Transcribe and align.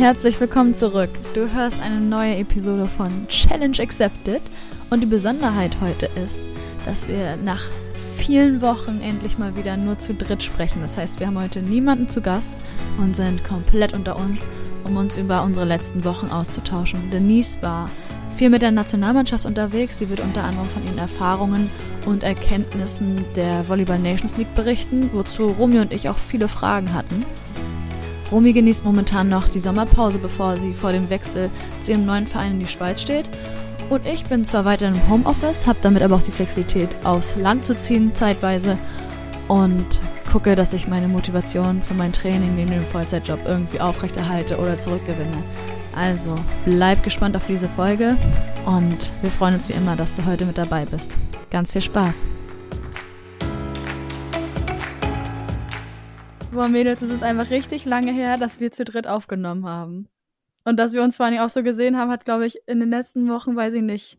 Herzlich 0.00 0.40
willkommen 0.40 0.72
zurück. 0.72 1.10
Du 1.34 1.52
hörst 1.52 1.78
eine 1.78 2.00
neue 2.00 2.36
Episode 2.36 2.86
von 2.86 3.28
Challenge 3.28 3.78
Accepted 3.78 4.40
und 4.88 5.02
die 5.02 5.06
Besonderheit 5.06 5.76
heute 5.82 6.08
ist, 6.24 6.42
dass 6.86 7.06
wir 7.06 7.36
nach 7.36 7.62
vielen 8.16 8.62
Wochen 8.62 9.02
endlich 9.02 9.36
mal 9.36 9.58
wieder 9.58 9.76
nur 9.76 9.98
zu 9.98 10.14
dritt 10.14 10.42
sprechen. 10.42 10.80
Das 10.80 10.96
heißt, 10.96 11.20
wir 11.20 11.26
haben 11.26 11.38
heute 11.38 11.60
niemanden 11.60 12.08
zu 12.08 12.22
Gast 12.22 12.62
und 12.96 13.14
sind 13.14 13.44
komplett 13.44 13.92
unter 13.92 14.16
uns, 14.16 14.48
um 14.84 14.96
uns 14.96 15.18
über 15.18 15.42
unsere 15.42 15.66
letzten 15.66 16.02
Wochen 16.02 16.28
auszutauschen. 16.30 17.10
Denise 17.10 17.58
war 17.60 17.84
viel 18.34 18.48
mit 18.48 18.62
der 18.62 18.70
Nationalmannschaft 18.70 19.44
unterwegs. 19.44 19.98
Sie 19.98 20.08
wird 20.08 20.20
unter 20.20 20.44
anderem 20.44 20.68
von 20.70 20.82
ihren 20.86 20.96
Erfahrungen 20.96 21.68
und 22.06 22.22
Erkenntnissen 22.22 23.26
der 23.36 23.68
Volleyball 23.68 23.98
Nations 23.98 24.38
League 24.38 24.54
berichten, 24.54 25.10
wozu 25.12 25.48
Romy 25.48 25.78
und 25.78 25.92
ich 25.92 26.08
auch 26.08 26.18
viele 26.18 26.48
Fragen 26.48 26.94
hatten. 26.94 27.26
Romy 28.30 28.52
genießt 28.52 28.84
momentan 28.84 29.28
noch 29.28 29.48
die 29.48 29.58
Sommerpause, 29.58 30.18
bevor 30.18 30.56
sie 30.56 30.72
vor 30.72 30.92
dem 30.92 31.10
Wechsel 31.10 31.50
zu 31.80 31.92
ihrem 31.92 32.06
neuen 32.06 32.26
Verein 32.26 32.52
in 32.52 32.60
die 32.60 32.66
Schweiz 32.66 33.00
steht. 33.00 33.28
Und 33.88 34.06
ich 34.06 34.24
bin 34.24 34.44
zwar 34.44 34.64
weiter 34.64 34.86
im 34.86 35.08
Homeoffice, 35.08 35.66
habe 35.66 35.80
damit 35.82 36.02
aber 36.02 36.14
auch 36.14 36.22
die 36.22 36.30
Flexibilität, 36.30 36.90
aufs 37.02 37.34
Land 37.36 37.64
zu 37.64 37.74
ziehen, 37.74 38.14
zeitweise. 38.14 38.78
Und 39.48 40.00
gucke, 40.30 40.54
dass 40.54 40.72
ich 40.72 40.86
meine 40.86 41.08
Motivation 41.08 41.82
für 41.82 41.94
mein 41.94 42.12
Training 42.12 42.54
neben 42.54 42.70
dem 42.70 42.84
Vollzeitjob 42.84 43.40
irgendwie 43.46 43.80
aufrechterhalte 43.80 44.58
oder 44.58 44.78
zurückgewinne. 44.78 45.42
Also 45.92 46.36
bleib 46.64 47.02
gespannt 47.02 47.36
auf 47.36 47.46
diese 47.48 47.68
Folge 47.68 48.16
und 48.64 49.12
wir 49.22 49.30
freuen 49.30 49.54
uns 49.54 49.68
wie 49.68 49.72
immer, 49.72 49.96
dass 49.96 50.14
du 50.14 50.24
heute 50.24 50.46
mit 50.46 50.56
dabei 50.56 50.84
bist. 50.84 51.18
Ganz 51.50 51.72
viel 51.72 51.82
Spaß! 51.82 52.26
Boah, 56.52 56.66
Mädels, 56.66 57.00
es 57.00 57.10
ist 57.10 57.22
einfach 57.22 57.50
richtig 57.50 57.84
lange 57.84 58.12
her, 58.12 58.36
dass 58.36 58.58
wir 58.58 58.72
zu 58.72 58.84
dritt 58.84 59.06
aufgenommen 59.06 59.66
haben. 59.66 60.08
Und 60.64 60.78
dass 60.78 60.92
wir 60.92 61.02
uns 61.02 61.16
vor 61.16 61.26
allem 61.26 61.38
auch 61.38 61.48
so 61.48 61.62
gesehen 61.62 61.96
haben, 61.96 62.10
hat, 62.10 62.24
glaube 62.24 62.44
ich, 62.44 62.58
in 62.66 62.80
den 62.80 62.90
letzten 62.90 63.28
Wochen, 63.28 63.54
weiß 63.54 63.74
ich 63.74 63.82
nicht, 63.82 64.18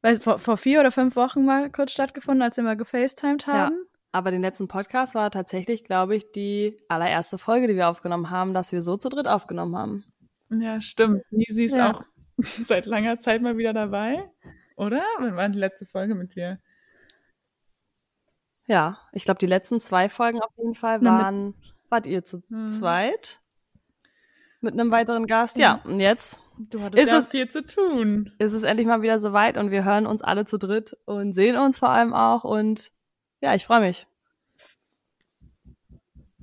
weiß, 0.00 0.24
vor, 0.24 0.38
vor 0.38 0.56
vier 0.56 0.80
oder 0.80 0.90
fünf 0.90 1.14
Wochen 1.14 1.44
mal 1.44 1.70
kurz 1.70 1.92
stattgefunden, 1.92 2.42
als 2.42 2.56
wir 2.56 2.64
mal 2.64 2.76
gefacetimed 2.76 3.46
haben. 3.46 3.74
Ja, 3.74 3.82
aber 4.12 4.30
den 4.30 4.40
letzten 4.40 4.66
Podcast 4.66 5.14
war 5.14 5.30
tatsächlich, 5.30 5.84
glaube 5.84 6.16
ich, 6.16 6.32
die 6.32 6.78
allererste 6.88 7.36
Folge, 7.36 7.68
die 7.68 7.76
wir 7.76 7.88
aufgenommen 7.88 8.30
haben, 8.30 8.54
dass 8.54 8.72
wir 8.72 8.80
so 8.80 8.96
zu 8.96 9.10
dritt 9.10 9.28
aufgenommen 9.28 9.76
haben. 9.76 10.04
Ja, 10.58 10.80
stimmt. 10.80 11.22
Nisi 11.30 11.64
ist 11.64 11.74
ja. 11.74 11.92
auch 11.92 12.04
seit 12.64 12.86
langer 12.86 13.18
Zeit 13.18 13.42
mal 13.42 13.58
wieder 13.58 13.74
dabei, 13.74 14.30
oder? 14.76 15.02
Wann 15.18 15.36
war 15.36 15.48
die 15.50 15.58
letzte 15.58 15.84
Folge 15.84 16.14
mit 16.14 16.34
dir? 16.34 16.60
Ja, 18.66 18.98
ich 19.12 19.24
glaube, 19.24 19.38
die 19.38 19.46
letzten 19.46 19.80
zwei 19.80 20.08
Folgen 20.08 20.40
auf 20.40 20.50
jeden 20.56 20.74
Fall 20.74 21.02
waren, 21.02 21.54
wart 21.88 22.06
ihr 22.06 22.24
zu 22.24 22.42
hm. 22.48 22.68
zweit? 22.68 23.40
Mit 24.60 24.74
einem 24.74 24.90
weiteren 24.90 25.26
Gast? 25.26 25.58
Ja, 25.58 25.80
und 25.84 26.00
jetzt 26.00 26.40
du 26.58 26.82
hattest 26.82 27.02
ist 27.02 27.10
ja 27.10 27.18
es 27.18 27.28
viel 27.28 27.48
zu 27.48 27.64
tun. 27.64 28.32
Ist 28.38 28.52
es 28.52 28.62
endlich 28.62 28.86
mal 28.86 29.02
wieder 29.02 29.18
soweit 29.18 29.56
und 29.56 29.70
wir 29.70 29.84
hören 29.84 30.06
uns 30.06 30.22
alle 30.22 30.44
zu 30.44 30.58
dritt 30.58 30.96
und 31.04 31.34
sehen 31.34 31.56
uns 31.56 31.78
vor 31.78 31.90
allem 31.90 32.14
auch 32.14 32.44
und 32.44 32.92
ja, 33.40 33.54
ich 33.54 33.66
freue 33.66 33.80
mich. 33.80 34.06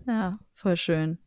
Ja, 0.05 0.39
voll 0.53 0.77
schön. 0.77 1.17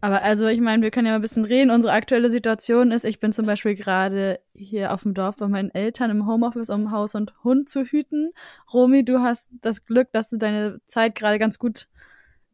Aber 0.00 0.22
also, 0.22 0.46
ich 0.46 0.60
meine, 0.60 0.82
wir 0.82 0.90
können 0.90 1.06
ja 1.06 1.12
mal 1.12 1.18
ein 1.18 1.22
bisschen 1.22 1.44
reden. 1.44 1.70
Unsere 1.70 1.92
aktuelle 1.92 2.30
Situation 2.30 2.90
ist, 2.90 3.04
ich 3.04 3.20
bin 3.20 3.32
zum 3.32 3.46
Beispiel 3.46 3.74
gerade 3.74 4.40
hier 4.54 4.94
auf 4.94 5.02
dem 5.02 5.14
Dorf 5.14 5.36
bei 5.36 5.48
meinen 5.48 5.70
Eltern 5.70 6.10
im 6.10 6.26
Homeoffice, 6.26 6.70
um 6.70 6.90
Haus 6.90 7.14
und 7.14 7.34
Hund 7.44 7.68
zu 7.68 7.84
hüten. 7.84 8.32
Romy, 8.72 9.04
du 9.04 9.20
hast 9.20 9.50
das 9.60 9.84
Glück, 9.84 10.08
dass 10.12 10.30
du 10.30 10.38
deine 10.38 10.80
Zeit 10.86 11.14
gerade 11.14 11.38
ganz 11.38 11.58
gut 11.58 11.86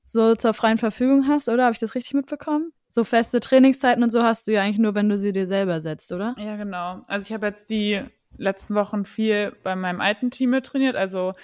so 0.04 0.34
zur 0.34 0.54
freien 0.54 0.78
Verfügung 0.78 1.28
hast, 1.28 1.48
oder? 1.48 1.64
Habe 1.64 1.74
ich 1.74 1.80
das 1.80 1.94
richtig 1.94 2.14
mitbekommen? 2.14 2.72
So 2.88 3.04
feste 3.04 3.40
Trainingszeiten 3.40 4.02
und 4.02 4.10
so 4.10 4.22
hast 4.22 4.46
du 4.46 4.52
ja 4.52 4.62
eigentlich 4.62 4.78
nur, 4.78 4.94
wenn 4.94 5.08
du 5.08 5.18
sie 5.18 5.32
dir 5.32 5.46
selber 5.46 5.80
setzt, 5.80 6.12
oder? 6.12 6.34
Ja, 6.38 6.56
genau. 6.56 7.04
Also 7.06 7.26
ich 7.26 7.32
habe 7.32 7.46
jetzt 7.46 7.70
die 7.70 8.02
letzten 8.38 8.74
Wochen 8.74 9.04
viel 9.04 9.52
bei 9.62 9.76
meinem 9.76 10.00
alten 10.00 10.30
Team 10.30 10.50
mit 10.50 10.66
trainiert, 10.66 10.96
also 10.96 11.34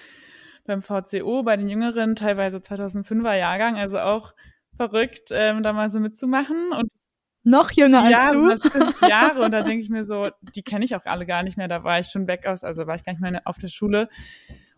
beim 0.65 0.83
VCO, 0.83 1.43
bei 1.43 1.57
den 1.57 1.69
Jüngeren, 1.69 2.15
teilweise 2.15 2.59
2005er 2.59 3.35
Jahrgang, 3.35 3.77
also 3.77 3.99
auch 3.99 4.35
verrückt, 4.89 5.31
ähm, 5.31 5.63
da 5.63 5.73
mal 5.73 5.91
so 5.91 6.01
mitzumachen. 6.01 6.73
Und 6.73 6.91
noch 7.45 7.71
jünger 7.73 8.09
ja, 8.09 8.19
als 8.19 8.35
du. 8.35 8.49
Ja, 8.49 8.57
fünf 8.57 9.01
Jahre. 9.09 9.43
Und 9.43 9.53
da 9.53 9.63
denke 9.63 9.83
ich 9.83 9.91
mir 9.91 10.05
so, 10.05 10.29
die 10.55 10.63
kenne 10.63 10.85
ich 10.85 10.95
auch 10.97 11.05
alle 11.05 11.27
gar 11.27 11.43
nicht 11.43 11.57
mehr. 11.57 11.69
Da 11.69 11.85
war 11.85 11.99
ich 11.99 12.09
schon 12.09 12.27
weg 12.27 12.47
aus, 12.47 12.65
also 12.65 12.87
war 12.87 12.95
ich 12.95 13.05
gar 13.05 13.13
nicht 13.13 13.21
mehr 13.21 13.43
auf 13.45 13.59
der 13.59 13.69
Schule 13.69 14.09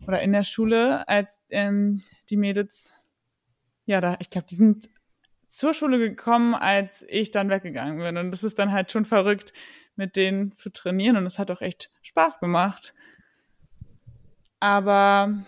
oder 0.07 0.21
in 0.21 0.31
der 0.31 0.43
Schule, 0.43 1.07
als 1.07 1.39
ähm, 1.49 2.03
die 2.29 2.37
Mädels, 2.37 2.91
ja, 3.85 4.01
da, 4.01 4.17
ich 4.19 4.29
glaube, 4.29 4.47
die 4.49 4.55
sind 4.55 4.89
zur 5.47 5.73
Schule 5.73 5.99
gekommen, 5.99 6.53
als 6.53 7.05
ich 7.07 7.31
dann 7.31 7.49
weggegangen 7.49 7.99
bin. 7.99 8.17
Und 8.17 8.31
das 8.31 8.43
ist 8.43 8.59
dann 8.59 8.71
halt 8.71 8.91
schon 8.91 9.05
verrückt, 9.05 9.53
mit 9.95 10.15
denen 10.15 10.53
zu 10.53 10.71
trainieren. 10.71 11.17
Und 11.17 11.25
es 11.25 11.39
hat 11.39 11.49
auch 11.51 11.61
echt 11.61 11.91
Spaß 12.01 12.39
gemacht. 12.39 12.93
Aber 14.59 15.45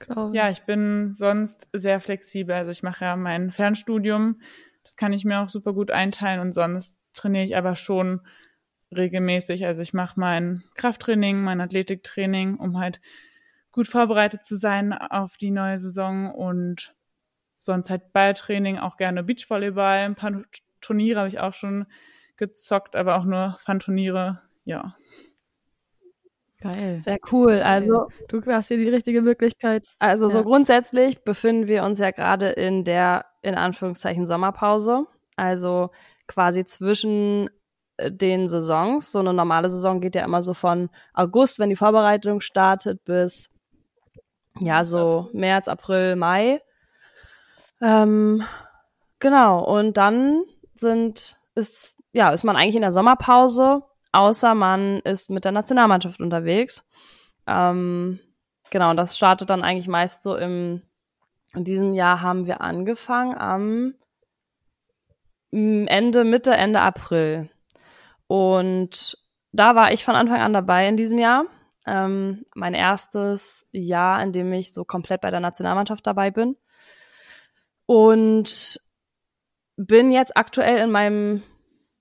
Glaube 0.00 0.36
ja, 0.36 0.50
ich 0.50 0.62
bin 0.62 1.12
sonst 1.14 1.68
sehr 1.72 2.00
flexibel. 2.00 2.54
Also 2.54 2.70
ich 2.70 2.82
mache 2.82 3.04
ja 3.04 3.16
mein 3.16 3.50
Fernstudium. 3.50 4.40
Das 4.82 4.96
kann 4.96 5.12
ich 5.12 5.24
mir 5.24 5.40
auch 5.40 5.48
super 5.48 5.72
gut 5.72 5.90
einteilen 5.90 6.40
und 6.40 6.52
sonst 6.52 6.96
trainiere 7.12 7.44
ich 7.44 7.56
aber 7.56 7.76
schon 7.76 8.20
regelmäßig. 8.94 9.66
Also 9.66 9.82
ich 9.82 9.92
mache 9.92 10.18
mein 10.18 10.64
Krafttraining, 10.74 11.42
mein 11.42 11.60
Athletiktraining, 11.60 12.56
um 12.56 12.78
halt 12.78 13.00
gut 13.72 13.88
vorbereitet 13.88 14.44
zu 14.44 14.56
sein 14.56 14.92
auf 14.92 15.36
die 15.36 15.50
neue 15.50 15.78
Saison 15.78 16.32
und 16.34 16.94
sonst 17.58 17.90
halt 17.90 18.12
Balltraining, 18.12 18.78
auch 18.78 18.96
gerne 18.96 19.22
Beachvolleyball. 19.22 19.98
Ein 19.98 20.14
paar 20.14 20.42
Turniere 20.80 21.20
habe 21.20 21.28
ich 21.28 21.38
auch 21.38 21.54
schon 21.54 21.86
gezockt, 22.36 22.96
aber 22.96 23.16
auch 23.16 23.24
nur 23.24 23.56
Fun-Turniere. 23.58 24.42
Ja. 24.64 24.96
Geil. 26.60 27.00
Sehr 27.00 27.18
cool. 27.30 27.60
Also 27.60 28.08
du 28.28 28.42
hast 28.46 28.68
hier 28.68 28.78
die 28.78 28.88
richtige 28.88 29.22
Möglichkeit. 29.22 29.84
Also 30.00 30.26
ja. 30.26 30.30
so 30.30 30.42
grundsätzlich 30.42 31.22
befinden 31.22 31.68
wir 31.68 31.84
uns 31.84 32.00
ja 32.00 32.10
gerade 32.10 32.48
in 32.48 32.84
der 32.84 33.26
in 33.42 33.54
Anführungszeichen 33.54 34.26
Sommerpause. 34.26 35.06
Also 35.36 35.90
quasi 36.26 36.64
zwischen 36.64 37.48
äh, 37.96 38.10
den 38.10 38.48
Saisons. 38.48 39.12
So 39.12 39.20
eine 39.20 39.32
normale 39.32 39.70
Saison 39.70 40.00
geht 40.00 40.16
ja 40.16 40.24
immer 40.24 40.42
so 40.42 40.52
von 40.52 40.90
August, 41.14 41.60
wenn 41.60 41.70
die 41.70 41.76
Vorbereitung 41.76 42.40
startet, 42.40 43.04
bis 43.04 43.50
ja 44.60 44.84
so 44.84 45.28
März, 45.32 45.68
April, 45.68 46.16
Mai. 46.16 46.60
Ähm, 47.80 48.42
genau. 49.20 49.64
Und 49.64 49.96
dann 49.96 50.42
sind 50.74 51.38
ist 51.54 51.94
ja 52.12 52.30
ist 52.30 52.42
man 52.42 52.56
eigentlich 52.56 52.74
in 52.74 52.82
der 52.82 52.92
Sommerpause 52.92 53.84
außer 54.12 54.54
man 54.54 55.00
ist 55.00 55.30
mit 55.30 55.44
der 55.44 55.52
Nationalmannschaft 55.52 56.20
unterwegs. 56.20 56.84
Ähm, 57.46 58.18
genau, 58.70 58.90
und 58.90 58.96
das 58.96 59.16
startet 59.16 59.50
dann 59.50 59.62
eigentlich 59.62 59.88
meist 59.88 60.22
so 60.22 60.36
im, 60.36 60.82
in 61.54 61.64
diesem 61.64 61.94
Jahr 61.94 62.20
haben 62.20 62.46
wir 62.46 62.60
angefangen 62.60 63.36
am 63.36 63.94
Ende, 65.50 66.24
Mitte, 66.24 66.52
Ende 66.52 66.80
April. 66.80 67.48
Und 68.26 69.16
da 69.52 69.74
war 69.74 69.92
ich 69.92 70.04
von 70.04 70.14
Anfang 70.14 70.40
an 70.40 70.52
dabei 70.52 70.88
in 70.88 70.96
diesem 70.96 71.18
Jahr. 71.18 71.44
Ähm, 71.86 72.44
mein 72.54 72.74
erstes 72.74 73.66
Jahr, 73.72 74.22
in 74.22 74.32
dem 74.32 74.52
ich 74.52 74.74
so 74.74 74.84
komplett 74.84 75.22
bei 75.22 75.30
der 75.30 75.40
Nationalmannschaft 75.40 76.06
dabei 76.06 76.30
bin. 76.30 76.56
Und 77.86 78.78
bin 79.76 80.10
jetzt 80.10 80.36
aktuell 80.36 80.78
in 80.78 80.90
meinem 80.90 81.42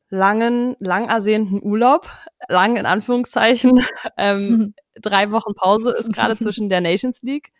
langen, 0.09 0.75
lang 0.79 1.09
ersehnten 1.09 1.61
Urlaub, 1.63 2.09
lang 2.47 2.77
in 2.77 2.85
Anführungszeichen. 2.85 3.83
Ähm, 4.19 4.73
drei 4.95 5.31
Wochen 5.31 5.53
Pause 5.53 5.91
ist 5.91 6.11
gerade 6.11 6.35
zwischen 6.37 6.69
der 6.69 6.81
Nations 6.81 7.21
League. 7.21 7.51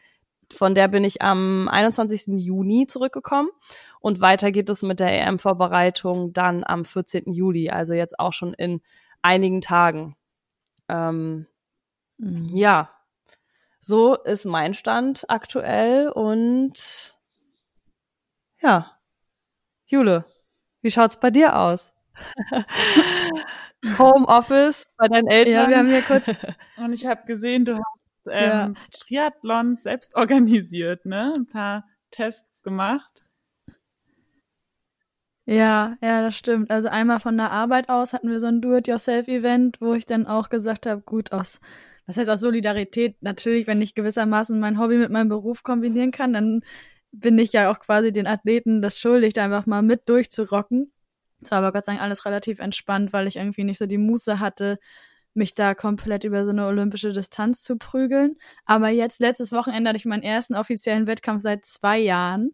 Von 0.52 0.74
der 0.74 0.88
bin 0.88 1.04
ich 1.04 1.22
am 1.22 1.68
21. 1.68 2.28
Juni 2.28 2.88
zurückgekommen. 2.88 3.50
Und 4.00 4.22
weiter 4.22 4.52
geht 4.52 4.70
es 4.70 4.82
mit 4.82 5.00
der 5.00 5.12
EM-Vorbereitung 5.12 6.34
dann 6.34 6.64
am 6.64 6.86
14. 6.86 7.32
Juli, 7.32 7.70
also 7.70 7.94
jetzt 7.94 8.20
auch 8.20 8.34
schon 8.34 8.54
in 8.54 8.82
einigen 9.22 9.62
Tagen. 9.62 10.16
Ähm, 10.88 11.48
mhm. 12.18 12.48
Ja, 12.54 12.90
so 13.80 14.16
ist 14.16 14.46
mein 14.46 14.74
Stand 14.74 15.30
aktuell 15.30 16.10
und 16.10 17.18
ja, 18.62 18.92
Jule, 19.86 20.26
wie 20.82 20.92
schaut's 20.92 21.20
bei 21.20 21.30
dir 21.30 21.58
aus? 21.58 21.94
Homeoffice 24.00 24.86
bei 24.98 25.08
deinen 25.08 25.28
Eltern. 25.28 25.56
Ja, 25.56 25.70
wir 25.70 25.78
haben 25.78 25.88
hier 25.88 26.02
kurz. 26.02 26.28
Und 26.78 26.94
ich 26.94 27.06
habe 27.06 27.26
gesehen, 27.26 27.66
du 27.66 27.76
hast 27.76 28.08
ähm, 28.30 28.50
ja. 28.50 28.74
Triathlon 28.92 29.76
selbst 29.78 30.16
organisiert, 30.16 31.06
ne? 31.06 31.34
Ein 31.36 31.46
paar 31.46 31.86
Tests 32.12 32.62
gemacht. 32.64 33.24
Ja, 35.50 35.98
ja, 36.02 36.22
das 36.22 36.36
stimmt. 36.38 36.70
Also 36.72 36.90
einmal 36.90 37.22
von 37.22 37.38
der 37.38 37.52
Arbeit 37.52 37.88
aus 37.88 38.12
hatten 38.12 38.30
wir 38.30 38.40
so 38.42 38.48
ein 38.48 38.62
Do-it-yourself-Event, 38.62 39.80
wo 39.80 39.94
ich 39.94 40.06
dann 40.06 40.28
auch 40.28 40.50
gesagt 40.50 40.86
habe, 40.86 41.02
gut, 41.02 41.32
aus, 41.32 41.62
was 42.06 42.18
heißt 42.18 42.30
aus 42.30 42.42
Solidarität, 42.42 43.16
natürlich, 43.22 43.66
wenn 43.66 43.82
ich 43.82 43.96
gewissermaßen 43.96 44.60
mein 44.60 44.78
Hobby 44.78 44.98
mit 44.98 45.10
meinem 45.10 45.30
Beruf 45.30 45.64
kombinieren 45.64 46.12
kann, 46.12 46.34
dann 46.34 46.64
bin 47.14 47.38
ich 47.38 47.54
ja 47.54 47.72
auch 47.72 47.80
quasi 47.80 48.12
den 48.12 48.28
Athleten 48.28 48.82
das 48.82 49.00
schuldig, 49.00 49.34
da 49.34 49.46
einfach 49.46 49.66
mal 49.66 49.82
mit 49.82 50.10
durchzurocken. 50.10 50.92
Es 51.42 51.52
war 51.52 51.60
aber 51.60 51.72
Gott 51.72 51.86
sei 51.86 51.94
Dank 51.94 52.04
alles 52.04 52.26
relativ 52.26 52.60
entspannt, 52.60 53.14
weil 53.14 53.28
ich 53.28 53.36
irgendwie 53.36 53.64
nicht 53.64 53.78
so 53.78 53.86
die 53.86 53.98
Muße 53.98 54.40
hatte, 54.40 54.80
mich 55.34 55.54
da 55.54 55.76
komplett 55.76 56.24
über 56.24 56.44
so 56.44 56.52
eine 56.52 56.66
olympische 56.66 57.14
Distanz 57.14 57.62
zu 57.62 57.78
prügeln. 57.78 58.38
Aber 58.66 58.90
jetzt, 58.90 59.20
letztes 59.20 59.52
Wochenende, 59.52 59.90
hatte 59.90 59.98
ich 59.98 60.06
meinen 60.06 60.24
ersten 60.24 60.56
offiziellen 60.56 61.08
Wettkampf 61.08 61.42
seit 61.44 61.64
zwei 61.66 62.00
Jahren 62.00 62.52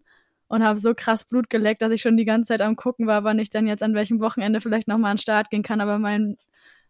und 0.48 0.64
habe 0.64 0.78
so 0.78 0.94
krass 0.94 1.26
Blut 1.26 1.50
geleckt, 1.50 1.82
dass 1.82 1.92
ich 1.92 2.02
schon 2.02 2.18
die 2.18 2.26
ganze 2.26 2.50
Zeit 2.50 2.62
am 2.62 2.76
gucken 2.76 3.08
war, 3.08 3.24
wann 3.24 3.40
ich 3.40 3.50
dann 3.50 3.68
jetzt 3.68 3.82
an 3.84 3.96
welchem 3.96 4.20
Wochenende 4.20 4.62
vielleicht 4.62 4.88
nochmal 4.88 5.12
an 5.12 5.16
den 5.16 5.22
Start 5.22 5.50
gehen 5.50 5.64
kann. 5.64 5.82
Aber 5.82 5.98
mein, 5.98 6.38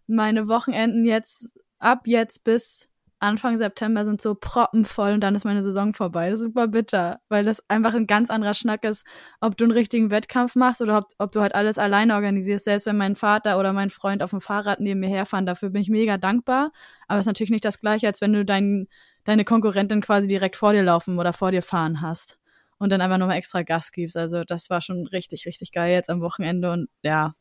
meine 0.08 0.48
Wochenenden 0.48 1.06
jetzt, 1.06 1.60
ab 1.80 2.02
jetzt 2.08 2.44
bis 2.44 2.90
Anfang 3.24 3.58
September 3.58 4.06
sind 4.06 4.22
so 4.22 4.36
proppenvoll 4.36 5.14
und 5.14 5.22
dann 5.22 5.34
ist 5.34 5.46
meine 5.46 5.64
Saison 5.64 5.94
vorbei. 5.94 6.30
Das 6.30 6.40
ist 6.40 6.46
super 6.46 6.68
bitter, 6.68 7.22
weil 7.30 7.44
das 7.44 7.68
einfach 7.70 7.94
ein 7.94 8.06
ganz 8.06 8.30
anderer 8.30 8.54
Schnack 8.54 8.84
ist, 8.84 9.06
ob 9.42 9.58
du 9.58 9.66
einen 9.66 9.72
richtigen 9.72 10.12
Wettkampf 10.12 10.56
machst 10.56 10.82
oder 10.82 11.00
ob, 11.00 11.08
ob 11.18 11.32
du 11.32 11.42
halt 11.42 11.56
alles 11.56 11.80
alleine 11.80 12.16
organisierst. 12.16 12.66
Selbst 12.66 12.86
wenn 12.86 12.98
mein 12.98 13.16
Vater 13.16 13.58
oder 13.60 13.74
mein 13.74 13.90
Freund 13.90 14.22
auf 14.22 14.32
dem 14.32 14.42
Fahrrad 14.42 14.80
neben 14.80 15.00
mir 15.00 15.10
herfahren, 15.10 15.46
dafür 15.46 15.70
bin 15.70 15.82
ich 15.82 15.90
mega 15.90 16.18
dankbar. 16.18 16.72
Aber 17.08 17.20
es 17.20 17.24
ist 17.24 17.28
natürlich 17.28 17.52
nicht 17.52 17.66
das 17.66 17.80
Gleiche, 17.80 18.08
als 18.08 18.22
wenn 18.22 18.34
du 18.34 18.46
dein, 18.46 18.88
deine 19.24 19.46
Konkurrentin 19.46 20.02
quasi 20.02 20.28
direkt 20.28 20.56
vor 20.56 20.74
dir 20.74 20.84
laufen 20.84 21.18
oder 21.18 21.34
vor 21.34 21.52
dir 21.52 21.64
fahren 21.64 22.02
hast 22.02 22.40
und 22.78 22.92
dann 22.92 23.02
einfach 23.02 23.18
nochmal 23.18 23.38
extra 23.38 23.64
Gas 23.64 23.92
gibst. 23.92 24.18
Also 24.18 24.44
das 24.44 24.70
war 24.70 24.82
schon 24.82 25.08
richtig, 25.08 25.46
richtig 25.46 25.72
geil 25.72 25.94
jetzt 25.94 26.10
am 26.10 26.22
Wochenende 26.22 26.72
und 26.72 26.90
ja, 27.02 27.34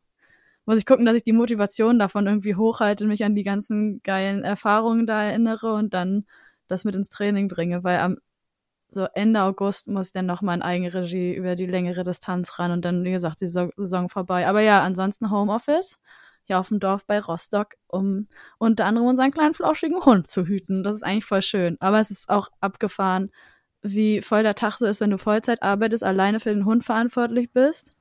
muss 0.64 0.78
ich 0.78 0.86
gucken, 0.86 1.04
dass 1.04 1.16
ich 1.16 1.24
die 1.24 1.32
Motivation 1.32 1.98
davon 1.98 2.26
irgendwie 2.26 2.54
hochhalte, 2.54 3.06
mich 3.06 3.24
an 3.24 3.34
die 3.34 3.42
ganzen 3.42 4.02
geilen 4.02 4.44
Erfahrungen 4.44 5.06
da 5.06 5.24
erinnere 5.24 5.74
und 5.74 5.94
dann 5.94 6.24
das 6.68 6.84
mit 6.84 6.94
ins 6.94 7.10
Training 7.10 7.48
bringe, 7.48 7.84
weil 7.84 7.98
am 7.98 8.18
so 8.90 9.06
Ende 9.14 9.42
August 9.42 9.88
muss 9.88 10.08
ich 10.08 10.12
dann 10.12 10.26
nochmal 10.26 10.56
in 10.56 10.62
Eigenregie 10.62 11.34
über 11.34 11.56
die 11.56 11.66
längere 11.66 12.04
Distanz 12.04 12.58
ran 12.58 12.72
und 12.72 12.84
dann, 12.84 13.04
wie 13.04 13.10
gesagt, 13.10 13.40
die 13.40 13.48
Saison 13.48 14.08
vorbei. 14.08 14.46
Aber 14.46 14.60
ja, 14.60 14.82
ansonsten 14.82 15.30
Homeoffice, 15.30 15.98
hier 16.44 16.58
auf 16.58 16.68
dem 16.68 16.78
Dorf 16.78 17.06
bei 17.06 17.18
Rostock, 17.18 17.74
um 17.86 18.28
unter 18.58 18.84
anderem 18.84 19.08
unseren 19.08 19.30
kleinen 19.30 19.54
flauschigen 19.54 20.04
Hund 20.04 20.26
zu 20.26 20.44
hüten. 20.44 20.84
Das 20.84 20.96
ist 20.96 21.04
eigentlich 21.04 21.24
voll 21.24 21.42
schön. 21.42 21.76
Aber 21.80 22.00
es 22.00 22.10
ist 22.10 22.28
auch 22.28 22.48
abgefahren, 22.60 23.30
wie 23.82 24.20
voll 24.20 24.42
der 24.42 24.54
Tag 24.54 24.76
so 24.76 24.86
ist, 24.86 25.00
wenn 25.00 25.10
du 25.10 25.18
Vollzeit 25.18 25.62
arbeitest, 25.62 26.04
alleine 26.04 26.38
für 26.40 26.50
den 26.50 26.66
Hund 26.66 26.84
verantwortlich 26.84 27.50
bist 27.52 27.96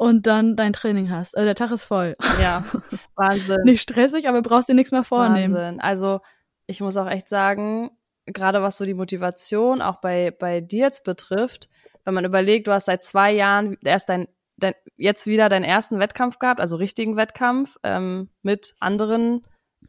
und 0.00 0.26
dann 0.26 0.56
dein 0.56 0.72
Training 0.72 1.10
hast. 1.10 1.36
Also 1.36 1.44
der 1.44 1.54
Tag 1.54 1.70
ist 1.72 1.84
voll. 1.84 2.16
Ja, 2.40 2.64
Wahnsinn. 3.16 3.60
Nicht 3.64 3.82
stressig, 3.82 4.30
aber 4.30 4.40
brauchst 4.40 4.70
dir 4.70 4.74
nichts 4.74 4.92
mehr 4.92 5.04
vornehmen. 5.04 5.52
Wahnsinn. 5.52 5.80
Also 5.80 6.20
ich 6.66 6.80
muss 6.80 6.96
auch 6.96 7.06
echt 7.06 7.28
sagen, 7.28 7.90
gerade 8.24 8.62
was 8.62 8.78
so 8.78 8.86
die 8.86 8.94
Motivation 8.94 9.82
auch 9.82 9.96
bei, 9.96 10.30
bei 10.30 10.62
dir 10.62 10.86
jetzt 10.86 11.04
betrifft, 11.04 11.68
wenn 12.06 12.14
man 12.14 12.24
überlegt, 12.24 12.66
du 12.66 12.72
hast 12.72 12.86
seit 12.86 13.04
zwei 13.04 13.30
Jahren 13.30 13.76
erst 13.84 14.08
dein, 14.08 14.26
dein 14.56 14.72
jetzt 14.96 15.26
wieder 15.26 15.50
deinen 15.50 15.64
ersten 15.64 15.98
Wettkampf 15.98 16.38
gehabt, 16.38 16.60
also 16.60 16.76
richtigen 16.76 17.18
Wettkampf 17.18 17.76
ähm, 17.82 18.30
mit 18.40 18.76
anderen 18.80 19.42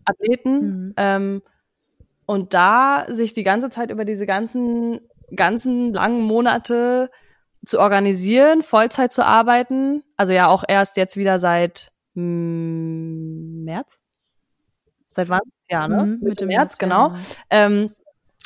Athleten. 0.04 0.88
Mhm. 0.88 0.94
Ähm, 0.98 1.42
und 2.26 2.54
da 2.54 3.06
sich 3.08 3.32
die 3.32 3.44
ganze 3.44 3.70
Zeit 3.70 3.92
über 3.92 4.04
diese 4.04 4.26
ganzen, 4.26 5.00
ganzen 5.34 5.94
langen 5.94 6.22
Monate 6.22 7.10
zu 7.66 7.80
organisieren, 7.80 8.64
Vollzeit 8.64 9.14
zu 9.14 9.26
arbeiten. 9.26 10.04
Also 10.18 10.34
ja, 10.34 10.48
auch 10.48 10.64
erst 10.68 10.98
jetzt 10.98 11.18
wieder 11.18 11.40
seit 11.40 11.92
mm, 12.16 13.64
März. 13.64 14.00
Seit 15.14 15.30
wann? 15.30 15.42
Ja, 15.70 15.88
ne? 15.88 16.06
Mhm, 16.06 16.20
Mitte 16.22 16.46
März, 16.46 16.58
März 16.58 16.78
genau. 16.78 17.10
Ja, 17.10 17.16
ähm, 17.50 17.92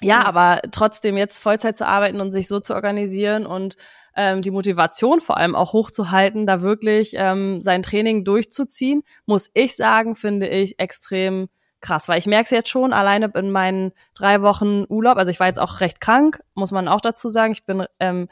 ja, 0.01 0.25
aber 0.25 0.61
trotzdem 0.71 1.17
jetzt 1.17 1.39
Vollzeit 1.39 1.77
zu 1.77 1.87
arbeiten 1.87 2.19
und 2.19 2.31
sich 2.31 2.47
so 2.47 2.59
zu 2.59 2.73
organisieren 2.73 3.45
und 3.45 3.77
ähm, 4.15 4.41
die 4.41 4.51
Motivation 4.51 5.21
vor 5.21 5.37
allem 5.37 5.55
auch 5.55 5.73
hochzuhalten, 5.73 6.45
da 6.45 6.61
wirklich 6.61 7.13
ähm, 7.15 7.61
sein 7.61 7.83
Training 7.83 8.23
durchzuziehen, 8.23 9.03
muss 9.25 9.49
ich 9.53 9.75
sagen, 9.75 10.15
finde 10.15 10.47
ich 10.47 10.79
extrem 10.79 11.47
krass, 11.81 12.07
weil 12.07 12.17
ich 12.17 12.25
merke 12.25 12.45
es 12.45 12.51
jetzt 12.51 12.69
schon 12.69 12.93
alleine 12.93 13.31
in 13.35 13.51
meinen 13.51 13.91
drei 14.15 14.41
Wochen 14.41 14.85
Urlaub. 14.89 15.17
Also 15.17 15.31
ich 15.31 15.39
war 15.39 15.47
jetzt 15.47 15.59
auch 15.59 15.81
recht 15.81 16.01
krank, 16.01 16.41
muss 16.55 16.71
man 16.71 16.87
auch 16.87 17.01
dazu 17.01 17.29
sagen. 17.29 17.51
Ich 17.51 17.65
bin 17.65 17.85
ähm, 17.99 18.27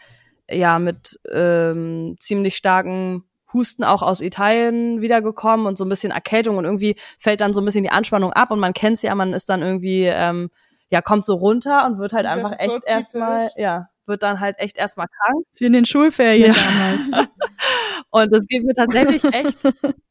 ja 0.50 0.80
mit 0.80 1.20
ähm, 1.32 2.16
ziemlich 2.20 2.56
starken 2.56 3.24
Husten 3.54 3.84
auch 3.84 4.02
aus 4.02 4.22
Italien 4.22 5.02
wiedergekommen 5.02 5.68
und 5.68 5.78
so 5.78 5.86
ein 5.86 5.90
bisschen 5.90 6.12
Erkältung 6.12 6.58
und 6.58 6.66
irgendwie 6.66 6.96
fällt 7.20 7.42
dann 7.42 7.54
so 7.54 7.62
ein 7.62 7.66
bisschen 7.66 7.84
die 7.84 7.92
Anspannung 7.92 8.34
ab 8.34 8.52
und 8.52 8.60
man 8.60 8.74
kennt's 8.74 9.04
ja, 9.04 9.14
man 9.14 9.34
ist 9.34 9.50
dann 9.50 9.62
irgendwie 9.62 10.06
ähm, 10.06 10.50
ja 10.90 11.02
kommt 11.02 11.26
so 11.26 11.36
runter 11.36 11.86
und 11.86 12.00
wird 12.00 12.14
halt 12.14 12.26
das 12.26 12.34
einfach 12.34 12.60
echt 12.60 12.72
so 12.72 12.80
erstmal 12.86 13.50
ja 13.56 13.90
wird 14.06 14.24
dann 14.24 14.40
halt 14.40 14.60
echt 14.60 14.78
erstmal 14.78 15.08
krank. 15.08 15.46
Wie 15.58 15.66
in 15.66 15.74
den 15.74 15.86
Schulferien 15.86 16.54
ja. 16.54 16.62
damals. 16.62 17.30
und 18.10 18.34
das 18.34 18.46
geht 18.48 18.64
mir 18.64 18.74
tatsächlich 18.74 19.24
echt 19.24 19.60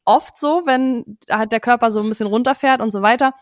oft 0.05 0.37
so, 0.37 0.63
wenn 0.65 1.17
halt 1.29 1.51
der 1.51 1.59
Körper 1.59 1.91
so 1.91 2.01
ein 2.01 2.09
bisschen 2.09 2.27
runterfährt 2.27 2.81
und 2.81 2.91
so 2.91 3.01
weiter. 3.01 3.33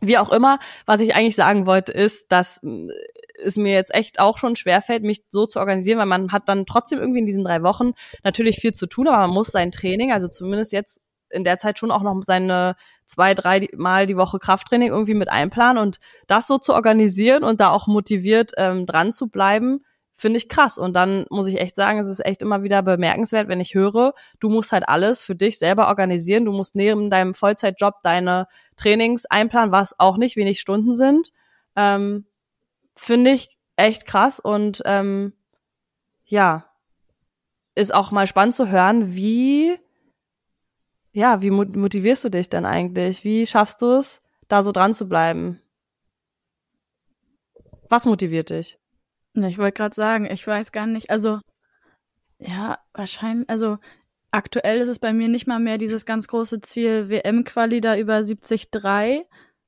Wie 0.00 0.18
auch 0.18 0.32
immer, 0.32 0.58
was 0.86 1.00
ich 1.00 1.14
eigentlich 1.14 1.36
sagen 1.36 1.66
wollte, 1.66 1.92
ist, 1.92 2.30
dass 2.30 2.60
es 3.42 3.56
mir 3.56 3.72
jetzt 3.72 3.94
echt 3.94 4.20
auch 4.20 4.38
schon 4.38 4.56
schwerfällt, 4.56 5.02
mich 5.02 5.24
so 5.30 5.46
zu 5.46 5.58
organisieren, 5.58 5.98
weil 5.98 6.06
man 6.06 6.32
hat 6.32 6.48
dann 6.48 6.66
trotzdem 6.66 6.98
irgendwie 6.98 7.20
in 7.20 7.26
diesen 7.26 7.44
drei 7.44 7.62
Wochen 7.62 7.92
natürlich 8.22 8.56
viel 8.56 8.72
zu 8.72 8.86
tun, 8.86 9.08
aber 9.08 9.26
man 9.26 9.30
muss 9.30 9.48
sein 9.48 9.72
Training, 9.72 10.12
also 10.12 10.28
zumindest 10.28 10.72
jetzt 10.72 11.00
in 11.30 11.44
der 11.44 11.58
Zeit 11.58 11.78
schon 11.78 11.90
auch 11.90 12.02
noch 12.02 12.22
seine 12.22 12.76
zwei, 13.06 13.34
drei 13.34 13.68
Mal 13.74 14.06
die 14.06 14.16
Woche 14.16 14.38
Krafttraining 14.38 14.88
irgendwie 14.88 15.14
mit 15.14 15.28
einplanen 15.28 15.82
und 15.82 15.98
das 16.26 16.46
so 16.46 16.58
zu 16.58 16.72
organisieren 16.72 17.44
und 17.44 17.60
da 17.60 17.70
auch 17.70 17.86
motiviert 17.86 18.52
ähm, 18.56 18.86
dran 18.86 19.12
zu 19.12 19.28
bleiben, 19.28 19.80
finde 20.16 20.36
ich 20.38 20.48
krass. 20.48 20.78
Und 20.78 20.94
dann 20.94 21.26
muss 21.28 21.48
ich 21.48 21.60
echt 21.60 21.76
sagen, 21.76 21.98
es 21.98 22.08
ist 22.08 22.24
echt 22.24 22.40
immer 22.40 22.62
wieder 22.62 22.82
bemerkenswert, 22.82 23.48
wenn 23.48 23.60
ich 23.60 23.74
höre, 23.74 24.14
du 24.40 24.48
musst 24.48 24.72
halt 24.72 24.88
alles 24.88 25.22
für 25.22 25.34
dich 25.34 25.58
selber 25.58 25.88
organisieren. 25.88 26.44
Du 26.44 26.52
musst 26.52 26.76
neben 26.76 27.10
deinem 27.10 27.34
Vollzeitjob 27.34 27.96
deine 28.02 28.46
Trainings 28.76 29.26
einplanen, 29.26 29.72
was 29.72 29.98
auch 29.98 30.16
nicht 30.16 30.36
wenig 30.36 30.60
Stunden 30.60 30.94
sind. 30.94 31.30
Ähm, 31.76 32.26
finde 32.96 33.30
ich 33.30 33.58
echt 33.76 34.06
krass 34.06 34.40
und 34.40 34.82
ähm, 34.84 35.32
ja, 36.24 36.70
ist 37.74 37.92
auch 37.92 38.10
mal 38.10 38.26
spannend 38.26 38.54
zu 38.54 38.68
hören, 38.68 39.14
wie 39.14 39.78
ja, 41.14 41.42
wie 41.42 41.50
motivierst 41.50 42.24
du 42.24 42.28
dich 42.28 42.50
denn 42.50 42.66
eigentlich? 42.66 43.22
Wie 43.22 43.46
schaffst 43.46 43.80
du 43.82 43.92
es, 43.92 44.18
da 44.48 44.64
so 44.64 44.72
dran 44.72 44.92
zu 44.92 45.08
bleiben? 45.08 45.60
Was 47.88 48.04
motiviert 48.04 48.50
dich? 48.50 48.78
Ich 49.34 49.58
wollte 49.58 49.76
gerade 49.76 49.94
sagen, 49.94 50.26
ich 50.28 50.44
weiß 50.44 50.72
gar 50.72 50.88
nicht, 50.88 51.10
also 51.10 51.38
ja, 52.38 52.78
wahrscheinlich, 52.92 53.48
also 53.48 53.78
aktuell 54.32 54.78
ist 54.80 54.88
es 54.88 54.98
bei 54.98 55.12
mir 55.12 55.28
nicht 55.28 55.46
mal 55.46 55.60
mehr 55.60 55.78
dieses 55.78 56.04
ganz 56.04 56.26
große 56.26 56.60
Ziel 56.62 57.08
WM-Quali 57.08 57.80
da 57.80 57.96
über 57.96 58.20
73, 58.20 58.72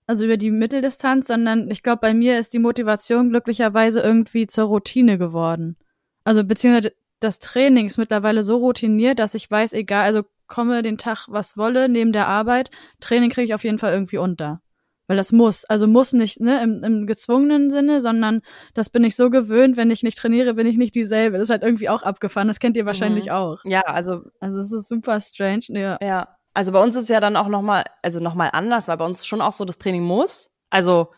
also 0.07 0.25
über 0.25 0.37
die 0.37 0.51
Mitteldistanz, 0.51 1.27
sondern 1.27 1.71
ich 1.71 1.83
glaube, 1.83 2.01
bei 2.01 2.15
mir 2.15 2.39
ist 2.39 2.53
die 2.53 2.59
Motivation 2.59 3.31
glücklicherweise 3.31 4.01
irgendwie 4.01 4.47
zur 4.47 4.67
Routine 4.67 5.19
geworden. 5.19 5.77
Also 6.25 6.45
beziehungsweise 6.45 6.93
das 7.21 7.39
Training 7.39 7.87
ist 7.87 7.99
mittlerweile 7.99 8.43
so 8.43 8.59
routiniert, 8.59 9.19
dass 9.19 9.35
ich 9.35 9.51
weiß, 9.51 9.73
egal, 9.73 10.05
also 10.05 10.23
komme 10.47 10.83
den 10.83 10.99
Tag 10.99 11.27
was 11.29 11.57
wolle, 11.57 11.89
neben 11.89 12.13
der 12.13 12.29
Arbeit, 12.29 12.71
Training 13.01 13.31
kriege 13.31 13.47
ich 13.47 13.55
auf 13.55 13.65
jeden 13.65 13.79
Fall 13.79 13.93
irgendwie 13.93 14.19
unter. 14.19 14.61
Weil 15.09 15.17
das 15.17 15.31
muss. 15.31 15.65
Also 15.65 15.87
muss 15.87 16.13
nicht, 16.13 16.41
ne, 16.41 16.63
im, 16.63 16.83
im 16.83 17.07
gezwungenen 17.07 17.71
Sinne, 17.71 18.01
sondern 18.01 18.43
das 18.75 18.91
bin 18.91 19.05
ich 19.05 19.15
so 19.15 19.31
gewöhnt, 19.31 19.77
wenn 19.77 19.91
ich 19.91 20.03
nicht 20.03 20.19
trainiere, 20.19 20.55
bin 20.55 20.67
ich 20.67 20.77
nicht 20.77 20.97
dieselbe. 20.97 21.39
Das 21.39 21.47
ist 21.47 21.53
halt 21.53 21.63
irgendwie 21.63 21.89
auch 21.89 22.03
abgefahren. 22.03 22.49
Das 22.49 22.59
kennt 22.59 22.77
ihr 22.77 22.87
wahrscheinlich 22.87 23.27
mhm. 23.27 23.33
auch. 23.33 23.59
Ja, 23.65 23.83
also. 23.83 24.23
Also 24.41 24.59
es 24.59 24.73
ist 24.73 24.89
super 24.89 25.21
strange. 25.21 25.67
Ja. 25.69 25.97
ja. 26.01 26.36
Also 26.57 26.73
bei 26.73 26.83
uns 26.83 26.97
ist 26.97 27.11
ja 27.11 27.21
dann 27.21 27.37
auch 27.37 27.49
nochmal, 27.49 27.85
also 28.01 28.19
nochmal 28.19 28.49
anders, 28.51 28.89
weil 28.89 28.97
bei 28.97 29.05
uns 29.05 29.27
schon 29.27 29.43
auch 29.43 29.53
so 29.53 29.67
das 29.67 29.77
Training 29.77 30.03
muss. 30.03 30.51
Also, 30.71 31.13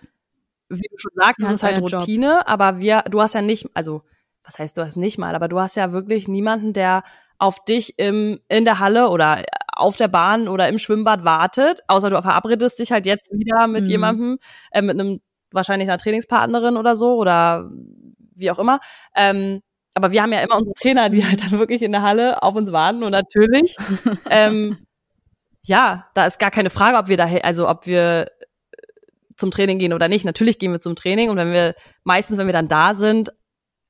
wie 0.69 0.89
du 0.91 0.99
schon 0.99 1.13
sagst, 1.15 1.41
ja, 1.41 1.47
es 1.47 1.53
ist 1.53 1.63
halt 1.63 1.81
Routine, 1.81 2.39
Job. 2.39 2.43
aber 2.47 2.81
wir, 2.81 3.05
du 3.09 3.21
hast 3.21 3.35
ja 3.35 3.41
nicht, 3.41 3.71
also, 3.73 4.03
was 4.43 4.59
heißt 4.59 4.77
du 4.77 4.85
hast 4.85 4.97
nicht 4.97 5.17
mal, 5.17 5.37
aber 5.37 5.47
du 5.47 5.61
hast 5.61 5.77
ja 5.77 5.93
wirklich 5.93 6.27
niemanden, 6.27 6.73
der 6.73 7.05
auf 7.39 7.65
dich 7.65 8.01
im, 8.01 8.41
in 8.49 8.65
der 8.65 8.81
Halle 8.81 9.11
oder 9.11 9.45
auf 9.69 9.95
der 9.95 10.09
Bahn 10.09 10.49
oder 10.49 10.69
im 10.69 10.81
Schwimmbad 10.81 11.25
wartet, 11.25 11.83
außer 11.87 12.11
du 12.11 12.21
verabredest 12.21 12.81
dich 12.81 12.91
halt 12.91 13.07
jetzt 13.07 13.31
wieder 13.31 13.69
mit 13.69 13.85
mhm. 13.85 13.91
jemandem, 13.91 14.39
äh, 14.73 14.83
mit 14.83 14.99
einem 14.99 15.21
wahrscheinlich 15.53 15.89
einer 15.89 15.99
Trainingspartnerin 15.99 16.77
oder 16.77 16.97
so 16.97 17.15
oder 17.15 17.71
wie 18.35 18.51
auch 18.51 18.59
immer. 18.59 18.81
Ähm, 19.15 19.61
aber 19.95 20.11
wir 20.11 20.21
haben 20.21 20.33
ja 20.33 20.41
immer 20.41 20.57
unsere 20.57 20.75
Trainer, 20.75 21.11
die 21.11 21.25
halt 21.25 21.45
dann 21.45 21.61
wirklich 21.61 21.83
in 21.83 21.93
der 21.93 22.03
Halle 22.03 22.43
auf 22.43 22.57
uns 22.57 22.73
warten 22.73 23.05
und 23.05 23.13
natürlich 23.13 23.77
ähm, 24.31 24.79
ja, 25.69 26.07
da 26.15 26.27
ist 26.27 26.39
gar 26.39 26.51
keine 26.51 26.71
Frage, 26.71 26.97
ob 26.97 27.09
wir 27.09 27.17
da, 27.17 27.27
also 27.43 27.69
ob 27.69 27.87
wir 27.87 28.31
zum 29.37 29.51
Training 29.51 29.79
gehen 29.79 29.93
oder 29.93 30.09
nicht. 30.09 30.25
Natürlich 30.25 30.59
gehen 30.59 30.73
wir 30.73 30.81
zum 30.81 30.97
Training 30.97 31.31
und 31.31 31.37
wenn 31.37 31.53
wir, 31.53 31.75
meistens, 32.05 32.39
wenn 32.39 32.47
wir 32.47 32.53
dann 32.55 32.69
da 32.69 32.95
sind, 32.95 33.33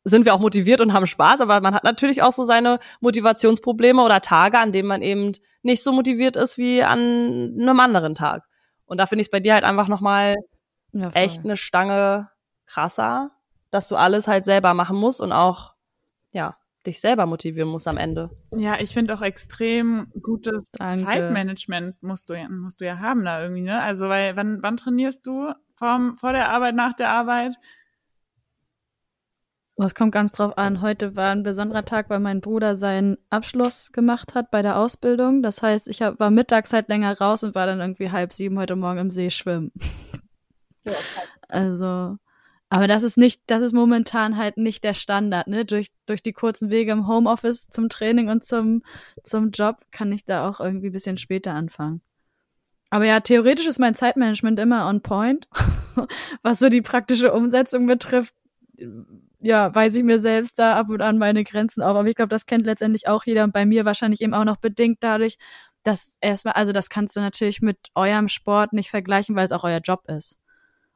sind 0.04 0.25
wir 0.25 0.35
auch 0.35 0.40
motiviert 0.40 0.80
und 0.80 0.92
haben 0.92 1.06
Spaß, 1.06 1.40
aber 1.40 1.61
man 1.61 1.75
hat 1.75 1.85
natürlich 1.85 2.23
auch 2.23 2.32
so 2.32 2.44
seine 2.44 2.80
Motivationsprobleme 3.00 4.02
oder 4.02 4.20
Tage, 4.20 4.58
an 4.58 4.73
denen 4.73 4.88
man 4.88 5.02
eben 5.02 5.32
nicht 5.62 5.82
so 5.82 5.92
motiviert 5.92 6.37
ist 6.37 6.58
wie 6.58 6.82
an 6.82 7.56
einem 7.61 7.80
anderen 7.80 8.14
Tag. 8.14 8.44
Und 8.87 8.99
da 8.99 9.06
finde 9.06 9.23
ich 9.23 9.28
es 9.28 9.30
bei 9.30 9.40
dir 9.40 9.54
halt 9.54 9.64
einfach 9.64 9.88
nochmal 9.88 10.35
ja, 10.92 11.11
echt 11.11 11.44
eine 11.44 11.56
Stange 11.56 12.28
krasser, 12.66 13.30
dass 13.70 13.88
du 13.88 13.97
alles 13.97 14.26
halt 14.26 14.44
selber 14.44 14.75
machen 14.75 14.97
musst 14.97 15.20
und 15.20 15.32
auch, 15.32 15.75
ja, 16.32 16.56
dich 16.87 17.00
selber 17.00 17.26
motivieren 17.26 17.68
musst 17.68 17.88
am 17.88 17.97
Ende. 17.97 18.30
Ja, 18.56 18.76
ich 18.80 18.92
finde 18.92 19.14
auch 19.14 19.23
extrem 19.23 20.12
gutes 20.23 20.70
Danke. 20.73 21.04
Zeitmanagement 21.04 22.02
musst 22.02 22.30
du, 22.30 22.35
ja, 22.35 22.49
musst 22.49 22.80
du 22.80 22.87
ja 22.87 22.99
haben 22.99 23.25
da 23.25 23.42
irgendwie, 23.42 23.62
ne? 23.62 23.80
Also, 23.82 24.08
weil, 24.08 24.37
wann, 24.37 24.62
wann 24.62 24.76
trainierst 24.76 25.26
du? 25.26 25.52
Vor, 25.75 26.12
vor 26.18 26.32
der 26.32 26.50
Arbeit, 26.50 26.75
nach 26.75 26.94
der 26.94 27.11
Arbeit? 27.11 27.56
Das 29.80 29.94
kommt 29.94 30.11
ganz 30.11 30.32
drauf 30.32 30.58
an. 30.58 30.82
Heute 30.82 31.14
war 31.14 31.30
ein 31.30 31.44
besonderer 31.44 31.85
Tag, 31.85 32.11
weil 32.11 32.18
mein 32.18 32.40
Bruder 32.40 32.75
seinen 32.75 33.16
Abschluss 33.30 33.92
gemacht 33.92 34.35
hat 34.35 34.50
bei 34.50 34.61
der 34.61 34.76
Ausbildung. 34.76 35.40
Das 35.40 35.62
heißt, 35.62 35.87
ich 35.87 36.02
hab, 36.02 36.18
war 36.18 36.30
mittags 36.30 36.73
halt 36.73 36.88
länger 36.88 37.16
raus 37.16 37.44
und 37.44 37.54
war 37.54 37.66
dann 37.66 37.78
irgendwie 37.78 38.11
halb 38.11 38.32
sieben 38.32 38.58
heute 38.58 38.75
Morgen 38.75 38.99
im 38.99 39.11
See 39.11 39.30
schwimmen. 39.30 39.70
Ja, 40.85 40.94
also, 41.49 42.16
aber 42.70 42.87
das 42.87 43.02
ist 43.02 43.16
nicht, 43.16 43.42
das 43.46 43.62
ist 43.62 43.72
momentan 43.72 44.37
halt 44.37 44.58
nicht 44.58 44.84
der 44.84 44.94
Standard, 44.94 45.46
ne? 45.46 45.64
Durch, 45.64 45.88
durch 46.06 46.22
die 46.22 46.32
kurzen 46.32 46.70
Wege 46.70 46.92
im 46.92 47.08
Homeoffice 47.08 47.68
zum 47.70 47.88
Training 47.88 48.28
und 48.28 48.44
zum, 48.44 48.82
zum 49.22 49.50
Job 49.50 49.78
kann 49.90 50.12
ich 50.12 50.25
da 50.25 50.48
auch 50.48 50.60
irgendwie 50.60 50.90
bisschen 50.90 51.16
später 51.16 51.54
anfangen. 51.54 52.02
Aber 52.90 53.04
ja, 53.04 53.20
theoretisch 53.20 53.66
ist 53.66 53.78
mein 53.78 53.94
Zeitmanagement 53.94 54.58
immer 54.60 54.88
on 54.88 55.02
point. 55.02 55.48
Was 56.42 56.58
so 56.58 56.68
die 56.68 56.82
praktische 56.82 57.32
Umsetzung 57.32 57.87
betrifft, 57.87 58.34
ja, 59.40 59.75
weiß 59.75 59.94
ich 59.96 60.04
mir 60.04 60.18
selbst 60.18 60.58
da 60.58 60.76
ab 60.76 60.88
und 60.90 61.02
an 61.02 61.18
meine 61.18 61.44
Grenzen 61.44 61.82
auf. 61.82 61.96
Aber 61.96 62.08
ich 62.08 62.16
glaube, 62.16 62.28
das 62.30 62.46
kennt 62.46 62.66
letztendlich 62.66 63.08
auch 63.08 63.25
jeder 63.25 63.44
und 63.44 63.52
bei 63.52 63.66
mir 63.66 63.84
wahrscheinlich 63.84 64.20
eben 64.20 64.34
auch 64.34 64.44
noch 64.44 64.56
bedingt 64.56 64.98
dadurch, 65.00 65.38
dass 65.84 66.14
erstmal, 66.20 66.54
also 66.54 66.72
das 66.72 66.90
kannst 66.90 67.16
du 67.16 67.20
natürlich 67.20 67.62
mit 67.62 67.78
eurem 67.94 68.28
Sport 68.28 68.72
nicht 68.72 68.90
vergleichen, 68.90 69.37
weil 69.37 69.46
es 69.46 69.52
auch 69.52 69.64
euer 69.64 69.80
Job 69.80 70.04
ist. 70.08 70.37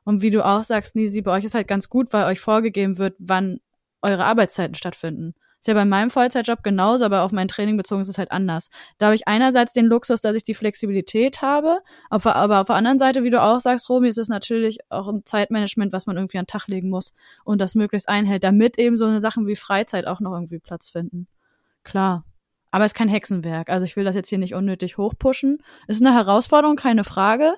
Und 0.04 0.22
wie 0.22 0.30
du 0.30 0.44
auch 0.44 0.62
sagst, 0.62 0.96
Nisi, 0.96 1.22
bei 1.22 1.32
euch 1.32 1.44
ist 1.44 1.54
halt 1.54 1.68
ganz 1.68 1.88
gut, 1.88 2.12
weil 2.12 2.24
euch 2.24 2.40
vorgegeben 2.40 2.98
wird, 2.98 3.14
wann 3.18 3.60
eure 4.02 4.24
Arbeitszeiten 4.24 4.74
stattfinden. 4.74 5.34
Ist 5.60 5.68
ja 5.68 5.74
bei 5.74 5.84
meinem 5.84 6.10
Vollzeitjob 6.10 6.64
genauso, 6.64 7.04
aber 7.04 7.22
auf 7.22 7.30
mein 7.30 7.46
Training 7.46 7.76
bezogen 7.76 8.00
ist 8.00 8.08
es 8.08 8.18
halt 8.18 8.32
anders. 8.32 8.68
Da 8.98 9.06
habe 9.06 9.14
ich 9.14 9.28
einerseits 9.28 9.72
den 9.72 9.86
Luxus, 9.86 10.20
dass 10.20 10.34
ich 10.34 10.42
die 10.42 10.54
Flexibilität 10.54 11.40
habe, 11.40 11.82
aber 12.10 12.60
auf 12.60 12.66
der 12.66 12.74
anderen 12.74 12.98
Seite, 12.98 13.22
wie 13.22 13.30
du 13.30 13.40
auch 13.40 13.60
sagst, 13.60 13.88
Romy, 13.88 14.08
ist 14.08 14.18
es 14.18 14.28
natürlich 14.28 14.78
auch 14.88 15.06
ein 15.06 15.24
Zeitmanagement, 15.24 15.92
was 15.92 16.06
man 16.06 16.16
irgendwie 16.16 16.38
an 16.38 16.46
den 16.46 16.48
Tag 16.48 16.66
legen 16.66 16.90
muss 16.90 17.14
und 17.44 17.60
das 17.60 17.76
möglichst 17.76 18.08
einhält, 18.08 18.42
damit 18.42 18.76
eben 18.76 18.96
so 18.96 19.04
eine 19.04 19.20
Sachen 19.20 19.46
wie 19.46 19.54
Freizeit 19.54 20.08
auch 20.08 20.18
noch 20.18 20.32
irgendwie 20.32 20.58
Platz 20.58 20.88
finden. 20.88 21.28
Klar. 21.84 22.24
Aber 22.72 22.84
es 22.84 22.90
ist 22.90 22.96
kein 22.96 23.08
Hexenwerk. 23.08 23.70
Also 23.70 23.84
ich 23.84 23.94
will 23.94 24.04
das 24.04 24.16
jetzt 24.16 24.30
hier 24.30 24.38
nicht 24.38 24.54
unnötig 24.54 24.98
hochpushen. 24.98 25.62
Ist 25.86 26.04
eine 26.04 26.12
Herausforderung, 26.12 26.74
keine 26.74 27.04
Frage. 27.04 27.54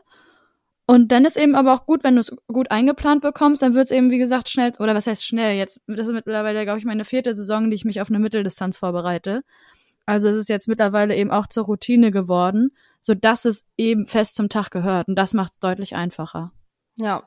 Und 0.86 1.12
dann 1.12 1.24
ist 1.24 1.38
eben 1.38 1.54
aber 1.54 1.72
auch 1.72 1.86
gut, 1.86 2.04
wenn 2.04 2.14
du 2.14 2.20
es 2.20 2.36
gut 2.46 2.70
eingeplant 2.70 3.22
bekommst, 3.22 3.62
dann 3.62 3.74
wird 3.74 3.86
es 3.86 3.90
eben, 3.90 4.10
wie 4.10 4.18
gesagt, 4.18 4.50
schnell, 4.50 4.72
oder 4.78 4.94
was 4.94 5.06
heißt 5.06 5.24
schnell? 5.24 5.56
Jetzt, 5.56 5.80
das 5.86 6.08
ist 6.08 6.12
mittlerweile, 6.12 6.64
glaube 6.64 6.78
ich, 6.78 6.84
meine 6.84 7.06
vierte 7.06 7.34
Saison, 7.34 7.70
die 7.70 7.74
ich 7.74 7.86
mich 7.86 8.02
auf 8.02 8.10
eine 8.10 8.18
Mitteldistanz 8.18 8.76
vorbereite. 8.76 9.44
Also 10.04 10.28
es 10.28 10.36
ist 10.36 10.50
jetzt 10.50 10.68
mittlerweile 10.68 11.16
eben 11.16 11.30
auch 11.30 11.46
zur 11.46 11.64
Routine 11.64 12.10
geworden, 12.10 12.72
so 13.00 13.14
dass 13.14 13.46
es 13.46 13.64
eben 13.78 14.04
fest 14.06 14.36
zum 14.36 14.50
Tag 14.50 14.70
gehört. 14.70 15.08
Und 15.08 15.16
das 15.16 15.32
macht 15.32 15.52
es 15.52 15.58
deutlich 15.58 15.96
einfacher. 15.96 16.52
Ja. 16.96 17.26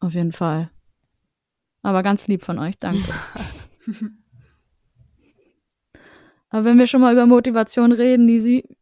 Auf 0.00 0.12
jeden 0.12 0.32
Fall. 0.32 0.70
Aber 1.82 2.02
ganz 2.02 2.26
lieb 2.26 2.42
von 2.42 2.58
euch, 2.58 2.76
danke. 2.76 3.10
Aber 6.50 6.64
wenn 6.64 6.78
wir 6.78 6.86
schon 6.86 7.00
mal 7.00 7.14
über 7.14 7.26
Motivation 7.26 7.92
reden, 7.92 8.26
Nisi, 8.26 8.76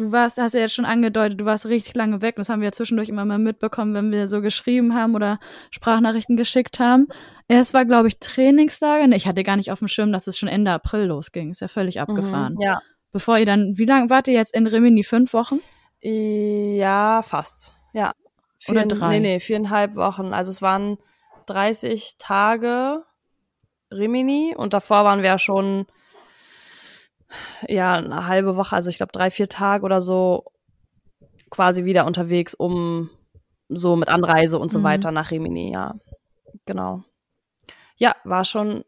du 0.00 0.12
warst, 0.12 0.38
hast 0.38 0.54
ja 0.54 0.60
jetzt 0.60 0.74
schon 0.74 0.84
angedeutet, 0.84 1.40
du 1.40 1.44
warst 1.44 1.66
richtig 1.66 1.94
lange 1.94 2.22
weg. 2.22 2.36
Das 2.36 2.48
haben 2.48 2.60
wir 2.60 2.68
ja 2.68 2.72
zwischendurch 2.72 3.08
immer 3.08 3.24
mal 3.24 3.38
mitbekommen, 3.38 3.94
wenn 3.94 4.10
wir 4.10 4.28
so 4.28 4.40
geschrieben 4.40 4.94
haben 4.94 5.14
oder 5.14 5.38
Sprachnachrichten 5.70 6.36
geschickt 6.36 6.80
haben. 6.80 7.08
Es 7.48 7.74
war, 7.74 7.84
glaube 7.84 8.08
ich, 8.08 8.18
Trainingslager. 8.18 9.14
Ich 9.14 9.26
hatte 9.26 9.44
gar 9.44 9.56
nicht 9.56 9.70
auf 9.70 9.80
dem 9.80 9.88
Schirm, 9.88 10.12
dass 10.12 10.26
es 10.26 10.38
schon 10.38 10.48
Ende 10.48 10.72
April 10.72 11.04
losging. 11.04 11.50
Ist 11.50 11.60
ja 11.60 11.68
völlig 11.68 11.96
mhm, 11.96 12.02
abgefahren. 12.02 12.54
Mhm, 12.54 12.62
ja. 12.62 12.80
Bevor 13.12 13.38
ihr 13.38 13.46
dann, 13.46 13.72
wie 13.76 13.84
lange 13.84 14.08
wart 14.08 14.28
ihr 14.28 14.34
jetzt 14.34 14.54
in 14.54 14.66
Rimini? 14.66 15.02
Fünf 15.02 15.32
Wochen? 15.32 15.58
Ja, 16.00 17.22
fast. 17.22 17.74
Ja. 17.92 18.12
Vier, 18.58 18.74
oder 18.74 18.86
drei? 18.86 19.08
Nee, 19.08 19.20
nee, 19.20 19.40
viereinhalb 19.40 19.96
Wochen. 19.96 20.32
Also 20.32 20.50
es 20.50 20.62
waren 20.62 20.98
30 21.46 22.16
Tage 22.18 23.04
Rimini 23.90 24.54
und 24.56 24.72
davor 24.72 25.04
waren 25.04 25.22
wir 25.22 25.30
ja 25.30 25.38
schon 25.38 25.86
ja, 27.68 27.94
eine 27.94 28.26
halbe 28.26 28.56
Woche, 28.56 28.74
also 28.74 28.90
ich 28.90 28.96
glaube 28.96 29.12
drei, 29.12 29.30
vier 29.30 29.48
Tage 29.48 29.84
oder 29.84 30.00
so 30.00 30.44
quasi 31.50 31.84
wieder 31.84 32.06
unterwegs, 32.06 32.54
um 32.54 33.10
so 33.68 33.96
mit 33.96 34.08
Anreise 34.08 34.58
und 34.58 34.70
so 34.70 34.80
mhm. 34.80 34.84
weiter 34.84 35.12
nach 35.12 35.30
Rimini, 35.30 35.72
ja. 35.72 35.94
Genau. 36.66 37.02
Ja, 37.96 38.16
war 38.24 38.44
schon 38.44 38.84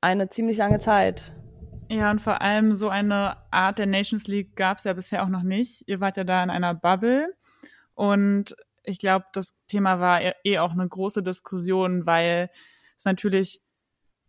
eine 0.00 0.28
ziemlich 0.28 0.58
lange 0.58 0.78
Zeit. 0.78 1.32
Ja, 1.90 2.10
und 2.10 2.20
vor 2.20 2.40
allem 2.40 2.74
so 2.74 2.88
eine 2.88 3.36
Art 3.50 3.78
der 3.78 3.86
Nations 3.86 4.26
League 4.26 4.56
gab 4.56 4.78
es 4.78 4.84
ja 4.84 4.92
bisher 4.94 5.22
auch 5.22 5.28
noch 5.28 5.42
nicht. 5.42 5.82
Ihr 5.86 6.00
wart 6.00 6.16
ja 6.16 6.24
da 6.24 6.42
in 6.42 6.50
einer 6.50 6.74
Bubble 6.74 7.34
und 7.94 8.56
ich 8.84 8.98
glaube, 8.98 9.26
das 9.32 9.54
Thema 9.68 10.00
war 10.00 10.20
eh 10.44 10.58
auch 10.58 10.72
eine 10.72 10.88
große 10.88 11.22
Diskussion, 11.22 12.06
weil 12.06 12.50
es 12.98 13.04
natürlich 13.04 13.61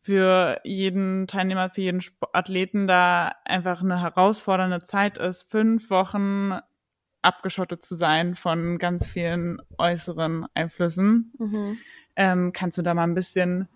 für 0.03 0.60
jeden 0.63 1.27
Teilnehmer, 1.27 1.69
für 1.69 1.81
jeden 1.81 2.03
Athleten 2.33 2.88
da 2.88 3.33
einfach 3.45 3.81
eine 3.81 4.01
herausfordernde 4.01 4.83
Zeit 4.83 5.17
ist, 5.17 5.50
fünf 5.50 5.89
Wochen 5.89 6.60
abgeschottet 7.22 7.83
zu 7.83 7.95
sein 7.95 8.36
von 8.36 8.77
ganz 8.77 9.07
vielen 9.07 9.62
äußeren 9.77 10.45
Einflüssen. 10.53 11.33
Mhm. 11.39 11.77
Ähm, 12.17 12.53
kannst 12.53 12.77
du 12.77 12.81
da 12.81 12.93
mal 12.93 13.03
ein 13.03 13.15
bisschen 13.15 13.69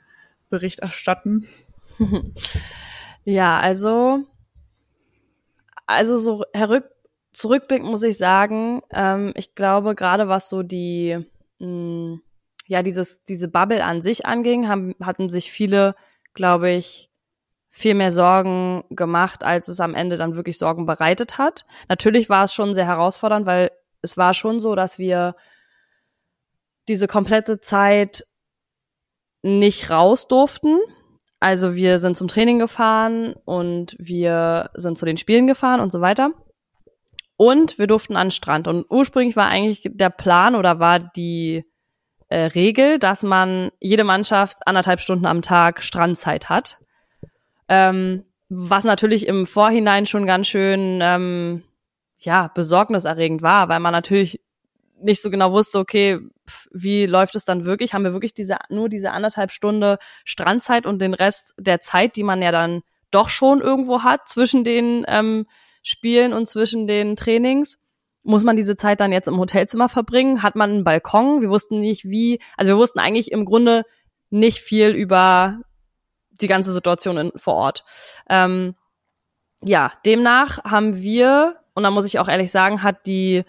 Bericht 0.49 0.79
erstatten? 0.79 1.47
Ja, 3.29 3.59
also, 3.59 4.23
also 5.85 6.17
so 6.17 6.45
herück, 6.53 6.85
zurückblickend 7.33 7.89
muss 7.89 8.03
ich 8.03 8.17
sagen, 8.17 8.81
ähm, 8.89 9.33
ich 9.35 9.53
glaube, 9.53 9.95
gerade 9.95 10.29
was 10.29 10.47
so 10.47 10.63
die, 10.63 11.17
mh, 11.59 11.67
mm, 11.67 12.21
ja, 12.67 12.83
dieses, 12.83 13.25
diese 13.25 13.49
Bubble 13.49 13.83
an 13.83 14.01
sich 14.01 14.25
anging, 14.25 14.69
haben, 14.69 14.95
hatten 15.01 15.29
sich 15.29 15.51
viele 15.51 15.95
glaube 16.37 16.69
ich, 16.69 17.09
viel 17.69 17.93
mehr 17.93 18.11
Sorgen 18.11 18.85
gemacht, 18.89 19.43
als 19.43 19.67
es 19.67 19.81
am 19.81 19.93
Ende 19.93 20.15
dann 20.15 20.35
wirklich 20.35 20.57
Sorgen 20.57 20.85
bereitet 20.85 21.37
hat. 21.37 21.65
Natürlich 21.89 22.29
war 22.29 22.45
es 22.45 22.53
schon 22.53 22.73
sehr 22.73 22.87
herausfordernd, 22.87 23.45
weil 23.45 23.71
es 24.01 24.15
war 24.15 24.33
schon 24.33 24.59
so, 24.59 24.73
dass 24.73 24.97
wir 24.97 25.35
diese 26.87 27.07
komplette 27.07 27.59
Zeit 27.59 28.23
nicht 29.41 29.89
raus 29.89 30.27
durften. 30.27 30.77
Also 31.39 31.75
wir 31.75 31.99
sind 31.99 32.17
zum 32.17 32.27
Training 32.27 32.59
gefahren 32.59 33.35
und 33.45 33.95
wir 33.99 34.69
sind 34.73 34.97
zu 34.97 35.05
den 35.05 35.17
Spielen 35.17 35.45
gefahren 35.45 35.81
und 35.81 35.91
so 35.91 36.01
weiter. 36.01 36.31
Und 37.35 37.77
wir 37.77 37.85
durften 37.85 38.15
an 38.15 38.27
den 38.27 38.31
Strand. 38.31 38.67
Und 38.67 38.85
ursprünglich 38.89 39.35
war 39.35 39.47
eigentlich 39.47 39.83
der 39.85 40.09
Plan 40.09 40.55
oder 40.55 40.79
war 40.79 40.99
die 40.99 41.63
äh, 42.29 42.39
Regel, 42.39 42.99
dass 42.99 43.23
man 43.23 43.71
jede 43.79 44.03
Mannschaft 44.03 44.57
anderthalb 44.65 44.99
Stunden 44.99 45.25
am 45.25 45.41
Tag 45.41 45.83
Strandzeit 45.83 46.49
hat. 46.49 46.77
Ähm, 47.69 48.23
was 48.49 48.83
natürlich 48.83 49.27
im 49.27 49.45
Vorhinein 49.45 50.05
schon 50.05 50.25
ganz 50.25 50.47
schön 50.47 50.99
ähm, 51.01 51.63
ja 52.17 52.47
besorgniserregend 52.47 53.41
war, 53.41 53.69
weil 53.69 53.79
man 53.79 53.91
natürlich 53.91 54.41
nicht 54.99 55.21
so 55.21 55.29
genau 55.29 55.51
wusste, 55.51 55.79
okay, 55.79 56.19
wie 56.71 57.05
läuft 57.05 57.35
es 57.35 57.45
dann 57.45 57.65
wirklich? 57.65 57.93
Haben 57.93 58.03
wir 58.03 58.13
wirklich 58.13 58.33
diese 58.33 58.57
nur 58.69 58.89
diese 58.89 59.11
anderthalb 59.11 59.51
Stunde 59.51 59.97
Strandzeit 60.25 60.85
und 60.85 60.99
den 60.99 61.13
Rest 61.13 61.53
der 61.59 61.81
Zeit, 61.81 62.15
die 62.15 62.23
man 62.23 62.41
ja 62.41 62.51
dann 62.51 62.81
doch 63.11 63.29
schon 63.29 63.61
irgendwo 63.61 64.03
hat 64.03 64.27
zwischen 64.27 64.63
den 64.63 65.05
ähm, 65.07 65.45
Spielen 65.83 66.33
und 66.33 66.47
zwischen 66.47 66.87
den 66.87 67.15
Trainings? 67.15 67.77
Muss 68.27 68.43
man 68.43 68.57
diese 68.57 68.75
Zeit 68.75 68.99
dann 68.99 69.13
jetzt 69.13 69.27
im 69.27 69.39
Hotelzimmer 69.39 69.87
verbringen? 69.87 70.43
Hat 70.43 70.55
man 70.55 70.69
einen 70.69 70.83
Balkon? 70.83 71.41
Wir 71.41 71.49
wussten 71.49 71.79
nicht, 71.79 72.05
wie, 72.05 72.39
also 72.57 72.73
wir 72.73 72.77
wussten 72.77 72.99
eigentlich 72.99 73.31
im 73.31 73.45
Grunde 73.45 73.83
nicht 74.29 74.59
viel 74.59 74.89
über 74.89 75.61
die 76.41 76.47
ganze 76.47 76.73
Situation 76.73 77.17
in, 77.17 77.31
vor 77.37 77.55
Ort. 77.55 77.85
Ähm, 78.29 78.75
ja, 79.63 79.93
demnach 80.05 80.63
haben 80.65 80.97
wir, 80.97 81.55
und 81.73 81.83
da 81.83 81.89
muss 81.89 82.05
ich 82.05 82.19
auch 82.19 82.27
ehrlich 82.27 82.51
sagen, 82.51 82.83
hat 82.83 83.07
die, 83.07 83.45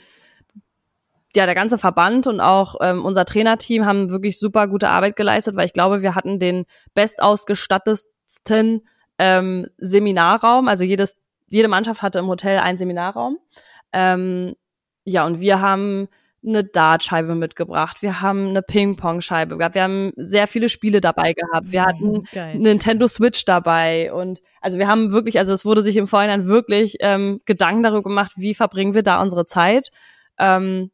ja, 1.35 1.45
der 1.45 1.57
ganze 1.57 1.77
Verband 1.77 2.29
und 2.29 2.41
auch 2.41 2.77
ähm, 2.81 3.05
unser 3.05 3.25
Trainerteam 3.25 3.85
haben 3.85 4.11
wirklich 4.11 4.39
super 4.39 4.69
gute 4.69 4.91
Arbeit 4.91 5.17
geleistet, 5.17 5.57
weil 5.57 5.67
ich 5.67 5.73
glaube, 5.73 6.03
wir 6.03 6.15
hatten 6.15 6.39
den 6.39 6.67
bestausgestattetsten 6.95 8.87
ähm, 9.19 9.67
Seminarraum. 9.77 10.69
Also 10.69 10.85
jedes, 10.85 11.17
jede 11.49 11.67
Mannschaft 11.67 12.01
hatte 12.01 12.21
im 12.21 12.29
Hotel 12.29 12.59
einen 12.61 12.79
Seminarraum. 12.79 13.39
Ähm, 13.93 14.55
ja, 15.09 15.27
und 15.27 15.41
wir 15.41 15.61
haben 15.61 16.09
eine 16.47 16.63
Dartscheibe 16.63 17.35
mitgebracht, 17.35 18.01
wir 18.01 18.21
haben 18.21 18.49
eine 18.49 18.63
Ping-Pong-Scheibe 18.63 19.59
gehabt, 19.59 19.75
wir 19.75 19.83
haben 19.83 20.13
sehr 20.17 20.47
viele 20.47 20.69
Spiele 20.69 21.01
dabei 21.01 21.33
gehabt, 21.33 21.73
wir 21.73 21.85
hatten 21.85 22.25
Geil. 22.33 22.57
Nintendo 22.57 23.09
Switch 23.09 23.45
dabei 23.45 24.13
und 24.13 24.41
also 24.61 24.79
wir 24.79 24.87
haben 24.87 25.11
wirklich, 25.11 25.39
also 25.39 25.53
es 25.53 25.65
wurde 25.65 25.83
sich 25.83 25.97
im 25.97 26.07
Vorhinein 26.07 26.47
wirklich 26.47 26.97
ähm, 27.01 27.41
Gedanken 27.45 27.83
darüber 27.83 28.05
gemacht, 28.05 28.33
wie 28.37 28.55
verbringen 28.55 28.95
wir 28.95 29.03
da 29.03 29.21
unsere 29.21 29.47
Zeit. 29.47 29.91
Ähm, 30.39 30.93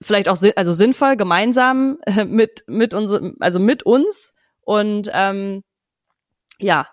vielleicht 0.00 0.28
auch 0.28 0.38
also 0.54 0.72
sinnvoll 0.72 1.16
gemeinsam 1.16 1.98
äh, 2.06 2.24
mit 2.24 2.62
mit 2.68 2.94
uns 2.94 3.12
also 3.40 3.58
mit 3.58 3.82
uns 3.82 4.32
und 4.60 5.10
ähm, 5.12 5.64
ja 6.60 6.86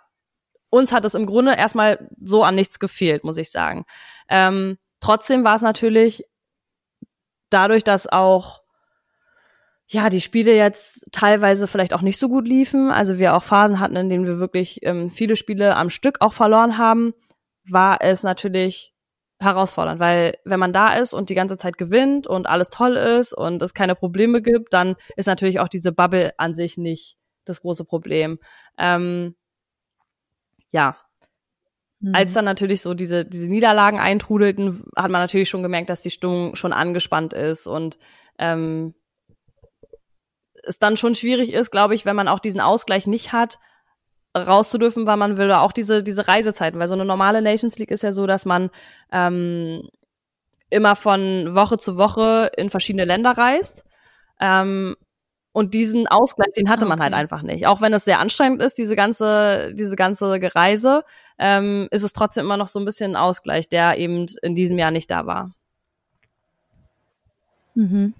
uns 0.70 0.92
hat 0.92 1.06
es 1.06 1.16
im 1.16 1.26
Grunde 1.26 1.56
erstmal 1.56 2.10
so 2.22 2.44
an 2.44 2.56
nichts 2.56 2.80
gefehlt, 2.80 3.24
muss 3.24 3.38
ich 3.38 3.52
sagen. 3.52 3.86
Ähm, 4.28 4.78
trotzdem 5.00 5.44
war 5.44 5.56
es 5.56 5.62
natürlich 5.62 6.26
dadurch, 7.50 7.84
dass 7.84 8.08
auch 8.08 8.62
ja, 9.90 10.10
die 10.10 10.22
Spiele 10.22 10.54
jetzt 10.54 11.06
teilweise 11.14 11.66
vielleicht 11.66 11.94
auch 11.94 12.02
nicht 12.02 12.20
so 12.20 12.28
gut 12.28 12.46
liefen, 12.46 12.92
also 12.92 13.20
wir 13.20 13.36
auch 13.36 13.44
Phasen 13.44 13.80
hatten, 13.80 13.96
in 13.96 14.10
denen 14.10 14.28
wir 14.28 14.38
wirklich 14.38 14.80
ähm, 14.84 15.10
viele 15.10 15.38
Spiele 15.38 15.78
am 15.78 15.90
Stück 15.90 16.20
auch 16.20 16.34
verloren 16.34 16.78
haben, 16.78 17.14
war 17.70 18.00
es 18.02 18.24
natürlich 18.24 18.94
herausfordernd, 19.40 20.00
weil 20.00 20.38
wenn 20.44 20.60
man 20.60 20.74
da 20.74 20.94
ist 20.96 21.14
und 21.14 21.30
die 21.30 21.36
ganze 21.36 21.58
Zeit 21.58 21.78
gewinnt 21.78 22.28
und 22.28 22.48
alles 22.48 22.70
toll 22.70 22.98
ist 22.98 23.34
und 23.34 23.62
es 23.62 23.74
keine 23.74 23.96
Probleme 23.96 24.42
gibt, 24.42 24.74
dann 24.74 24.96
ist 25.16 25.28
natürlich 25.28 25.60
auch 25.60 25.70
diese 25.70 25.92
Bubble 25.92 26.34
an 26.38 26.56
sich 26.56 26.78
nicht 26.78 27.18
das 27.46 27.62
große 27.62 27.86
Problem. 27.86 28.40
Ähm, 28.78 29.36
ja. 30.72 30.98
Mhm. 32.00 32.16
Als 32.16 32.34
dann 32.34 32.46
natürlich 32.46 32.82
so 32.82 32.94
diese, 32.94 33.26
diese 33.26 33.48
Niederlagen 33.48 34.00
eintrudelten, 34.00 34.84
hat 34.96 35.12
man 35.12 35.22
natürlich 35.22 35.50
schon 35.50 35.64
gemerkt, 35.64 35.90
dass 35.90 36.02
die 36.02 36.10
Stimmung 36.10 36.56
schon 36.56 36.74
angespannt 36.74 37.34
ist 37.34 37.68
und 37.68 37.98
ähm, 38.38 38.94
es 40.64 40.80
dann 40.80 40.98
schon 40.98 41.16
schwierig 41.16 41.54
ist, 41.54 41.72
glaube 41.72 41.96
ich, 41.96 42.06
wenn 42.06 42.16
man 42.16 42.28
auch 42.28 42.40
diesen 42.40 42.62
Ausgleich 42.62 43.08
nicht 43.08 43.32
hat, 43.32 43.58
rauszudürfen, 44.36 45.08
weil 45.08 45.18
man 45.18 45.38
will 45.38 45.52
auch 45.52 45.72
diese, 45.72 46.04
diese 46.04 46.28
Reisezeiten, 46.28 46.80
weil 46.80 46.88
so 46.88 46.94
eine 46.94 47.06
normale 47.06 47.42
Nations 47.42 47.80
League 47.80 47.92
ist 47.92 48.04
ja 48.04 48.12
so, 48.12 48.28
dass 48.28 48.46
man 48.46 48.70
ähm, 49.12 49.90
immer 50.70 50.96
von 50.96 51.56
Woche 51.56 51.78
zu 51.80 51.98
Woche 51.98 52.52
in 52.58 52.70
verschiedene 52.70 53.06
Länder 53.06 53.32
reist. 53.32 53.86
Ähm, 54.40 54.96
und 55.58 55.74
diesen 55.74 56.06
Ausgleich, 56.06 56.54
den 56.56 56.70
hatte 56.70 56.86
okay. 56.86 56.90
man 56.90 57.00
halt 57.00 57.16
einfach 57.16 57.42
nicht. 57.42 57.66
Auch 57.66 57.82
wenn 57.82 57.92
es 57.92 58.06
sehr 58.06 58.20
anstrengend 58.20 58.62
ist, 58.62 58.78
diese 58.78 58.96
ganze, 58.96 59.74
diese 59.74 59.96
ganze 59.96 60.40
Reise, 60.54 61.04
ähm, 61.40 61.88
ist 61.90 62.04
es 62.04 62.14
trotzdem 62.14 62.46
immer 62.46 62.58
noch 62.58 62.68
so 62.68 62.78
ein 62.78 62.86
bisschen 62.86 63.14
ein 63.14 63.16
Ausgleich, 63.16 63.68
der 63.68 63.98
eben 63.98 64.28
in 64.44 64.54
diesem 64.54 64.78
Jahr 64.78 64.92
nicht 64.92 65.10
da 65.10 65.26
war. 65.26 65.56
Mhm. 67.74 68.14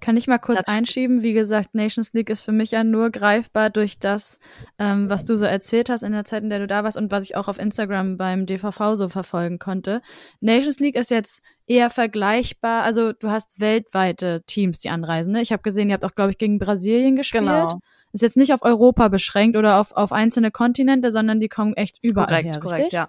Kann 0.00 0.16
ich 0.16 0.26
mal 0.26 0.38
kurz 0.38 0.62
das 0.64 0.74
einschieben? 0.74 1.22
Wie 1.22 1.32
gesagt, 1.32 1.74
Nations 1.74 2.12
League 2.12 2.30
ist 2.30 2.40
für 2.40 2.52
mich 2.52 2.70
ja 2.70 2.84
nur 2.84 3.10
greifbar 3.10 3.70
durch 3.70 3.98
das, 3.98 4.38
ähm, 4.78 5.10
was 5.10 5.24
du 5.24 5.36
so 5.36 5.44
erzählt 5.44 5.90
hast 5.90 6.02
in 6.02 6.12
der 6.12 6.24
Zeit, 6.24 6.42
in 6.42 6.50
der 6.50 6.58
du 6.58 6.66
da 6.66 6.82
warst 6.84 6.96
und 6.96 7.10
was 7.10 7.24
ich 7.24 7.36
auch 7.36 7.48
auf 7.48 7.58
Instagram 7.58 8.16
beim 8.16 8.46
DVV 8.46 8.94
so 8.94 9.08
verfolgen 9.08 9.58
konnte. 9.58 10.00
Nations 10.40 10.80
League 10.80 10.96
ist 10.96 11.10
jetzt 11.10 11.42
eher 11.66 11.90
vergleichbar, 11.90 12.82
also 12.82 13.12
du 13.12 13.30
hast 13.30 13.60
weltweite 13.60 14.42
Teams, 14.46 14.78
die 14.78 14.88
anreisen. 14.88 15.32
Ne? 15.32 15.42
Ich 15.42 15.52
habe 15.52 15.62
gesehen, 15.62 15.88
ihr 15.88 15.94
habt 15.94 16.04
auch, 16.04 16.14
glaube 16.14 16.30
ich, 16.30 16.38
gegen 16.38 16.58
Brasilien 16.58 17.16
gespielt. 17.16 17.44
Genau. 17.44 17.80
Ist 18.12 18.22
jetzt 18.22 18.36
nicht 18.36 18.52
auf 18.52 18.62
Europa 18.62 19.08
beschränkt 19.08 19.56
oder 19.56 19.78
auf, 19.78 19.92
auf 19.92 20.12
einzelne 20.12 20.50
Kontinente, 20.50 21.12
sondern 21.12 21.38
die 21.38 21.48
kommen 21.48 21.74
echt 21.74 21.98
überall 22.02 22.26
korrekt, 22.26 22.46
her, 22.46 22.60
korrekt, 22.60 22.78
richtig? 22.78 22.92
ja. 22.92 23.08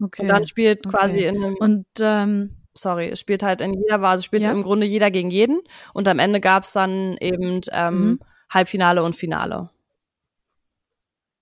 Okay. 0.00 0.22
Und 0.22 0.28
dann 0.28 0.46
spielt 0.46 0.86
okay. 0.86 0.96
quasi 0.96 1.24
in 1.24 1.42
einem 1.42 1.56
und 1.56 1.86
ähm, 2.00 2.56
sorry, 2.76 3.08
es 3.08 3.20
spielt 3.20 3.42
halt 3.42 3.60
in 3.60 3.74
jeder 3.74 4.00
Phase, 4.00 4.22
spielt 4.22 4.42
ja. 4.42 4.52
im 4.52 4.62
Grunde 4.62 4.86
jeder 4.86 5.10
gegen 5.10 5.30
jeden. 5.30 5.60
Und 5.92 6.08
am 6.08 6.18
Ende 6.18 6.40
gab's 6.40 6.72
dann 6.72 7.16
eben 7.18 7.60
ähm, 7.72 7.98
mhm. 7.98 8.20
Halbfinale 8.50 9.02
und 9.02 9.16
Finale. 9.16 9.70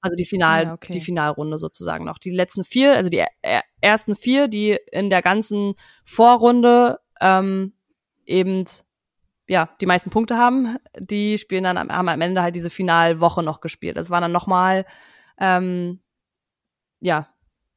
Also 0.01 0.17
die 0.17 0.27
Final, 0.27 0.65
ja, 0.65 0.73
okay. 0.75 0.93
die 0.93 1.01
Finalrunde 1.01 1.57
sozusagen 1.57 2.05
noch. 2.05 2.19
Die 2.19 2.31
letzten 2.31 2.63
vier, 2.63 2.95
also 2.95 3.09
die 3.09 3.25
ersten 3.81 4.15
vier, 4.15 4.49
die 4.49 4.79
in 4.93 5.09
der 5.09 5.23
ganzen 5.23 5.75
Vorrunde 6.05 7.01
ähm, 7.23 7.73
eben 8.27 8.65
ja 9.49 9.71
die 9.81 9.87
meisten 9.87 10.11
Punkte 10.11 10.37
haben, 10.37 10.77
die 10.99 11.39
spielen 11.39 11.65
dann 11.65 11.79
haben 11.79 12.09
am 12.09 12.21
Ende 12.21 12.43
halt 12.43 12.55
diese 12.55 12.69
Finalwoche 12.71 13.43
noch 13.43 13.63
gespielt. 13.63 13.97
Das 13.97 14.11
war 14.11 14.21
dann 14.21 14.33
nochmal 14.33 14.85
ähm, 15.39 16.01
ja 17.01 17.34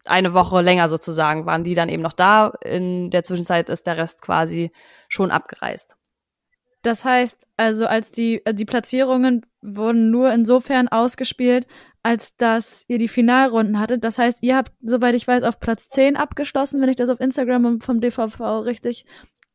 eine 0.10 0.34
Woche 0.34 0.62
länger 0.62 0.90
sozusagen 0.90 1.46
waren 1.46 1.64
die 1.64 1.74
dann 1.74 1.90
eben 1.90 2.04
noch 2.04 2.14
da. 2.14 2.54
In 2.64 3.10
der 3.10 3.24
Zwischenzeit 3.24 3.70
ist 3.70 3.88
der 3.88 3.98
Rest 3.98 4.22
quasi 4.22 4.72
schon 5.10 5.32
abgereist. 5.32 5.96
Das 6.82 7.04
heißt, 7.04 7.46
also 7.58 7.86
als 7.86 8.12
die, 8.12 8.46
äh, 8.46 8.54
die 8.54 8.66
Platzierungen 8.66 9.46
wurden 9.62 10.10
nur 10.10 10.32
insofern 10.32 10.88
ausgespielt, 10.88 11.68
als 12.04 12.38
dass 12.38 12.86
ihr 12.88 13.00
die 13.00 13.10
Finalrunden 13.10 13.80
hattet. 13.80 14.04
Das 14.04 14.18
heißt, 14.18 14.42
ihr 14.42 14.56
habt, 14.56 14.72
soweit 14.82 15.16
ich 15.16 15.28
weiß, 15.28 15.44
auf 15.44 15.60
Platz 15.60 15.90
10 15.90 16.16
abgeschlossen, 16.16 16.82
wenn 16.82 16.90
ich 16.90 16.96
das 16.96 17.10
auf 17.10 17.20
Instagram 17.20 17.82
vom 17.82 18.00
DVV 18.00 18.40
richtig 18.64 19.06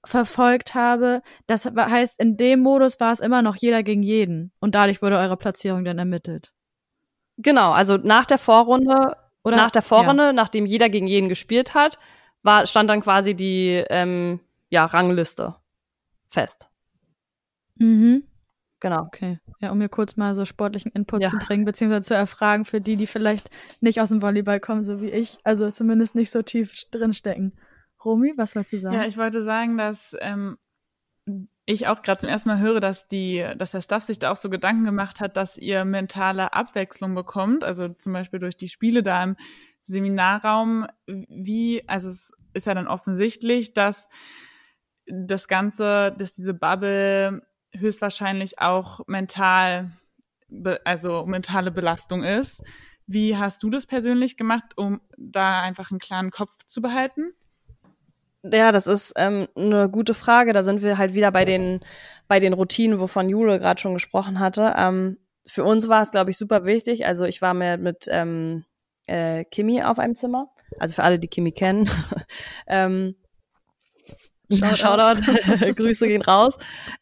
verfolgt 0.05 0.75
habe. 0.75 1.23
Das 1.47 1.65
heißt, 1.65 2.21
in 2.21 2.37
dem 2.37 2.61
Modus 2.61 3.01
war 3.01 3.12
es 3.12 3.21
immer 3.21 3.41
noch 3.41 3.57
jeder 3.57 3.83
gegen 3.83 4.03
jeden. 4.03 4.53
Und 4.61 4.75
dadurch 4.75 5.01
wurde 5.01 5.17
eure 5.17 5.37
Platzierung 5.37 5.85
dann 5.85 5.99
ermittelt. 5.99 6.53
Genau, 7.38 7.73
also 7.73 7.97
nach 7.97 8.27
der 8.27 8.38
Vorrunde 8.38 9.17
oder 9.45 9.57
nach 9.57 9.71
der 9.71 9.83
Vorrunde, 9.83 10.25
ja. 10.25 10.33
nachdem 10.33 10.67
jeder 10.67 10.89
gegen 10.89 11.07
jeden 11.07 11.29
gespielt 11.29 11.75
hat, 11.75 11.99
war, 12.43 12.67
stand 12.67 12.91
dann 12.91 13.01
quasi 13.01 13.35
die 13.35 13.85
ähm, 13.91 14.41
ja, 14.69 14.85
Rangliste 14.85 15.57
fest. 16.29 16.69
Mhm. 17.77 18.25
Genau. 18.81 19.03
Okay. 19.03 19.39
Ja, 19.61 19.71
um 19.71 19.79
mir 19.79 19.89
kurz 19.89 20.17
mal 20.17 20.35
so 20.35 20.45
sportlichen 20.45 20.91
Input 20.93 21.23
ja. 21.23 21.29
zu 21.29 21.37
bringen, 21.37 21.65
beziehungsweise 21.65 22.09
zu 22.09 22.15
erfragen 22.15 22.65
für 22.65 22.81
die, 22.81 22.97
die 22.97 23.07
vielleicht 23.07 23.49
nicht 23.81 24.01
aus 24.01 24.09
dem 24.09 24.23
Volleyball 24.23 24.59
kommen, 24.59 24.83
so 24.83 25.01
wie 25.01 25.11
ich, 25.11 25.39
also 25.45 25.71
zumindest 25.71 26.17
nicht 26.17 26.33
so 26.33 26.43
tief 26.43 26.75
drinstecken. 26.91 27.53
Romy, 28.05 28.33
was 28.37 28.57
wolltest 28.57 28.73
du 28.73 28.81
sagen? 28.81 28.97
Ja, 28.97 29.05
ich 29.05 29.17
wollte 29.17 29.41
sagen, 29.41 29.79
dass 29.79 30.17
ähm, 30.21 30.59
ich 31.64 31.87
auch 31.87 32.03
gerade 32.03 32.18
zum 32.18 32.31
ersten 32.31 32.48
Mal 32.48 32.59
höre, 32.59 32.81
dass 32.81 33.07
die, 33.09 33.46
dass 33.57 33.70
der 33.70 33.83
Staff 33.83 34.03
sich 34.03 34.18
da 34.18 34.33
auch 34.33 34.37
so 34.37 34.51
Gedanken 34.51 34.85
gemacht 34.85 35.20
hat, 35.20 35.37
dass 35.37 35.57
ihr 35.57 35.85
mentale 35.85 36.53
Abwechslung 36.53 37.14
bekommt, 37.14 37.62
also 37.62 37.88
zum 37.88 38.12
Beispiel 38.12 38.40
durch 38.40 38.57
die 38.57 38.68
Spiele 38.68 39.03
da 39.03 39.22
im 39.22 39.37
Seminarraum, 39.81 40.87
wie, 41.07 41.88
also 41.88 42.09
es 42.09 42.33
ist 42.55 42.66
ja 42.66 42.75
dann 42.75 42.88
offensichtlich, 42.88 43.75
dass 43.75 44.09
das 45.07 45.48
Ganze, 45.48 46.14
dass 46.18 46.35
diese 46.35 46.55
Bubble 46.55 47.42
höchstwahrscheinlich 47.75 48.59
auch 48.61 49.01
mental, 49.07 49.92
also 50.85 51.27
mentale 51.27 51.70
Belastung 51.70 52.22
ist. 52.22 52.62
Wie 53.07 53.37
hast 53.37 53.62
du 53.62 53.70
das 53.70 53.87
persönlich 53.87 54.37
gemacht, 54.37 54.77
um 54.77 55.01
da 55.16 55.61
einfach 55.61 55.90
einen 55.90 56.01
klaren 56.01 56.31
Kopf 56.31 56.53
zu 56.66 56.81
behalten? 56.81 57.33
Ja, 58.45 58.73
das 58.73 58.87
ist 58.87 59.15
ähm, 59.17 59.47
eine 59.55 59.89
gute 59.89 60.15
Frage. 60.15 60.53
Da 60.53 60.63
sind 60.63 60.83
wir 60.83 60.99
halt 60.99 61.15
wieder 61.15 61.31
bei 61.31 61.45
den 61.45 61.81
bei 62.29 62.41
den 62.41 62.55
Routinen, 62.55 62.99
wovon 62.99 63.29
Jule 63.29 63.59
gerade 63.59 63.81
schon 63.81 63.95
gesprochen 63.95 64.41
hatte. 64.41 64.75
Ähm, 64.77 65.19
für 65.47 65.65
uns 65.65 65.89
war 65.89 66.03
es, 66.03 66.11
glaube 66.11 66.31
ich, 66.31 66.39
super 66.39 66.65
wichtig. 66.65 67.07
Also 67.07 67.25
ich 67.25 67.43
war 67.43 67.55
mit, 67.55 67.81
mit 67.81 68.09
ähm, 68.09 68.65
äh, 69.07 69.45
Kimi 69.45 69.83
auf 69.83 69.99
einem 69.99 70.15
Zimmer. 70.15 70.51
Also 70.79 70.95
für 70.95 71.05
alle, 71.05 71.19
die 71.19 71.29
Kimi 71.29 71.53
kennen. 71.53 71.91
ähm, 72.67 73.17
Shoutout, 74.51 75.23
Shoutout. 75.23 75.75
Grüße 75.77 76.07
gehen 76.09 76.23
raus. 76.23 76.57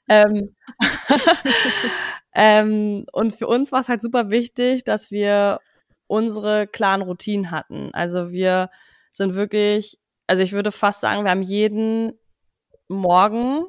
Ähm, 0.09 0.55
ähm, 2.35 3.07
und 3.13 3.37
für 3.37 3.47
uns 3.47 3.73
war 3.73 3.81
es 3.81 3.89
halt 3.89 4.03
super 4.03 4.31
wichtig, 4.31 4.85
dass 4.85 5.11
wir 5.11 5.61
unsere 6.07 6.67
klaren 6.67 7.03
Routinen 7.03 7.51
hatten. 7.51 7.91
Also 7.93 8.33
wir 8.33 8.71
sind 9.13 9.35
wirklich 9.35 10.00
also 10.31 10.45
ich 10.45 10.53
würde 10.53 10.71
fast 10.71 11.01
sagen, 11.01 11.25
wir 11.25 11.33
haben 11.33 11.43
jeden 11.43 12.13
Morgen 12.87 13.65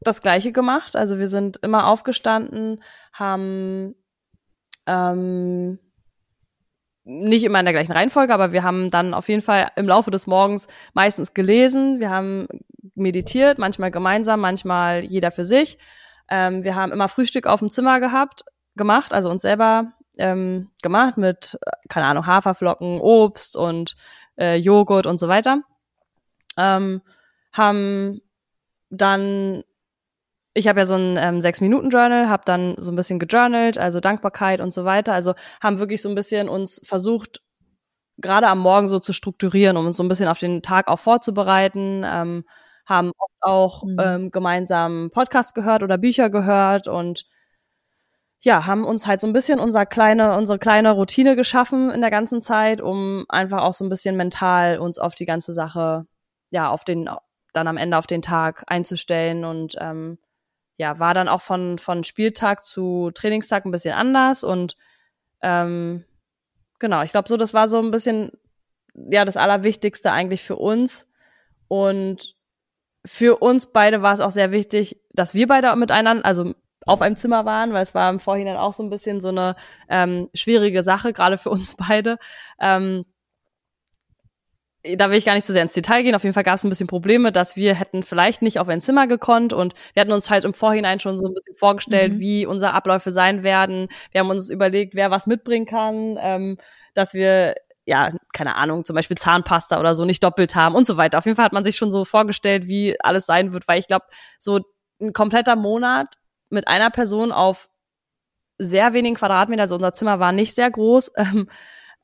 das 0.00 0.22
Gleiche 0.22 0.50
gemacht. 0.50 0.96
Also 0.96 1.18
wir 1.18 1.28
sind 1.28 1.58
immer 1.58 1.88
aufgestanden, 1.88 2.82
haben 3.12 3.94
ähm, 4.86 5.78
nicht 7.04 7.44
immer 7.44 7.58
in 7.58 7.66
der 7.66 7.74
gleichen 7.74 7.92
Reihenfolge, 7.92 8.32
aber 8.32 8.54
wir 8.54 8.62
haben 8.62 8.88
dann 8.90 9.12
auf 9.12 9.28
jeden 9.28 9.42
Fall 9.42 9.68
im 9.76 9.86
Laufe 9.86 10.10
des 10.10 10.26
Morgens 10.26 10.68
meistens 10.94 11.34
gelesen, 11.34 12.00
wir 12.00 12.08
haben 12.08 12.48
meditiert, 12.94 13.58
manchmal 13.58 13.90
gemeinsam, 13.90 14.40
manchmal 14.40 15.04
jeder 15.04 15.30
für 15.30 15.44
sich. 15.44 15.76
Ähm, 16.30 16.64
wir 16.64 16.76
haben 16.76 16.92
immer 16.92 17.08
Frühstück 17.08 17.46
auf 17.46 17.60
dem 17.60 17.68
Zimmer 17.68 18.00
gehabt, 18.00 18.42
gemacht, 18.74 19.12
also 19.12 19.28
uns 19.28 19.42
selber 19.42 19.92
ähm, 20.16 20.70
gemacht 20.82 21.18
mit, 21.18 21.58
keine 21.90 22.06
Ahnung, 22.06 22.26
Haferflocken, 22.26 23.00
Obst 23.00 23.54
und 23.54 23.96
äh, 24.38 24.56
Joghurt 24.56 25.06
und 25.06 25.18
so 25.18 25.28
weiter. 25.28 25.62
Ähm, 26.56 27.02
haben 27.52 28.20
dann, 28.90 29.62
ich 30.54 30.68
habe 30.68 30.80
ja 30.80 30.86
so 30.86 30.94
ein 30.94 31.16
ähm, 31.18 31.40
Sechs-Minuten-Journal, 31.40 32.28
habe 32.28 32.42
dann 32.46 32.76
so 32.78 32.90
ein 32.90 32.96
bisschen 32.96 33.18
gejournalt, 33.18 33.78
also 33.78 34.00
Dankbarkeit 34.00 34.60
und 34.60 34.72
so 34.72 34.84
weiter. 34.84 35.12
Also 35.12 35.34
haben 35.62 35.78
wirklich 35.78 36.02
so 36.02 36.08
ein 36.08 36.14
bisschen 36.14 36.48
uns 36.48 36.80
versucht, 36.84 37.42
gerade 38.18 38.48
am 38.48 38.58
Morgen 38.58 38.88
so 38.88 38.98
zu 38.98 39.12
strukturieren, 39.12 39.76
um 39.76 39.86
uns 39.86 39.96
so 39.96 40.02
ein 40.02 40.08
bisschen 40.08 40.28
auf 40.28 40.38
den 40.38 40.62
Tag 40.62 40.88
auch 40.88 40.98
vorzubereiten. 40.98 42.02
Ähm, 42.04 42.44
haben 42.86 43.12
oft 43.18 43.42
auch 43.42 43.84
mhm. 43.84 43.96
ähm, 44.00 44.30
gemeinsam 44.30 45.10
Podcast 45.12 45.54
gehört 45.54 45.82
oder 45.82 45.98
Bücher 45.98 46.30
gehört 46.30 46.88
und 46.88 47.26
ja, 48.40 48.66
haben 48.66 48.84
uns 48.84 49.06
halt 49.06 49.20
so 49.20 49.26
ein 49.26 49.32
bisschen 49.32 49.58
unser 49.58 49.86
kleine, 49.86 50.36
unsere 50.36 50.58
kleine 50.58 50.92
Routine 50.92 51.36
geschaffen 51.36 51.90
in 51.90 52.00
der 52.00 52.10
ganzen 52.10 52.42
Zeit, 52.42 52.80
um 52.80 53.24
einfach 53.28 53.62
auch 53.62 53.72
so 53.72 53.84
ein 53.84 53.88
bisschen 53.88 54.16
mental 54.16 54.78
uns 54.78 54.98
auf 54.98 55.14
die 55.14 55.26
ganze 55.26 55.52
Sache, 55.52 56.06
ja, 56.50 56.70
auf 56.70 56.84
den, 56.84 57.10
dann 57.52 57.66
am 57.68 57.76
Ende 57.76 57.98
auf 57.98 58.06
den 58.06 58.22
Tag 58.22 58.64
einzustellen 58.68 59.44
und 59.44 59.76
ähm, 59.80 60.18
ja, 60.76 60.98
war 61.00 61.14
dann 61.14 61.28
auch 61.28 61.40
von, 61.40 61.78
von 61.78 62.04
Spieltag 62.04 62.64
zu 62.64 63.10
Trainingstag 63.12 63.64
ein 63.64 63.72
bisschen 63.72 63.94
anders 63.94 64.44
und 64.44 64.76
ähm, 65.42 66.04
genau, 66.78 67.02
ich 67.02 67.10
glaube 67.10 67.28
so, 67.28 67.36
das 67.36 67.54
war 67.54 67.66
so 67.66 67.80
ein 67.80 67.90
bisschen 67.90 68.30
ja 69.10 69.24
das 69.24 69.36
Allerwichtigste 69.36 70.12
eigentlich 70.12 70.42
für 70.42 70.56
uns. 70.56 71.06
Und 71.68 72.36
für 73.04 73.36
uns 73.38 73.72
beide 73.72 74.02
war 74.02 74.14
es 74.14 74.20
auch 74.20 74.30
sehr 74.30 74.52
wichtig, 74.52 75.00
dass 75.12 75.34
wir 75.34 75.46
beide 75.46 75.74
miteinander, 75.76 76.24
also 76.24 76.54
auf 76.88 77.02
einem 77.02 77.16
Zimmer 77.16 77.44
waren, 77.44 77.72
weil 77.72 77.82
es 77.82 77.94
war 77.94 78.10
im 78.10 78.20
Vorhinein 78.20 78.56
auch 78.56 78.72
so 78.72 78.82
ein 78.82 78.90
bisschen 78.90 79.20
so 79.20 79.28
eine 79.28 79.56
ähm, 79.88 80.28
schwierige 80.34 80.82
Sache, 80.82 81.12
gerade 81.12 81.38
für 81.38 81.50
uns 81.50 81.76
beide. 81.76 82.18
Ähm, 82.60 83.04
da 84.96 85.10
will 85.10 85.18
ich 85.18 85.24
gar 85.24 85.34
nicht 85.34 85.44
so 85.44 85.52
sehr 85.52 85.62
ins 85.62 85.74
Detail 85.74 86.02
gehen. 86.02 86.14
Auf 86.14 86.22
jeden 86.22 86.34
Fall 86.34 86.44
gab 86.44 86.54
es 86.54 86.64
ein 86.64 86.68
bisschen 86.68 86.86
Probleme, 86.86 87.32
dass 87.32 87.56
wir 87.56 87.74
hätten 87.74 88.02
vielleicht 88.02 88.42
nicht 88.42 88.58
auf 88.58 88.68
ein 88.68 88.80
Zimmer 88.80 89.06
gekonnt 89.06 89.52
und 89.52 89.74
wir 89.92 90.00
hatten 90.00 90.12
uns 90.12 90.30
halt 90.30 90.44
im 90.44 90.54
Vorhinein 90.54 91.00
schon 91.00 91.18
so 91.18 91.26
ein 91.26 91.34
bisschen 91.34 91.56
vorgestellt, 91.56 92.14
mhm. 92.14 92.20
wie 92.20 92.46
unsere 92.46 92.72
Abläufe 92.72 93.12
sein 93.12 93.42
werden. 93.42 93.88
Wir 94.12 94.20
haben 94.20 94.30
uns 94.30 94.50
überlegt, 94.50 94.94
wer 94.94 95.10
was 95.10 95.26
mitbringen 95.26 95.66
kann, 95.66 96.16
ähm, 96.20 96.58
dass 96.94 97.12
wir 97.12 97.54
ja, 97.84 98.12
keine 98.34 98.56
Ahnung, 98.56 98.84
zum 98.84 98.94
Beispiel 98.94 99.16
Zahnpasta 99.16 99.80
oder 99.80 99.94
so 99.94 100.04
nicht 100.04 100.22
doppelt 100.22 100.54
haben 100.54 100.74
und 100.74 100.86
so 100.86 100.98
weiter. 100.98 101.16
Auf 101.16 101.24
jeden 101.24 101.36
Fall 101.36 101.46
hat 101.46 101.54
man 101.54 101.64
sich 101.64 101.76
schon 101.76 101.90
so 101.90 102.04
vorgestellt, 102.04 102.68
wie 102.68 103.00
alles 103.00 103.24
sein 103.24 103.54
wird, 103.54 103.66
weil 103.66 103.78
ich 103.78 103.88
glaube, 103.88 104.04
so 104.38 104.60
ein 105.00 105.14
kompletter 105.14 105.56
Monat 105.56 106.14
mit 106.50 106.68
einer 106.68 106.90
Person 106.90 107.32
auf 107.32 107.68
sehr 108.58 108.92
wenigen 108.92 109.16
Quadratmeter, 109.16 109.62
also 109.62 109.76
unser 109.76 109.92
Zimmer 109.92 110.18
war 110.18 110.32
nicht 110.32 110.54
sehr 110.54 110.70
groß, 110.70 111.12
ähm, 111.16 111.48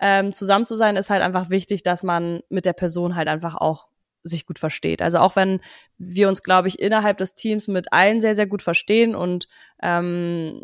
ähm, 0.01 0.33
zusammen 0.33 0.67
zu 0.67 0.77
sein, 0.77 0.97
ist 0.97 1.11
halt 1.11 1.23
einfach 1.23 1.51
wichtig, 1.51 1.83
dass 1.83 2.03
man 2.03 2.41
mit 2.49 2.67
der 2.67 2.73
Person 2.73 3.17
halt 3.17 3.29
einfach 3.29 3.55
auch 3.55 3.89
sich 4.23 4.47
gut 4.47 4.59
versteht. 4.59 5.03
Also 5.03 5.19
auch 5.19 5.37
wenn 5.37 5.61
wir 5.99 6.29
uns, 6.29 6.43
glaube 6.43 6.69
ich, 6.69 6.79
innerhalb 6.79 7.19
des 7.19 7.35
Teams 7.35 7.69
mit 7.69 7.93
allen 7.93 8.21
sehr, 8.21 8.35
sehr 8.35 8.47
gut 8.47 8.63
verstehen 8.63 9.15
und 9.15 9.49
ähm, 9.83 10.63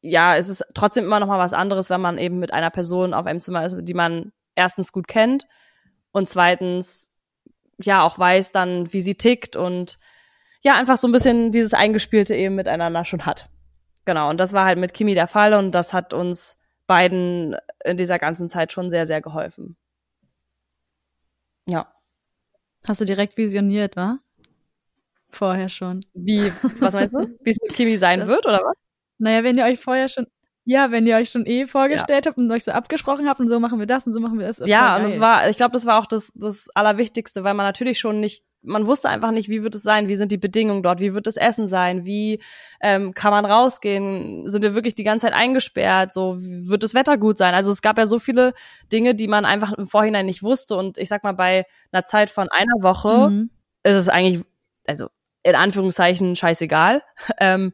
ja, 0.00 0.36
es 0.36 0.48
ist 0.48 0.64
trotzdem 0.74 1.04
immer 1.04 1.20
noch 1.20 1.26
mal 1.26 1.38
was 1.38 1.52
anderes, 1.52 1.90
wenn 1.90 2.00
man 2.00 2.18
eben 2.18 2.38
mit 2.38 2.52
einer 2.52 2.70
Person 2.70 3.14
auf 3.14 3.26
einem 3.26 3.40
Zimmer 3.40 3.64
ist, 3.64 3.76
die 3.80 3.94
man 3.94 4.32
erstens 4.54 4.92
gut 4.92 5.08
kennt 5.08 5.46
und 6.12 6.28
zweitens 6.28 7.12
ja 7.80 8.02
auch 8.02 8.18
weiß 8.18 8.52
dann, 8.52 8.92
wie 8.92 9.02
sie 9.02 9.14
tickt 9.14 9.56
und 9.56 9.98
ja, 10.62 10.74
einfach 10.74 10.96
so 10.96 11.08
ein 11.08 11.12
bisschen 11.12 11.52
dieses 11.52 11.74
Eingespielte 11.74 12.34
eben 12.34 12.54
miteinander 12.54 13.04
schon 13.04 13.26
hat. 13.26 13.48
Genau, 14.04 14.30
und 14.30 14.38
das 14.38 14.52
war 14.52 14.64
halt 14.64 14.78
mit 14.78 14.94
Kimi 14.94 15.14
der 15.14 15.28
Fall 15.28 15.54
und 15.54 15.72
das 15.72 15.92
hat 15.92 16.12
uns 16.14 16.58
beiden 16.86 17.56
in 17.84 17.96
dieser 17.96 18.18
ganzen 18.18 18.48
Zeit 18.48 18.72
schon 18.72 18.90
sehr, 18.90 19.06
sehr 19.06 19.20
geholfen. 19.20 19.76
Ja. 21.68 21.92
Hast 22.86 23.00
du 23.00 23.04
direkt 23.04 23.36
visioniert, 23.36 23.96
wa? 23.96 24.18
Vorher 25.30 25.68
schon. 25.68 26.00
Wie, 26.14 26.50
was 26.80 26.94
meinst 26.94 27.14
du? 27.14 27.38
Wie 27.42 27.50
es 27.50 27.58
mit 27.62 27.74
Kimi 27.74 27.98
sein 27.98 28.20
das, 28.20 28.28
wird, 28.28 28.46
oder 28.46 28.60
was? 28.64 28.74
Naja, 29.18 29.44
wenn 29.44 29.58
ihr 29.58 29.64
euch 29.64 29.78
vorher 29.78 30.08
schon, 30.08 30.26
ja, 30.64 30.90
wenn 30.90 31.06
ihr 31.06 31.16
euch 31.16 31.30
schon 31.30 31.44
eh 31.44 31.66
vorgestellt 31.66 32.24
ja. 32.24 32.30
habt 32.30 32.38
und 32.38 32.50
euch 32.50 32.64
so 32.64 32.72
abgesprochen 32.72 33.28
habt 33.28 33.40
und 33.40 33.48
so 33.48 33.60
machen 33.60 33.78
wir 33.78 33.86
das 33.86 34.06
und 34.06 34.12
so 34.12 34.20
machen 34.20 34.38
wir 34.38 34.46
das. 34.46 34.62
Ja, 34.64 34.96
und 34.96 35.02
das 35.02 35.20
war, 35.20 35.48
ich 35.50 35.56
glaube, 35.58 35.72
das 35.72 35.84
war 35.84 35.98
auch 35.98 36.06
das, 36.06 36.32
das 36.34 36.70
Allerwichtigste, 36.74 37.44
weil 37.44 37.54
man 37.54 37.66
natürlich 37.66 37.98
schon 37.98 38.20
nicht, 38.20 38.42
man 38.62 38.86
wusste 38.86 39.08
einfach 39.08 39.30
nicht, 39.30 39.48
wie 39.48 39.62
wird 39.62 39.74
es 39.74 39.82
sein, 39.82 40.08
wie 40.08 40.16
sind 40.16 40.32
die 40.32 40.38
Bedingungen 40.38 40.82
dort, 40.82 41.00
wie 41.00 41.14
wird 41.14 41.26
das 41.26 41.36
Essen 41.36 41.68
sein, 41.68 42.04
wie 42.04 42.40
ähm, 42.80 43.14
kann 43.14 43.30
man 43.30 43.44
rausgehen, 43.44 44.48
sind 44.48 44.62
wir 44.62 44.74
wirklich 44.74 44.94
die 44.94 45.04
ganze 45.04 45.26
Zeit 45.26 45.34
eingesperrt, 45.34 46.12
so 46.12 46.34
wird 46.38 46.82
das 46.82 46.94
Wetter 46.94 47.18
gut 47.18 47.38
sein. 47.38 47.54
Also 47.54 47.70
es 47.70 47.82
gab 47.82 47.98
ja 47.98 48.06
so 48.06 48.18
viele 48.18 48.54
Dinge, 48.92 49.14
die 49.14 49.28
man 49.28 49.44
einfach 49.44 49.72
im 49.72 49.86
Vorhinein 49.86 50.26
nicht 50.26 50.42
wusste. 50.42 50.76
Und 50.76 50.98
ich 50.98 51.08
sag 51.08 51.24
mal, 51.24 51.32
bei 51.32 51.66
einer 51.92 52.04
Zeit 52.04 52.30
von 52.30 52.48
einer 52.50 52.82
Woche 52.82 53.30
mhm. 53.30 53.50
ist 53.84 53.94
es 53.94 54.08
eigentlich, 54.08 54.44
also 54.86 55.08
in 55.42 55.54
Anführungszeichen 55.54 56.36
scheißegal. 56.36 57.02
Ähm, 57.40 57.72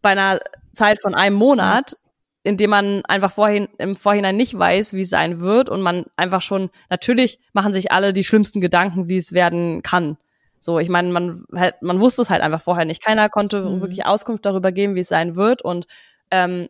bei 0.00 0.10
einer 0.10 0.40
Zeit 0.74 1.00
von 1.00 1.14
einem 1.14 1.36
Monat, 1.36 1.96
in 2.44 2.58
dem 2.58 2.70
man 2.70 3.02
einfach 3.06 3.32
vorhin, 3.32 3.68
im 3.78 3.96
Vorhinein 3.96 4.36
nicht 4.36 4.56
weiß, 4.56 4.92
wie 4.92 5.00
es 5.00 5.10
sein 5.10 5.40
wird 5.40 5.70
und 5.70 5.80
man 5.80 6.04
einfach 6.14 6.42
schon, 6.42 6.70
natürlich 6.90 7.40
machen 7.54 7.72
sich 7.72 7.90
alle 7.90 8.12
die 8.12 8.22
schlimmsten 8.22 8.60
Gedanken, 8.60 9.08
wie 9.08 9.16
es 9.16 9.32
werden 9.32 9.82
kann. 9.82 10.18
So, 10.60 10.78
ich 10.78 10.90
meine, 10.90 11.10
man, 11.10 11.44
halt, 11.54 11.80
man 11.82 12.00
wusste 12.00 12.22
es 12.22 12.30
halt 12.30 12.42
einfach 12.42 12.60
vorher 12.60 12.84
nicht. 12.84 13.02
Keiner 13.02 13.30
konnte 13.30 13.62
mhm. 13.62 13.80
wirklich 13.80 14.04
Auskunft 14.04 14.44
darüber 14.44 14.72
geben, 14.72 14.94
wie 14.94 15.00
es 15.00 15.08
sein 15.08 15.36
wird. 15.36 15.62
Und 15.62 15.86
ähm, 16.30 16.68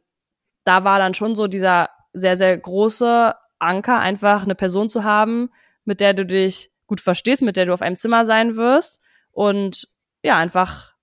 da 0.63 0.85
war 0.85 0.99
dann 0.99 1.15
schon 1.15 1.35
so 1.35 1.49
dieser 1.49 1.91
sehr, 2.13 2.37
sehr 2.37 2.57
große 2.57 3.35
Anker, 3.59 3.99
einfach 3.99 4.45
eine 4.45 4.55
Person 4.55 4.89
zu 4.89 5.03
haben, 5.03 5.51
mit 5.85 6.01
der 6.01 6.15
du 6.15 6.25
dich 6.25 6.71
gut 6.87 7.01
verstehst, 7.01 7.43
mit 7.43 7.57
der 7.57 7.67
du 7.67 7.75
auf 7.75 7.83
einem 7.83 7.97
Zimmer 7.97 8.25
sein 8.25 8.57
wirst 8.57 9.01
und 9.33 9.89
ja, 10.23 10.37
einfach 10.37 10.94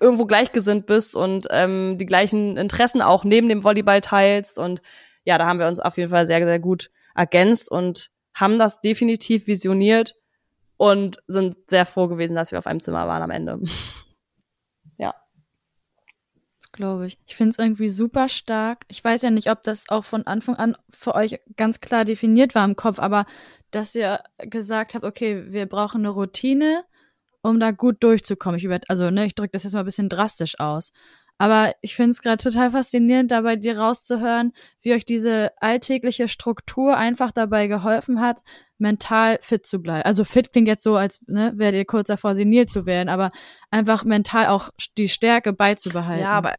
irgendwo 0.00 0.24
gleichgesinnt 0.24 0.86
bist 0.86 1.14
und 1.14 1.46
ähm, 1.50 1.98
die 1.98 2.06
gleichen 2.06 2.56
Interessen 2.56 3.02
auch 3.02 3.24
neben 3.24 3.48
dem 3.48 3.62
Volleyball 3.62 4.00
teilst. 4.00 4.58
Und 4.58 4.80
ja, 5.24 5.38
da 5.38 5.46
haben 5.46 5.58
wir 5.58 5.68
uns 5.68 5.80
auf 5.80 5.98
jeden 5.98 6.10
Fall 6.10 6.26
sehr, 6.26 6.44
sehr 6.44 6.58
gut 6.58 6.90
ergänzt 7.14 7.70
und 7.70 8.10
haben 8.34 8.58
das 8.58 8.80
definitiv 8.80 9.46
visioniert 9.46 10.16
und 10.76 11.22
sind 11.26 11.56
sehr 11.68 11.84
froh 11.84 12.08
gewesen, 12.08 12.34
dass 12.34 12.52
wir 12.52 12.58
auf 12.58 12.66
einem 12.66 12.80
Zimmer 12.80 13.06
waren 13.06 13.22
am 13.22 13.30
Ende. 13.30 13.60
ja. 14.96 15.14
Glaube 16.72 17.06
ich. 17.06 17.18
Ich 17.26 17.36
finde 17.36 17.50
es 17.50 17.58
irgendwie 17.58 17.90
super 17.90 18.28
stark. 18.28 18.84
Ich 18.88 19.04
weiß 19.04 19.20
ja 19.22 19.30
nicht, 19.30 19.50
ob 19.50 19.62
das 19.62 19.90
auch 19.90 20.04
von 20.04 20.26
Anfang 20.26 20.56
an 20.56 20.76
für 20.88 21.14
euch 21.14 21.40
ganz 21.56 21.80
klar 21.80 22.06
definiert 22.06 22.54
war 22.54 22.64
im 22.64 22.76
Kopf, 22.76 22.98
aber 22.98 23.26
dass 23.70 23.94
ihr 23.94 24.20
gesagt 24.38 24.94
habt, 24.94 25.04
okay, 25.04 25.52
wir 25.52 25.66
brauchen 25.66 26.00
eine 26.00 26.08
Routine, 26.08 26.84
um 27.42 27.60
da 27.60 27.70
gut 27.70 28.02
durchzukommen. 28.02 28.58
Ich 28.58 28.64
über, 28.64 28.80
also, 28.88 29.10
ne, 29.10 29.26
ich 29.26 29.34
drücke 29.34 29.52
das 29.52 29.64
jetzt 29.64 29.74
mal 29.74 29.80
ein 29.80 29.86
bisschen 29.86 30.08
drastisch 30.08 30.58
aus. 30.58 30.92
Aber 31.38 31.72
ich 31.80 31.94
finde 31.94 32.10
es 32.10 32.20
gerade 32.20 32.36
total 32.36 32.70
faszinierend, 32.72 33.30
dabei 33.30 33.56
dir 33.56 33.78
rauszuhören, 33.78 34.52
wie 34.82 34.92
euch 34.92 35.06
diese 35.06 35.52
alltägliche 35.58 36.28
Struktur 36.28 36.98
einfach 36.98 37.32
dabei 37.32 37.66
geholfen 37.66 38.20
hat, 38.20 38.42
mental 38.76 39.38
fit 39.40 39.64
zu 39.64 39.80
bleiben. 39.80 40.02
Also 40.02 40.24
fit 40.24 40.52
klingt 40.52 40.68
jetzt 40.68 40.82
so, 40.82 40.96
als 40.96 41.24
ne, 41.28 41.52
wäre 41.56 41.74
ihr 41.74 41.86
kurz 41.86 42.08
davor, 42.08 42.34
senil 42.34 42.66
zu 42.66 42.84
werden, 42.84 43.08
aber 43.08 43.30
einfach 43.70 44.04
mental 44.04 44.48
auch 44.48 44.68
die 44.98 45.08
Stärke 45.08 45.54
beizubehalten. 45.54 46.24
Ja, 46.24 46.32
aber 46.32 46.56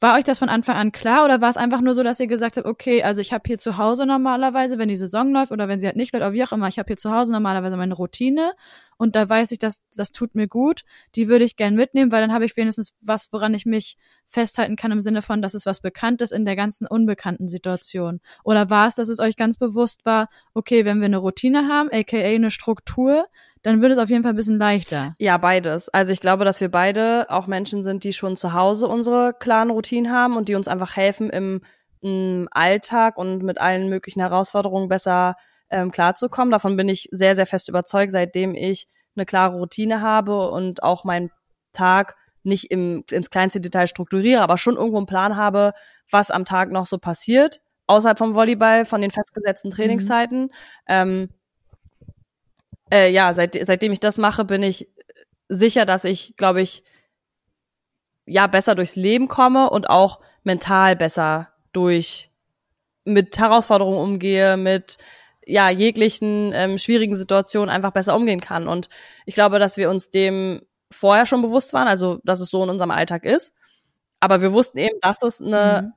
war 0.00 0.16
euch 0.16 0.24
das 0.24 0.38
von 0.38 0.48
Anfang 0.50 0.76
an 0.76 0.92
klar 0.92 1.24
oder 1.24 1.40
war 1.40 1.48
es 1.50 1.56
einfach 1.56 1.80
nur 1.80 1.94
so, 1.94 2.02
dass 2.02 2.20
ihr 2.20 2.26
gesagt 2.26 2.58
habt, 2.58 2.66
okay, 2.66 3.02
also 3.02 3.22
ich 3.22 3.32
habe 3.32 3.44
hier 3.46 3.58
zu 3.58 3.78
Hause 3.78 4.04
normalerweise, 4.06 4.78
wenn 4.78 4.88
die 4.88 4.96
Saison 4.96 5.32
läuft 5.32 5.52
oder 5.52 5.68
wenn 5.68 5.78
sie 5.78 5.86
halt 5.86 5.96
nicht 5.96 6.12
läuft, 6.12 6.24
oder 6.24 6.32
wie 6.32 6.44
auch 6.44 6.52
immer, 6.52 6.68
ich 6.68 6.78
habe 6.78 6.88
hier 6.88 6.96
zu 6.96 7.10
Hause 7.10 7.32
normalerweise 7.32 7.76
meine 7.76 7.94
Routine 7.94 8.52
und 9.00 9.16
da 9.16 9.26
weiß 9.26 9.50
ich, 9.52 9.58
dass 9.58 9.82
das 9.96 10.12
tut 10.12 10.34
mir 10.34 10.46
gut, 10.46 10.82
die 11.14 11.26
würde 11.26 11.46
ich 11.46 11.56
gern 11.56 11.74
mitnehmen, 11.74 12.12
weil 12.12 12.20
dann 12.20 12.34
habe 12.34 12.44
ich 12.44 12.54
wenigstens 12.58 12.94
was, 13.00 13.32
woran 13.32 13.54
ich 13.54 13.64
mich 13.64 13.96
festhalten 14.26 14.76
kann 14.76 14.92
im 14.92 15.00
Sinne 15.00 15.22
von, 15.22 15.40
dass 15.40 15.54
es 15.54 15.64
was 15.64 15.80
Bekanntes 15.80 16.32
in 16.32 16.44
der 16.44 16.54
ganzen 16.54 16.86
unbekannten 16.86 17.48
Situation. 17.48 18.20
Oder 18.44 18.68
war 18.68 18.88
es, 18.88 18.96
dass 18.96 19.08
es 19.08 19.18
euch 19.18 19.36
ganz 19.36 19.56
bewusst 19.56 20.04
war, 20.04 20.28
okay, 20.52 20.84
wenn 20.84 20.98
wir 20.98 21.06
eine 21.06 21.16
Routine 21.16 21.66
haben, 21.66 21.88
aka 21.90 22.18
eine 22.18 22.50
Struktur, 22.50 23.24
dann 23.62 23.80
wird 23.80 23.90
es 23.90 23.96
auf 23.96 24.10
jeden 24.10 24.22
Fall 24.22 24.34
ein 24.34 24.36
bisschen 24.36 24.58
leichter. 24.58 25.14
Ja, 25.18 25.38
beides. 25.38 25.88
Also 25.88 26.12
ich 26.12 26.20
glaube, 26.20 26.44
dass 26.44 26.60
wir 26.60 26.70
beide 26.70 27.24
auch 27.30 27.46
Menschen 27.46 27.82
sind, 27.82 28.04
die 28.04 28.12
schon 28.12 28.36
zu 28.36 28.52
Hause 28.52 28.86
unsere 28.86 29.32
klaren 29.32 29.70
Routinen 29.70 30.12
haben 30.12 30.36
und 30.36 30.50
die 30.50 30.56
uns 30.56 30.68
einfach 30.68 30.96
helfen, 30.96 31.30
im, 31.30 31.62
im 32.02 32.48
Alltag 32.50 33.16
und 33.16 33.42
mit 33.42 33.58
allen 33.58 33.88
möglichen 33.88 34.20
Herausforderungen 34.20 34.88
besser 34.90 35.36
ähm, 35.70 35.90
klarzukommen. 35.90 36.50
Davon 36.50 36.76
bin 36.76 36.88
ich 36.88 37.08
sehr, 37.10 37.36
sehr 37.36 37.46
fest 37.46 37.68
überzeugt, 37.68 38.12
seitdem 38.12 38.54
ich 38.54 38.86
eine 39.16 39.26
klare 39.26 39.56
Routine 39.56 40.00
habe 40.00 40.50
und 40.50 40.82
auch 40.82 41.04
meinen 41.04 41.30
Tag 41.72 42.16
nicht 42.42 42.70
im, 42.70 43.04
ins 43.10 43.30
kleinste 43.30 43.60
Detail 43.60 43.86
strukturiere, 43.86 44.42
aber 44.42 44.58
schon 44.58 44.76
irgendwo 44.76 44.96
einen 44.96 45.06
Plan 45.06 45.36
habe, 45.36 45.72
was 46.10 46.30
am 46.30 46.44
Tag 46.44 46.70
noch 46.70 46.86
so 46.86 46.98
passiert, 46.98 47.60
außerhalb 47.86 48.18
vom 48.18 48.34
Volleyball, 48.34 48.84
von 48.84 49.00
den 49.00 49.10
festgesetzten 49.10 49.70
mhm. 49.70 49.74
Trainingszeiten. 49.74 50.42
Mhm. 50.42 50.48
Ähm, 50.86 51.28
äh, 52.90 53.10
ja, 53.10 53.32
seit, 53.32 53.58
seitdem 53.62 53.92
ich 53.92 54.00
das 54.00 54.18
mache, 54.18 54.44
bin 54.44 54.62
ich 54.62 54.88
sicher, 55.48 55.84
dass 55.84 56.04
ich, 56.04 56.34
glaube 56.36 56.62
ich, 56.62 56.82
ja, 58.26 58.46
besser 58.46 58.74
durchs 58.74 58.96
Leben 58.96 59.28
komme 59.28 59.70
und 59.70 59.90
auch 59.90 60.20
mental 60.44 60.96
besser 60.96 61.48
durch 61.72 62.30
mit 63.04 63.38
Herausforderungen 63.38 63.98
umgehe, 63.98 64.56
mit 64.56 64.98
ja 65.50 65.68
jeglichen 65.70 66.52
ähm, 66.54 66.78
schwierigen 66.78 67.16
Situationen 67.16 67.70
einfach 67.70 67.92
besser 67.92 68.14
umgehen 68.16 68.40
kann. 68.40 68.68
Und 68.68 68.88
ich 69.26 69.34
glaube, 69.34 69.58
dass 69.58 69.76
wir 69.76 69.90
uns 69.90 70.10
dem 70.10 70.62
vorher 70.90 71.26
schon 71.26 71.42
bewusst 71.42 71.72
waren, 71.72 71.88
also 71.88 72.20
dass 72.24 72.40
es 72.40 72.50
so 72.50 72.62
in 72.62 72.70
unserem 72.70 72.90
Alltag 72.90 73.24
ist. 73.24 73.52
Aber 74.20 74.42
wir 74.42 74.52
wussten 74.52 74.78
eben, 74.78 74.98
dass 75.00 75.22
es 75.22 75.40
eine 75.40 75.82
mhm. 75.82 75.92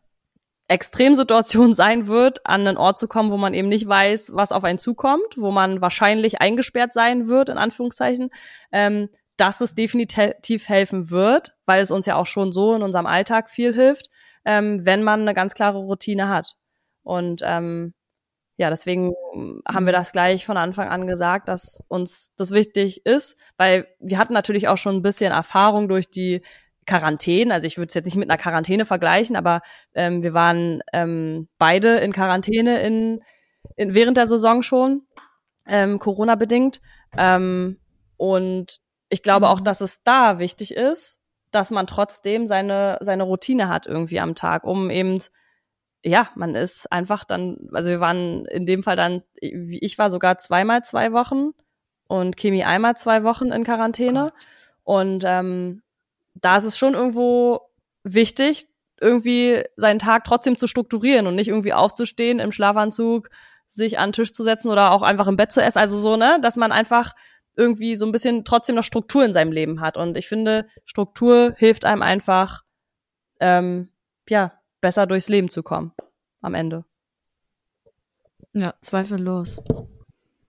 Extremsituation 0.67 1.75
sein 1.75 2.07
wird, 2.07 2.45
an 2.45 2.67
einen 2.67 2.77
Ort 2.77 2.97
zu 2.97 3.07
kommen, 3.07 3.31
wo 3.31 3.37
man 3.37 3.53
eben 3.53 3.67
nicht 3.67 3.87
weiß, 3.87 4.31
was 4.33 4.51
auf 4.51 4.63
einen 4.63 4.79
zukommt, 4.79 5.37
wo 5.37 5.51
man 5.51 5.81
wahrscheinlich 5.81 6.41
eingesperrt 6.41 6.93
sein 6.93 7.27
wird, 7.27 7.49
in 7.49 7.57
Anführungszeichen, 7.57 8.29
ähm, 8.71 9.09
dass 9.37 9.61
es 9.61 9.75
definitiv 9.75 10.69
helfen 10.69 11.09
wird, 11.09 11.55
weil 11.65 11.81
es 11.81 11.91
uns 11.91 12.05
ja 12.05 12.15
auch 12.15 12.27
schon 12.27 12.53
so 12.53 12.75
in 12.75 12.83
unserem 12.83 13.07
Alltag 13.07 13.49
viel 13.49 13.73
hilft, 13.73 14.09
ähm, 14.45 14.85
wenn 14.85 15.03
man 15.03 15.21
eine 15.21 15.33
ganz 15.33 15.55
klare 15.55 15.79
Routine 15.79 16.29
hat. 16.29 16.55
Und 17.01 17.41
ähm, 17.43 17.93
ja, 18.55 18.69
deswegen 18.69 19.13
haben 19.67 19.85
wir 19.85 19.93
das 19.93 20.11
gleich 20.11 20.45
von 20.45 20.57
Anfang 20.57 20.87
an 20.87 21.07
gesagt, 21.07 21.47
dass 21.47 21.83
uns 21.87 22.33
das 22.37 22.51
wichtig 22.51 23.05
ist, 23.05 23.35
weil 23.57 23.87
wir 23.99 24.17
hatten 24.17 24.33
natürlich 24.33 24.67
auch 24.67 24.77
schon 24.77 24.97
ein 24.97 25.01
bisschen 25.01 25.31
Erfahrung 25.31 25.87
durch 25.87 26.09
die 26.09 26.41
Quarantäne. 26.85 27.53
Also 27.53 27.65
ich 27.65 27.77
würde 27.77 27.87
es 27.87 27.93
jetzt 27.93 28.05
nicht 28.05 28.15
mit 28.15 28.29
einer 28.29 28.37
Quarantäne 28.37 28.85
vergleichen, 28.85 29.35
aber 29.35 29.61
ähm, 29.95 30.21
wir 30.23 30.33
waren 30.33 30.81
ähm, 30.91 31.47
beide 31.57 31.97
in 31.97 32.13
Quarantäne 32.13 32.81
in, 32.81 33.21
in 33.75 33.95
während 33.95 34.17
der 34.17 34.27
Saison 34.27 34.61
schon, 34.61 35.01
ähm, 35.65 35.97
Corona 35.97 36.35
bedingt. 36.35 36.81
Ähm, 37.17 37.79
und 38.17 38.77
ich 39.09 39.23
glaube 39.23 39.49
auch, 39.49 39.61
mhm. 39.61 39.65
dass 39.65 39.81
es 39.81 40.03
da 40.03 40.39
wichtig 40.39 40.75
ist, 40.75 41.19
dass 41.51 41.71
man 41.71 41.87
trotzdem 41.87 42.47
seine 42.47 42.97
seine 43.01 43.23
Routine 43.23 43.69
hat 43.69 43.85
irgendwie 43.85 44.19
am 44.19 44.35
Tag, 44.35 44.63
um 44.63 44.89
eben 44.89 45.21
ja, 46.03 46.29
man 46.35 46.55
ist 46.55 46.91
einfach 46.91 47.23
dann, 47.23 47.69
also 47.71 47.89
wir 47.89 47.99
waren 47.99 48.45
in 48.45 48.65
dem 48.65 48.83
Fall 48.83 48.95
dann, 48.95 49.23
wie 49.41 49.79
ich 49.79 49.97
war 49.97 50.09
sogar 50.09 50.37
zweimal 50.37 50.83
zwei 50.83 51.13
Wochen 51.13 51.51
und 52.07 52.37
Kimi 52.37 52.63
einmal 52.63 52.95
zwei 52.95 53.23
Wochen 53.23 53.51
in 53.51 53.63
Quarantäne. 53.63 54.33
Oh 54.33 54.95
und 54.99 55.23
ähm, 55.25 55.81
da 56.35 56.57
ist 56.57 56.65
es 56.65 56.77
schon 56.77 56.93
irgendwo 56.93 57.61
wichtig, 58.03 58.67
irgendwie 58.99 59.63
seinen 59.75 59.99
Tag 59.99 60.25
trotzdem 60.25 60.57
zu 60.57 60.67
strukturieren 60.67 61.27
und 61.27 61.35
nicht 61.35 61.47
irgendwie 61.47 61.73
aufzustehen 61.73 62.39
im 62.39 62.51
Schlafanzug, 62.51 63.29
sich 63.67 63.97
an 63.97 64.09
den 64.09 64.13
Tisch 64.13 64.33
zu 64.33 64.43
setzen 64.43 64.69
oder 64.69 64.91
auch 64.91 65.01
einfach 65.01 65.27
im 65.27 65.37
Bett 65.37 65.51
zu 65.51 65.61
essen. 65.61 65.79
Also 65.79 65.97
so, 65.97 66.17
ne, 66.17 66.39
dass 66.41 66.57
man 66.57 66.71
einfach 66.71 67.13
irgendwie 67.55 67.95
so 67.95 68.05
ein 68.05 68.11
bisschen 68.11 68.45
trotzdem 68.45 68.75
noch 68.75 68.83
Struktur 68.83 69.23
in 69.23 69.33
seinem 69.33 69.51
Leben 69.51 69.81
hat. 69.81 69.97
Und 69.97 70.17
ich 70.17 70.27
finde, 70.27 70.67
Struktur 70.85 71.53
hilft 71.57 71.85
einem 71.85 72.01
einfach, 72.01 72.63
ähm, 73.39 73.89
ja, 74.29 74.53
besser 74.83 75.07
durchs 75.07 75.29
Leben 75.29 75.49
zu 75.49 75.63
kommen 75.63 75.93
am 76.41 76.53
Ende. 76.53 76.83
Ja, 78.51 78.73
zweifellos. 78.81 79.61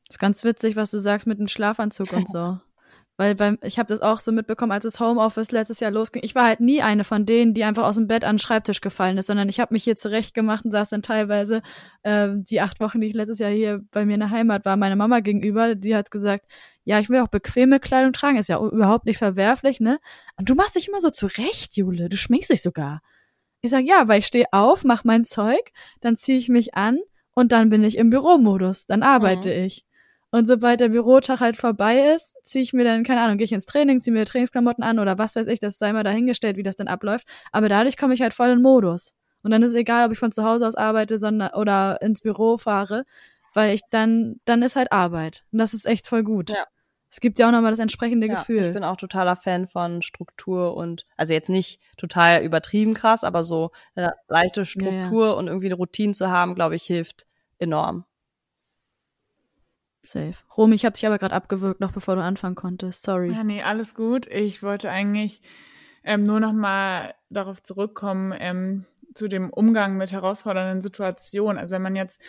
Ist 0.08 0.18
ganz 0.18 0.42
witzig, 0.42 0.74
was 0.74 0.90
du 0.90 0.98
sagst 0.98 1.28
mit 1.28 1.38
dem 1.38 1.46
Schlafanzug 1.46 2.12
und 2.12 2.28
so. 2.28 2.58
Weil 3.16 3.36
beim, 3.36 3.58
ich 3.62 3.78
habe 3.78 3.86
das 3.86 4.00
auch 4.00 4.18
so 4.18 4.32
mitbekommen, 4.32 4.72
als 4.72 4.82
das 4.82 4.98
Homeoffice 4.98 5.52
letztes 5.52 5.78
Jahr 5.78 5.92
losging. 5.92 6.24
Ich 6.24 6.34
war 6.34 6.46
halt 6.46 6.58
nie 6.58 6.82
eine 6.82 7.04
von 7.04 7.26
denen, 7.26 7.54
die 7.54 7.62
einfach 7.62 7.84
aus 7.84 7.94
dem 7.94 8.08
Bett 8.08 8.24
an 8.24 8.34
den 8.34 8.40
Schreibtisch 8.40 8.80
gefallen 8.80 9.16
ist, 9.18 9.28
sondern 9.28 9.48
ich 9.48 9.60
habe 9.60 9.72
mich 9.72 9.84
hier 9.84 9.94
zurecht 9.94 10.34
gemacht 10.34 10.64
und 10.64 10.72
saß 10.72 10.88
dann 10.88 11.02
teilweise 11.02 11.62
äh, 12.02 12.30
die 12.34 12.60
acht 12.60 12.80
Wochen, 12.80 13.00
die 13.00 13.06
ich 13.06 13.14
letztes 13.14 13.38
Jahr 13.38 13.52
hier 13.52 13.84
bei 13.92 14.04
mir 14.04 14.14
in 14.14 14.20
der 14.20 14.30
Heimat 14.30 14.64
war, 14.64 14.76
meiner 14.76 14.96
Mama 14.96 15.20
gegenüber, 15.20 15.76
die 15.76 15.94
hat 15.94 16.10
gesagt, 16.10 16.46
ja, 16.82 16.98
ich 16.98 17.08
will 17.08 17.20
auch 17.20 17.28
bequeme 17.28 17.78
Kleidung 17.78 18.12
tragen, 18.12 18.36
ist 18.36 18.48
ja 18.48 18.58
überhaupt 18.58 19.06
nicht 19.06 19.18
verwerflich, 19.18 19.78
ne? 19.78 20.00
Und 20.36 20.50
du 20.50 20.56
machst 20.56 20.74
dich 20.74 20.88
immer 20.88 21.00
so 21.00 21.10
zurecht, 21.10 21.76
Jule, 21.76 22.08
du 22.08 22.16
schminkst 22.16 22.50
dich 22.50 22.62
sogar. 22.62 23.00
Ich 23.64 23.70
sag 23.70 23.86
ja, 23.86 24.08
weil 24.08 24.18
ich 24.18 24.26
stehe 24.26 24.44
auf, 24.50 24.84
mach 24.84 25.04
mein 25.04 25.24
Zeug, 25.24 25.72
dann 26.02 26.18
ziehe 26.18 26.36
ich 26.36 26.50
mich 26.50 26.74
an 26.74 26.98
und 27.34 27.50
dann 27.50 27.70
bin 27.70 27.82
ich 27.82 27.96
im 27.96 28.10
Büromodus, 28.10 28.84
dann 28.84 29.02
arbeite 29.02 29.48
mhm. 29.48 29.64
ich. 29.64 29.86
Und 30.30 30.44
sobald 30.44 30.82
der 30.82 30.90
Bürotag 30.90 31.40
halt 31.40 31.56
vorbei 31.56 32.12
ist, 32.12 32.36
ziehe 32.42 32.62
ich 32.62 32.74
mir 32.74 32.84
dann, 32.84 33.04
keine 33.04 33.22
Ahnung, 33.22 33.38
gehe 33.38 33.46
ich 33.46 33.54
ins 33.54 33.64
Training, 33.64 34.02
ziehe 34.02 34.12
mir 34.12 34.26
Trainingsklamotten 34.26 34.84
an 34.84 34.98
oder 34.98 35.16
was 35.16 35.34
weiß 35.34 35.46
ich, 35.46 35.60
das 35.60 35.78
sei 35.78 35.94
mal 35.94 36.02
dahingestellt, 36.04 36.58
wie 36.58 36.62
das 36.62 36.76
dann 36.76 36.88
abläuft. 36.88 37.26
Aber 37.52 37.70
dadurch 37.70 37.96
komme 37.96 38.12
ich 38.12 38.20
halt 38.20 38.34
voll 38.34 38.50
in 38.50 38.60
Modus. 38.60 39.14
Und 39.42 39.50
dann 39.50 39.62
ist 39.62 39.70
es 39.70 39.76
egal, 39.76 40.04
ob 40.04 40.12
ich 40.12 40.18
von 40.18 40.30
zu 40.30 40.44
Hause 40.44 40.66
aus 40.66 40.74
arbeite 40.74 41.16
sondern, 41.16 41.54
oder 41.54 42.02
ins 42.02 42.20
Büro 42.20 42.58
fahre, 42.58 43.06
weil 43.54 43.74
ich 43.74 43.80
dann, 43.88 44.40
dann 44.44 44.60
ist 44.60 44.76
halt 44.76 44.92
Arbeit. 44.92 45.42
Und 45.52 45.58
das 45.58 45.72
ist 45.72 45.86
echt 45.86 46.06
voll 46.06 46.22
gut. 46.22 46.50
Ja. 46.50 46.66
Es 47.14 47.20
gibt 47.20 47.38
ja 47.38 47.46
auch 47.46 47.52
nochmal 47.52 47.70
das 47.70 47.78
entsprechende 47.78 48.26
ja, 48.26 48.34
Gefühl. 48.34 48.64
Ich 48.64 48.74
bin 48.74 48.82
auch 48.82 48.96
totaler 48.96 49.36
Fan 49.36 49.68
von 49.68 50.02
Struktur 50.02 50.76
und, 50.76 51.06
also 51.16 51.32
jetzt 51.32 51.48
nicht 51.48 51.80
total 51.96 52.42
übertrieben 52.42 52.92
krass, 52.92 53.22
aber 53.22 53.44
so 53.44 53.70
eine 53.94 54.14
leichte 54.26 54.64
Struktur 54.64 55.26
ja, 55.26 55.30
ja. 55.30 55.38
und 55.38 55.46
irgendwie 55.46 55.68
eine 55.68 55.76
Routine 55.76 56.12
zu 56.12 56.28
haben, 56.28 56.56
glaube 56.56 56.74
ich, 56.74 56.82
hilft 56.82 57.28
enorm. 57.58 58.04
Safe. 60.02 60.34
Romy, 60.56 60.74
ich 60.74 60.84
habe 60.84 60.94
dich 60.94 61.06
aber 61.06 61.18
gerade 61.18 61.36
abgewürgt, 61.36 61.78
noch 61.78 61.92
bevor 61.92 62.16
du 62.16 62.20
anfangen 62.20 62.56
konntest. 62.56 63.04
Sorry. 63.04 63.30
Ja, 63.30 63.44
nee, 63.44 63.62
alles 63.62 63.94
gut. 63.94 64.26
Ich 64.26 64.64
wollte 64.64 64.90
eigentlich 64.90 65.40
ähm, 66.02 66.24
nur 66.24 66.40
noch 66.40 66.52
mal 66.52 67.14
darauf 67.30 67.62
zurückkommen, 67.62 68.34
ähm, 68.36 68.86
zu 69.14 69.28
dem 69.28 69.50
Umgang 69.50 69.96
mit 69.96 70.12
herausfordernden 70.12 70.82
Situationen. 70.82 71.58
Also 71.58 71.74
wenn 71.74 71.82
man 71.82 71.96
jetzt 71.96 72.20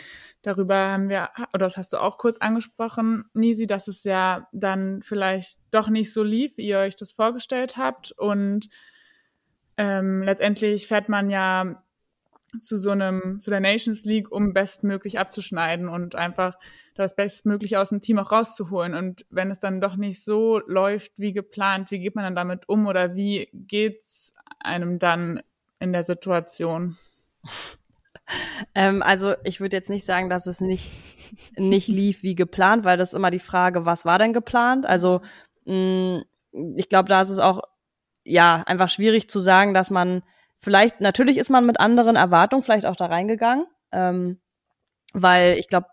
darüber 0.41 0.75
haben 0.75 1.09
wir, 1.09 1.29
oder 1.53 1.65
das 1.65 1.77
hast 1.77 1.93
du 1.93 1.97
auch 1.97 2.17
kurz 2.17 2.37
angesprochen, 2.37 3.25
Nisi, 3.33 3.67
dass 3.67 3.87
es 3.87 4.03
ja 4.03 4.47
dann 4.51 5.01
vielleicht 5.03 5.59
doch 5.71 5.89
nicht 5.89 6.13
so 6.13 6.23
lief, 6.23 6.57
wie 6.57 6.67
ihr 6.67 6.79
euch 6.79 6.95
das 6.95 7.11
vorgestellt 7.11 7.77
habt. 7.77 8.11
Und 8.11 8.69
ähm, 9.77 10.23
letztendlich 10.23 10.87
fährt 10.87 11.09
man 11.09 11.29
ja 11.29 11.83
zu 12.61 12.77
so 12.77 12.91
einem, 12.91 13.39
zu 13.39 13.49
der 13.49 13.59
Nations 13.59 14.05
League, 14.05 14.31
um 14.31 14.53
bestmöglich 14.53 15.19
abzuschneiden 15.19 15.89
und 15.89 16.15
einfach 16.15 16.57
das 16.95 17.15
Bestmögliche 17.15 17.79
aus 17.79 17.89
dem 17.89 18.01
Team 18.01 18.19
auch 18.19 18.31
rauszuholen. 18.31 18.93
Und 18.93 19.25
wenn 19.29 19.51
es 19.51 19.59
dann 19.59 19.81
doch 19.81 19.97
nicht 19.97 20.23
so 20.23 20.59
läuft 20.65 21.19
wie 21.19 21.33
geplant, 21.33 21.91
wie 21.91 21.99
geht 21.99 22.15
man 22.15 22.23
dann 22.23 22.35
damit 22.35 22.69
um 22.69 22.87
oder 22.87 23.15
wie 23.15 23.49
geht's 23.51 24.33
einem 24.59 24.97
dann 24.99 25.41
in 25.79 25.93
der 25.93 26.03
Situation? 26.03 26.97
Ähm, 28.73 29.03
also 29.03 29.35
ich 29.43 29.61
würde 29.61 29.77
jetzt 29.77 29.89
nicht 29.89 30.05
sagen, 30.05 30.29
dass 30.29 30.47
es 30.47 30.59
nicht 30.59 30.91
nicht 31.57 31.87
lief 31.87 32.23
wie 32.23 32.35
geplant, 32.35 32.83
weil 32.83 32.97
das 32.97 33.09
ist 33.09 33.15
immer 33.15 33.31
die 33.31 33.39
Frage, 33.39 33.85
was 33.85 34.05
war 34.05 34.19
denn 34.19 34.33
geplant? 34.33 34.85
Also 34.85 35.21
mh, 35.65 36.23
mm, 36.53 36.77
ich 36.77 36.89
glaube, 36.89 37.09
da 37.09 37.21
ist 37.21 37.29
es 37.29 37.39
auch 37.39 37.61
ja 38.23 38.63
einfach 38.65 38.89
schwierig 38.89 39.29
zu 39.29 39.39
sagen, 39.39 39.73
dass 39.73 39.91
man 39.91 40.23
vielleicht 40.57 41.01
natürlich 41.01 41.37
ist 41.37 41.49
man 41.49 41.65
mit 41.65 41.79
anderen 41.79 42.15
Erwartungen 42.15 42.63
vielleicht 42.63 42.85
auch 42.85 42.95
da 42.95 43.07
reingegangen, 43.07 43.67
ähm, 43.91 44.39
weil 45.13 45.57
ich 45.57 45.67
glaube, 45.67 45.87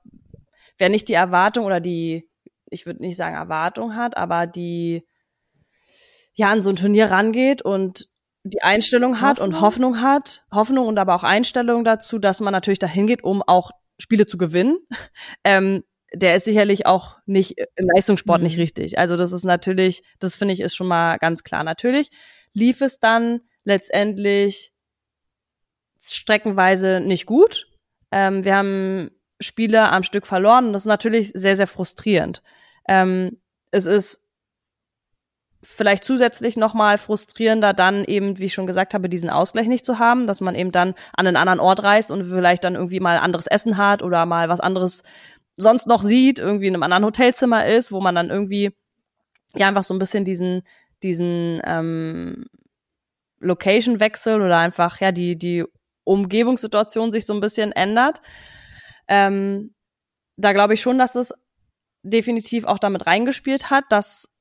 wer 0.79 0.89
nicht 0.89 1.09
die 1.09 1.15
Erwartung 1.15 1.67
oder 1.67 1.81
die, 1.81 2.29
ich 2.67 2.87
würde 2.87 3.03
nicht 3.03 3.17
sagen 3.17 3.37
Erwartung 3.37 3.97
hat, 3.97 4.17
aber 4.17 4.47
die 4.47 5.07
ja 6.35 6.51
an 6.51 6.63
so 6.63 6.71
ein 6.71 6.77
Turnier 6.77 7.11
rangeht 7.11 7.63
und 7.63 8.09
die 8.45 8.63
Einstellung 8.63 9.21
hat 9.21 9.39
Hoffnung? 9.39 9.55
und 9.55 9.61
Hoffnung 9.61 10.01
hat, 10.01 10.47
Hoffnung 10.53 10.87
und 10.87 10.99
aber 10.99 11.15
auch 11.15 11.23
Einstellung 11.23 11.85
dazu, 11.85 12.19
dass 12.19 12.41
man 12.41 12.53
natürlich 12.53 12.79
dahin 12.79 13.07
geht, 13.07 13.23
um 13.23 13.43
auch 13.43 13.71
Spiele 13.99 14.27
zu 14.27 14.37
gewinnen, 14.37 14.79
ähm, 15.45 15.85
der 16.15 16.35
ist 16.37 16.45
sicherlich 16.45 16.85
auch 16.85 17.19
nicht 17.25 17.59
im 17.77 17.89
Leistungssport 17.95 18.41
mhm. 18.41 18.45
nicht 18.45 18.59
richtig. 18.59 18.99
Also 18.99 19.17
das 19.17 19.33
ist 19.33 19.45
natürlich, 19.45 20.03
das 20.19 20.37
finde 20.37 20.55
ich 20.55 20.61
ist 20.61 20.75
schon 20.75 20.89
mal 20.89 21.17
ganz 21.17 21.43
klar. 21.43 21.65
Natürlich 21.65 22.11
lief 22.53 22.81
es 22.83 22.99
dann 22.99 23.41
letztendlich 23.65 24.73
streckenweise 26.01 27.01
nicht 27.01 27.27
gut. 27.27 27.67
Ähm, 28.11 28.45
wir 28.45 28.57
haben 28.57 29.11
Spiele 29.41 29.91
am 29.91 30.03
Stück 30.03 30.27
verloren 30.27 30.67
und 30.67 30.73
das 30.73 30.83
ist 30.83 30.87
natürlich 30.87 31.31
sehr, 31.35 31.57
sehr 31.57 31.67
frustrierend. 31.67 32.43
Ähm, 32.89 33.41
es 33.71 33.87
ist 33.87 34.22
vielleicht 35.63 36.05
zusätzlich 36.05 36.57
nochmal 36.57 36.99
frustrierender, 36.99 37.73
dann 37.73 38.05
eben, 38.05 38.39
wie 38.39 38.47
ich 38.47 38.55
schon 38.55 38.67
gesagt 38.67 38.95
habe, 38.95 39.09
diesen 39.09 39.31
Ausgleich 39.31 39.69
nicht 39.69 39.87
zu 39.87 39.99
haben, 39.99 40.27
dass 40.27 40.41
man 40.41 40.55
eben 40.55 40.73
dann 40.73 40.95
an 41.17 41.27
einen 41.27 41.37
anderen 41.37 41.61
Ort 41.61 41.83
reist 41.83 42.11
und 42.11 42.25
vielleicht 42.25 42.65
dann 42.65 42.75
irgendwie 42.75 43.01
mal 43.01 43.19
anderes 43.19 43.47
Essen 43.47 43.77
hat 43.77 44.03
oder 44.03 44.27
mal 44.27 44.49
was 44.49 44.61
anderes 44.61 45.03
sonst 45.57 45.87
noch 45.87 46.03
sieht, 46.03 46.41
irgendwie 46.41 46.67
in 46.67 46.75
einem 46.75 46.83
anderen 46.83 47.05
Hotelzimmer 47.05 47.67
ist, 47.67 47.93
wo 47.93 48.01
man 48.01 48.15
dann 48.15 48.31
irgendwie 48.31 48.71
ja 49.55 49.69
einfach 49.69 49.85
so 49.85 49.95
ein 49.95 49.99
bisschen 49.99 50.25
diesen, 50.25 50.63
diesen 51.03 51.61
ähm, 51.65 52.47
Location-Wechsel 53.39 54.41
oder 54.41 54.59
einfach 54.59 55.01
ja 55.01 55.13
die, 55.13 55.37
die 55.37 55.65
Umgebungssituation 56.05 57.13
sich 57.13 57.27
so 57.27 57.35
ein 57.35 57.41
bisschen 57.41 57.71
ändert. 57.73 58.21
Ähm, 59.07 59.75
da 60.37 60.53
glaube 60.53 60.75
ich 60.75 60.81
schon, 60.81 60.99
dass 60.99 61.15
es 61.15 61.33
definitiv 62.03 62.65
auch 62.65 62.79
damit 62.79 63.07
reingespielt 63.07 63.71
hat, 63.71 63.85
dass 63.91 64.32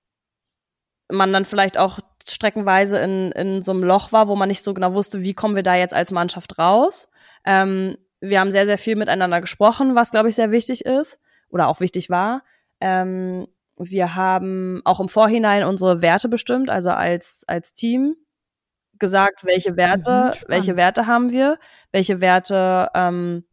man 1.12 1.34
dann 1.34 1.45
vielleicht 1.45 1.78
auch 1.78 2.00
streckenweise 2.28 3.00
in, 3.00 3.32
in 3.32 3.63
so 3.63 3.71
einem 3.71 3.84
Loch 3.84 4.12
war, 4.12 4.28
wo 4.28 4.36
man 4.36 4.47
nicht 4.47 4.63
so 4.63 4.74
genau 4.74 4.93
wusste, 4.93 5.21
wie 5.21 5.34
kommen 5.34 5.56
wir 5.56 5.63
da 5.63 5.76
jetzt 5.76 5.93
als 5.93 6.12
Mannschaft 6.12 6.58
raus. 6.58 7.10
Ähm, 7.45 7.97
wir 8.19 8.39
haben 8.39 8.52
sehr, 8.52 8.65
sehr 8.65 8.78
viel 8.78 8.95
miteinander 8.95 9.41
gesprochen, 9.41 9.95
was, 9.95 10.12
glaube 10.12 10.30
ich, 10.30 10.36
sehr 10.36 10.52
wichtig 10.52 10.86
ist 10.86 11.19
oder 11.50 11.67
auch 11.67 11.80
wichtig 11.80 12.10
war. 12.10 12.43
Ähm, 12.80 13.47
wir 13.78 14.15
haben 14.15 14.82
auch 14.86 15.00
im 15.00 15.10
Vorhinein 15.10 15.63
unsere 15.63 16.02
Werte 16.02 16.30
bestimmt, 16.30 16.69
also 16.69 16.91
als, 16.91 17.43
als 17.47 17.74
Team 17.74 18.15
gesagt, 19.00 19.43
welche 19.43 19.76
Werte, 19.76 20.34
mhm, 20.36 20.47
welche 20.47 20.76
Werte 20.78 21.08
haben 21.08 21.32
wir, 21.32 21.58
welche 21.91 22.21
Werte 22.21 22.89
ähm, 22.93 23.43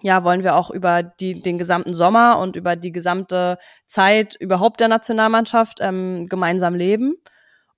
ja, 0.00 0.24
wollen 0.24 0.42
wir 0.42 0.56
auch 0.56 0.70
über 0.70 1.02
die, 1.02 1.42
den 1.42 1.58
gesamten 1.58 1.94
Sommer 1.94 2.38
und 2.38 2.56
über 2.56 2.76
die 2.76 2.92
gesamte 2.92 3.58
Zeit 3.86 4.34
überhaupt 4.36 4.80
der 4.80 4.88
Nationalmannschaft 4.88 5.78
ähm, 5.80 6.26
gemeinsam 6.28 6.74
leben. 6.74 7.16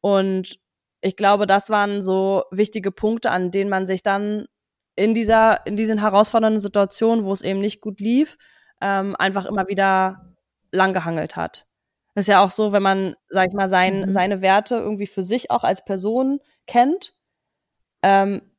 Und 0.01 0.59
ich 1.01 1.17
glaube, 1.17 1.47
das 1.47 1.71
waren 1.71 2.03
so 2.03 2.45
wichtige 2.51 2.93
Punkte, 2.93 3.31
an 3.31 3.51
denen 3.51 3.69
man 3.69 3.87
sich 3.87 4.03
dann 4.03 4.47
in 4.97 5.13
dieser, 5.13 5.67
in 5.67 5.77
diesen 5.77 5.99
herausfordernden 5.99 6.61
Situationen, 6.61 7.25
wo 7.25 7.33
es 7.33 7.43
eben 7.43 7.61
nicht 7.61 7.81
gut 7.81 8.01
lief, 8.01 8.39
ähm, 8.81 9.17
einfach 9.17 9.45
immer 9.45 9.67
wieder 9.69 10.35
langgehangelt 10.71 11.37
hat. 11.37 11.67
Das 12.15 12.23
ist 12.23 12.29
ja 12.29 12.45
auch 12.45 12.51
so, 12.51 12.73
wenn 12.73 12.83
man, 12.83 13.17
sag 13.29 13.49
ich 13.49 13.55
mal, 13.55 13.69
sein, 13.69 14.03
mhm. 14.03 14.11
seine 14.11 14.41
Werte 14.41 14.77
irgendwie 14.77 15.09
für 15.09 15.25
sich 15.25 15.51
auch 15.51 15.65
als 15.65 15.85
Person 15.85 16.39
kennt, 16.67 17.13
ähm, 18.03 18.54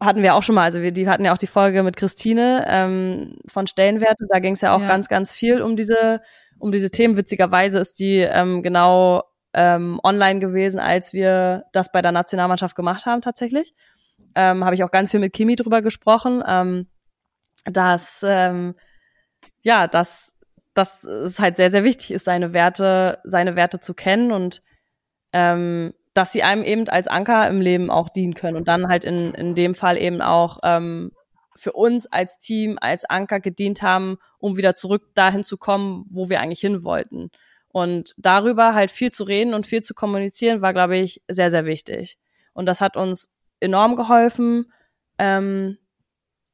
hatten 0.00 0.22
wir 0.22 0.34
auch 0.34 0.42
schon 0.42 0.54
mal, 0.54 0.62
also 0.62 0.82
wir 0.82 0.92
die 0.92 1.08
hatten 1.08 1.24
ja 1.24 1.32
auch 1.32 1.38
die 1.38 1.46
Folge 1.46 1.82
mit 1.82 1.96
Christine 1.96 2.64
ähm, 2.68 3.36
von 3.46 3.66
Stellenwerte, 3.66 4.26
da 4.28 4.38
ging 4.38 4.54
es 4.54 4.60
ja 4.60 4.74
auch 4.74 4.80
ja. 4.80 4.88
ganz, 4.88 5.08
ganz 5.08 5.32
viel 5.32 5.62
um 5.62 5.76
diese, 5.76 6.20
um 6.58 6.72
diese 6.72 6.90
Themen. 6.90 7.16
Witzigerweise 7.16 7.78
ist 7.78 7.98
die 7.98 8.18
ähm, 8.18 8.62
genau 8.62 9.22
ähm, 9.54 10.00
online 10.02 10.40
gewesen, 10.40 10.80
als 10.80 11.12
wir 11.12 11.64
das 11.72 11.92
bei 11.92 12.02
der 12.02 12.12
Nationalmannschaft 12.12 12.74
gemacht 12.74 13.06
haben 13.06 13.22
tatsächlich. 13.22 13.74
Ähm, 14.34 14.64
Habe 14.64 14.74
ich 14.74 14.82
auch 14.82 14.90
ganz 14.90 15.12
viel 15.12 15.20
mit 15.20 15.32
Kimi 15.32 15.56
drüber 15.56 15.80
gesprochen, 15.80 16.42
ähm, 16.46 16.88
dass 17.64 18.24
ähm, 18.26 18.74
ja, 19.62 19.86
dass 19.86 20.32
dass 20.74 21.04
es 21.04 21.38
halt 21.38 21.56
sehr 21.56 21.70
sehr 21.70 21.84
wichtig 21.84 22.10
ist, 22.10 22.24
seine 22.24 22.52
Werte 22.52 23.20
seine 23.22 23.54
Werte 23.54 23.78
zu 23.78 23.94
kennen 23.94 24.32
und 24.32 24.62
ähm, 25.32 25.94
dass 26.14 26.32
sie 26.32 26.42
einem 26.42 26.62
eben 26.62 26.88
als 26.88 27.08
Anker 27.08 27.48
im 27.48 27.60
Leben 27.60 27.90
auch 27.90 28.08
dienen 28.08 28.34
können 28.34 28.56
und 28.56 28.68
dann 28.68 28.88
halt 28.88 29.04
in 29.04 29.34
in 29.34 29.54
dem 29.54 29.74
Fall 29.74 29.98
eben 29.98 30.22
auch 30.22 30.58
ähm, 30.62 31.12
für 31.56 31.72
uns 31.72 32.06
als 32.06 32.38
Team 32.38 32.78
als 32.80 33.04
Anker 33.04 33.40
gedient 33.40 33.82
haben, 33.82 34.18
um 34.38 34.56
wieder 34.56 34.74
zurück 34.74 35.14
dahin 35.14 35.44
zu 35.44 35.56
kommen, 35.56 36.06
wo 36.10 36.28
wir 36.28 36.40
eigentlich 36.40 36.60
hin 36.60 36.82
wollten. 36.84 37.30
Und 37.68 38.14
darüber 38.16 38.74
halt 38.74 38.90
viel 38.90 39.10
zu 39.10 39.24
reden 39.24 39.54
und 39.54 39.66
viel 39.66 39.82
zu 39.82 39.94
kommunizieren, 39.94 40.62
war, 40.62 40.72
glaube 40.72 40.96
ich, 40.96 41.22
sehr, 41.28 41.50
sehr 41.50 41.64
wichtig. 41.64 42.18
Und 42.52 42.66
das 42.66 42.80
hat 42.80 42.96
uns 42.96 43.30
enorm 43.60 43.96
geholfen. 43.96 44.72
Ähm, 45.18 45.78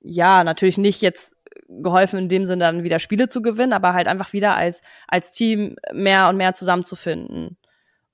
ja, 0.01 0.45
natürlich 0.45 0.79
nicht 0.79 1.03
jetzt 1.03 1.37
geholfen 1.69 2.19
in 2.21 2.29
dem 2.29 2.47
Sinne 2.47 2.65
dann 2.65 2.85
wieder 2.85 2.99
Spiele 2.99 3.29
zu 3.29 3.43
gewinnen, 3.43 3.73
aber 3.73 3.93
halt 3.93 4.07
einfach 4.07 4.33
wieder 4.33 4.57
als, 4.57 4.81
als 5.09 5.33
Team 5.33 5.77
mehr 5.93 6.29
und 6.29 6.37
mehr 6.37 6.55
zusammenzufinden. 6.55 7.59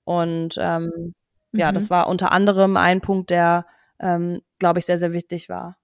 Und 0.04 0.56
ähm, 0.58 1.14
mhm. 1.56 1.60
ja, 1.60 1.72
das 1.72 1.90
war 1.90 2.08
unter 2.08 2.32
anderem 2.32 2.76
ein 2.76 3.00
Punkt, 3.00 3.30
der, 3.30 3.66
ähm, 3.98 4.42
glaube 4.58 4.78
ich, 4.78 4.86
sehr, 4.86 4.98
sehr 4.98 5.12
wichtig 5.12 5.48
war. 5.48 5.76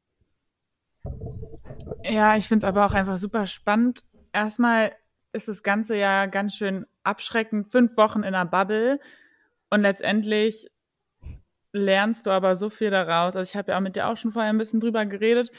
Ja, 2.05 2.37
ich 2.37 2.49
finde 2.49 2.65
es 2.65 2.69
aber 2.69 2.87
auch 2.87 2.95
einfach 2.95 3.17
super 3.17 3.47
spannend. 3.47 4.05
Erstmal 4.33 4.93
ist 5.33 5.49
das 5.49 5.63
Ganze 5.63 5.97
ja 5.97 6.27
ganz 6.27 6.55
schön 6.55 6.87
abschreckend. 7.03 7.71
Fünf 7.71 7.97
Wochen 7.97 8.21
in 8.21 8.35
einer 8.35 8.45
Bubble 8.45 9.01
und 9.71 9.83
letztendlich 9.83 10.69
lernst 11.73 12.27
du 12.27 12.31
aber 12.31 12.55
so 12.55 12.69
viel 12.69 12.91
daraus. 12.91 13.35
Also 13.35 13.51
ich 13.51 13.57
habe 13.57 13.73
ja 13.73 13.79
auch 13.79 13.83
mit 13.83 13.97
dir 13.97 14.09
auch 14.09 14.17
schon 14.17 14.33
vorher 14.33 14.53
ein 14.53 14.59
bisschen 14.59 14.81
drüber 14.81 15.07
geredet. 15.07 15.51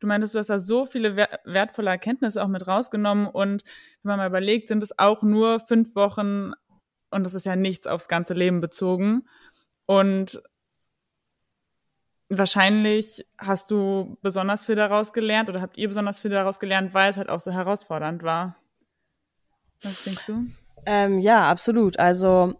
Du 0.00 0.06
meintest, 0.06 0.34
du 0.34 0.40
hast 0.40 0.50
da 0.50 0.58
so 0.58 0.84
viele 0.84 1.16
wertvolle 1.44 1.90
Erkenntnisse 1.90 2.42
auch 2.42 2.48
mit 2.48 2.66
rausgenommen 2.66 3.26
und 3.26 3.62
wenn 4.02 4.10
man 4.10 4.18
mal 4.18 4.26
überlegt, 4.26 4.68
sind 4.68 4.82
es 4.82 4.98
auch 4.98 5.22
nur 5.22 5.60
fünf 5.60 5.94
Wochen 5.94 6.52
und 7.10 7.24
das 7.24 7.34
ist 7.34 7.46
ja 7.46 7.56
nichts 7.56 7.86
aufs 7.86 8.08
ganze 8.08 8.34
Leben 8.34 8.60
bezogen. 8.60 9.28
Und 9.90 10.40
wahrscheinlich 12.28 13.26
hast 13.38 13.72
du 13.72 14.16
besonders 14.22 14.64
viel 14.64 14.76
daraus 14.76 15.12
gelernt 15.12 15.48
oder 15.48 15.60
habt 15.60 15.76
ihr 15.78 15.88
besonders 15.88 16.20
viel 16.20 16.30
daraus 16.30 16.60
gelernt, 16.60 16.94
weil 16.94 17.10
es 17.10 17.16
halt 17.16 17.28
auch 17.28 17.40
so 17.40 17.50
herausfordernd 17.50 18.22
war. 18.22 18.54
Was 19.82 20.04
denkst 20.04 20.26
du? 20.26 20.46
Ähm, 20.86 21.18
ja, 21.18 21.50
absolut. 21.50 21.98
Also 21.98 22.54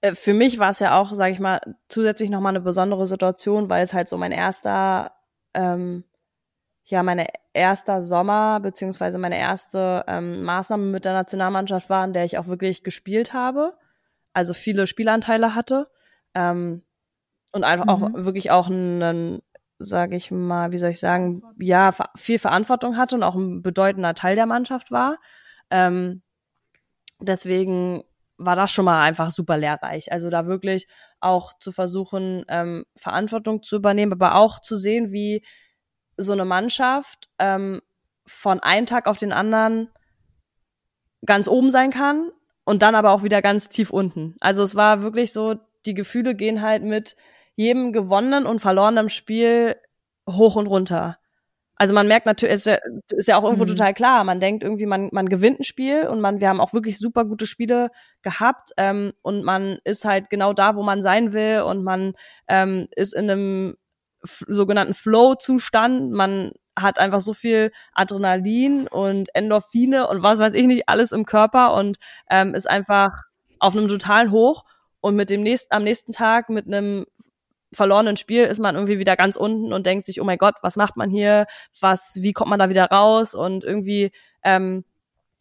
äh, 0.00 0.14
für 0.14 0.32
mich 0.32 0.58
war 0.58 0.70
es 0.70 0.78
ja 0.78 0.98
auch, 0.98 1.12
sage 1.12 1.34
ich 1.34 1.40
mal, 1.40 1.60
zusätzlich 1.90 2.30
nochmal 2.30 2.52
eine 2.52 2.62
besondere 2.62 3.06
Situation, 3.06 3.68
weil 3.68 3.84
es 3.84 3.92
halt 3.92 4.08
so 4.08 4.16
mein 4.16 4.32
erster, 4.32 5.12
ähm, 5.52 6.04
ja, 6.84 7.02
meine 7.02 7.26
erster 7.52 8.02
Sommer 8.02 8.60
beziehungsweise 8.60 9.18
meine 9.18 9.38
erste 9.38 10.06
ähm, 10.08 10.42
Maßnahme 10.42 10.86
mit 10.86 11.04
der 11.04 11.12
Nationalmannschaft 11.12 11.90
war, 11.90 12.02
in 12.06 12.14
der 12.14 12.24
ich 12.24 12.38
auch 12.38 12.46
wirklich 12.46 12.82
gespielt 12.82 13.34
habe, 13.34 13.76
also 14.34 14.52
viele 14.52 14.86
Spielanteile 14.86 15.54
hatte. 15.54 15.88
Ähm, 16.34 16.82
und 17.52 17.64
einfach 17.64 17.86
mhm. 17.86 17.90
auch 17.90 18.24
wirklich 18.24 18.50
auch 18.50 18.68
einen, 18.68 19.40
sage 19.78 20.16
ich 20.16 20.30
mal, 20.30 20.72
wie 20.72 20.78
soll 20.78 20.90
ich 20.90 21.00
sagen, 21.00 21.42
ja, 21.58 21.92
viel 22.16 22.38
Verantwortung 22.38 22.96
hatte 22.96 23.14
und 23.14 23.22
auch 23.22 23.36
ein 23.36 23.62
bedeutender 23.62 24.14
Teil 24.14 24.34
der 24.34 24.46
Mannschaft 24.46 24.90
war. 24.90 25.18
Ähm, 25.70 26.22
deswegen 27.20 28.02
war 28.36 28.56
das 28.56 28.72
schon 28.72 28.84
mal 28.84 29.02
einfach 29.02 29.30
super 29.30 29.56
lehrreich. 29.56 30.10
Also 30.10 30.30
da 30.30 30.46
wirklich 30.46 30.88
auch 31.20 31.52
zu 31.60 31.70
versuchen, 31.70 32.44
ähm, 32.48 32.84
Verantwortung 32.96 33.62
zu 33.62 33.76
übernehmen, 33.76 34.12
aber 34.12 34.34
auch 34.34 34.58
zu 34.58 34.76
sehen, 34.76 35.12
wie 35.12 35.44
so 36.16 36.32
eine 36.32 36.44
Mannschaft 36.44 37.30
ähm, 37.38 37.80
von 38.26 38.60
einem 38.60 38.86
Tag 38.86 39.06
auf 39.06 39.18
den 39.18 39.32
anderen 39.32 39.90
ganz 41.24 41.46
oben 41.46 41.70
sein 41.70 41.90
kann 41.90 42.30
und 42.64 42.82
dann 42.82 42.94
aber 42.94 43.12
auch 43.12 43.22
wieder 43.22 43.42
ganz 43.42 43.68
tief 43.68 43.90
unten. 43.90 44.36
Also 44.40 44.62
es 44.62 44.74
war 44.74 45.02
wirklich 45.02 45.32
so, 45.32 45.54
die 45.86 45.94
Gefühle 45.94 46.34
gehen 46.34 46.62
halt 46.62 46.82
mit 46.82 47.16
jedem 47.56 47.92
gewonnenen 47.92 48.46
und 48.46 48.60
verlorenen 48.60 49.10
Spiel 49.10 49.76
hoch 50.28 50.56
und 50.56 50.66
runter. 50.66 51.18
Also 51.76 51.92
man 51.92 52.06
merkt 52.06 52.26
natürlich, 52.26 52.54
ist 52.54 52.66
ja, 52.66 52.78
ist 53.10 53.28
ja 53.28 53.36
auch 53.36 53.44
irgendwo 53.44 53.64
mhm. 53.64 53.68
total 53.68 53.94
klar. 53.94 54.22
Man 54.24 54.40
denkt 54.40 54.62
irgendwie, 54.62 54.86
man, 54.86 55.08
man 55.12 55.28
gewinnt 55.28 55.60
ein 55.60 55.64
Spiel 55.64 56.06
und 56.06 56.20
man, 56.20 56.40
wir 56.40 56.48
haben 56.48 56.60
auch 56.60 56.72
wirklich 56.72 56.98
super 56.98 57.24
gute 57.24 57.46
Spiele 57.46 57.90
gehabt 58.22 58.70
ähm, 58.76 59.12
und 59.22 59.44
man 59.44 59.78
ist 59.84 60.04
halt 60.04 60.30
genau 60.30 60.52
da, 60.52 60.76
wo 60.76 60.82
man 60.82 61.02
sein 61.02 61.32
will 61.32 61.62
und 61.62 61.82
man 61.82 62.14
ähm, 62.48 62.86
ist 62.94 63.12
in 63.12 63.30
einem 63.30 63.76
sogenannten 64.22 64.94
Flow-Zustand. 64.94 66.12
Man 66.12 66.52
hat 66.76 66.98
einfach 66.98 67.20
so 67.20 67.34
viel 67.34 67.72
Adrenalin 67.92 68.88
und 68.88 69.34
Endorphine 69.34 70.08
und 70.08 70.22
was 70.22 70.38
weiß 70.38 70.54
ich 70.54 70.66
nicht 70.66 70.88
alles 70.88 71.12
im 71.12 71.24
Körper 71.24 71.74
und 71.74 71.98
ähm, 72.30 72.54
ist 72.54 72.68
einfach 72.68 73.12
auf 73.58 73.76
einem 73.76 73.88
totalen 73.88 74.30
Hoch 74.30 74.64
und 75.00 75.16
mit 75.16 75.30
dem 75.30 75.42
nächsten 75.42 75.74
am 75.74 75.84
nächsten 75.84 76.12
Tag 76.12 76.48
mit 76.48 76.66
einem 76.66 77.06
verlorenen 77.74 78.16
Spiel 78.16 78.44
ist 78.44 78.60
man 78.60 78.74
irgendwie 78.74 78.98
wieder 78.98 79.16
ganz 79.16 79.36
unten 79.36 79.72
und 79.72 79.86
denkt 79.86 80.06
sich, 80.06 80.20
oh 80.20 80.24
mein 80.24 80.38
Gott, 80.38 80.54
was 80.62 80.76
macht 80.76 80.96
man 80.96 81.10
hier? 81.10 81.46
Was, 81.80 82.18
wie 82.20 82.32
kommt 82.32 82.50
man 82.50 82.58
da 82.58 82.68
wieder 82.68 82.86
raus? 82.86 83.34
Und 83.34 83.64
irgendwie, 83.64 84.12
ähm, 84.42 84.84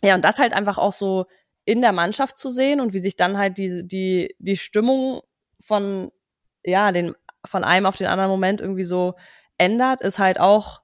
ja, 0.04 0.16
und 0.16 0.26
das 0.26 0.40
halt 0.40 0.54
einfach 0.54 0.78
auch 0.78 0.92
so 0.92 1.26
in 1.66 1.82
der 1.82 1.94
Mannschaft 1.94 2.38
zu 2.38 2.50
sehen 2.50 2.82
und 2.82 2.94
wie 2.94 3.00
sich 3.00 3.16
dann 3.16 3.38
halt 3.38 3.58
die, 3.58 3.88
die, 3.88 4.36
die 4.40 4.58
Stimmung 4.58 5.22
von, 5.62 6.12
ja, 6.64 6.92
den, 6.92 7.16
von 7.46 7.64
einem 7.64 7.86
auf 7.86 7.98
den 7.98 8.08
anderen 8.08 8.30
Moment 8.30 8.60
irgendwie 8.60 8.84
so 8.84 9.14
ändert, 9.58 10.02
ist 10.02 10.20
halt 10.20 10.40
auch, 10.40 10.82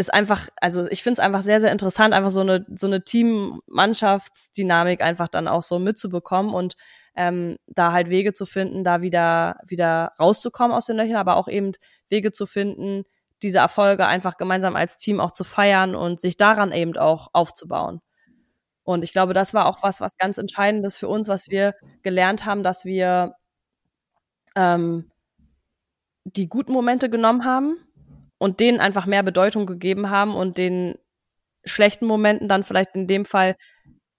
ist 0.00 0.12
einfach, 0.12 0.48
also 0.60 0.88
ich 0.90 1.02
finde 1.02 1.20
es 1.20 1.24
einfach 1.24 1.42
sehr, 1.42 1.60
sehr 1.60 1.70
interessant, 1.70 2.14
einfach 2.14 2.30
so 2.30 2.40
eine, 2.40 2.64
so 2.74 2.86
eine 2.86 3.04
Team-Mannschaftsdynamik 3.04 5.02
einfach 5.02 5.28
dann 5.28 5.46
auch 5.46 5.62
so 5.62 5.78
mitzubekommen 5.78 6.54
und 6.54 6.76
ähm, 7.14 7.56
da 7.66 7.92
halt 7.92 8.08
Wege 8.08 8.32
zu 8.32 8.46
finden, 8.46 8.82
da 8.82 9.02
wieder, 9.02 9.58
wieder 9.66 10.12
rauszukommen 10.18 10.74
aus 10.74 10.86
den 10.86 10.96
Löchern, 10.96 11.16
aber 11.16 11.36
auch 11.36 11.48
eben 11.48 11.72
Wege 12.08 12.32
zu 12.32 12.46
finden, 12.46 13.04
diese 13.42 13.58
Erfolge 13.58 14.06
einfach 14.06 14.38
gemeinsam 14.38 14.74
als 14.74 14.96
Team 14.96 15.20
auch 15.20 15.32
zu 15.32 15.44
feiern 15.44 15.94
und 15.94 16.18
sich 16.18 16.38
daran 16.38 16.72
eben 16.72 16.96
auch 16.96 17.28
aufzubauen. 17.34 18.00
Und 18.82 19.04
ich 19.04 19.12
glaube, 19.12 19.34
das 19.34 19.52
war 19.54 19.66
auch 19.66 19.82
was, 19.82 20.00
was 20.00 20.16
ganz 20.16 20.38
Entscheidendes 20.38 20.96
für 20.96 21.08
uns, 21.08 21.28
was 21.28 21.50
wir 21.50 21.74
gelernt 22.02 22.46
haben, 22.46 22.62
dass 22.62 22.86
wir 22.86 23.34
ähm, 24.56 25.10
die 26.24 26.48
guten 26.48 26.72
Momente 26.72 27.10
genommen 27.10 27.44
haben 27.44 27.76
und 28.40 28.58
denen 28.58 28.80
einfach 28.80 29.04
mehr 29.04 29.22
Bedeutung 29.22 29.66
gegeben 29.66 30.08
haben 30.08 30.34
und 30.34 30.56
den 30.56 30.96
schlechten 31.66 32.06
Momenten 32.06 32.48
dann 32.48 32.64
vielleicht 32.64 32.94
in 32.94 33.06
dem 33.06 33.26
Fall 33.26 33.54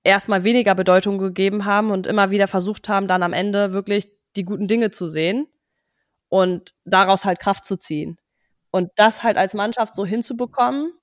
erstmal 0.03 0.43
weniger 0.43 0.75
Bedeutung 0.75 1.17
gegeben 1.17 1.65
haben 1.65 1.89
und 1.89 2.05
immer 2.05 2.29
wieder 2.29 2.47
versucht 2.47 2.87
haben, 2.87 3.07
dann 3.07 3.23
am 3.23 3.33
Ende 3.33 3.73
wirklich 3.73 4.09
die 4.35 4.45
guten 4.45 4.67
Dinge 4.67 4.91
zu 4.91 5.09
sehen 5.09 5.47
und 6.29 6.75
daraus 6.85 7.25
halt 7.25 7.39
Kraft 7.39 7.65
zu 7.65 7.77
ziehen. 7.77 8.19
Und 8.69 8.91
das 8.95 9.23
halt 9.23 9.37
als 9.37 9.55
Mannschaft 9.55 9.95
so 9.95 10.05
hinzubekommen, 10.05 10.93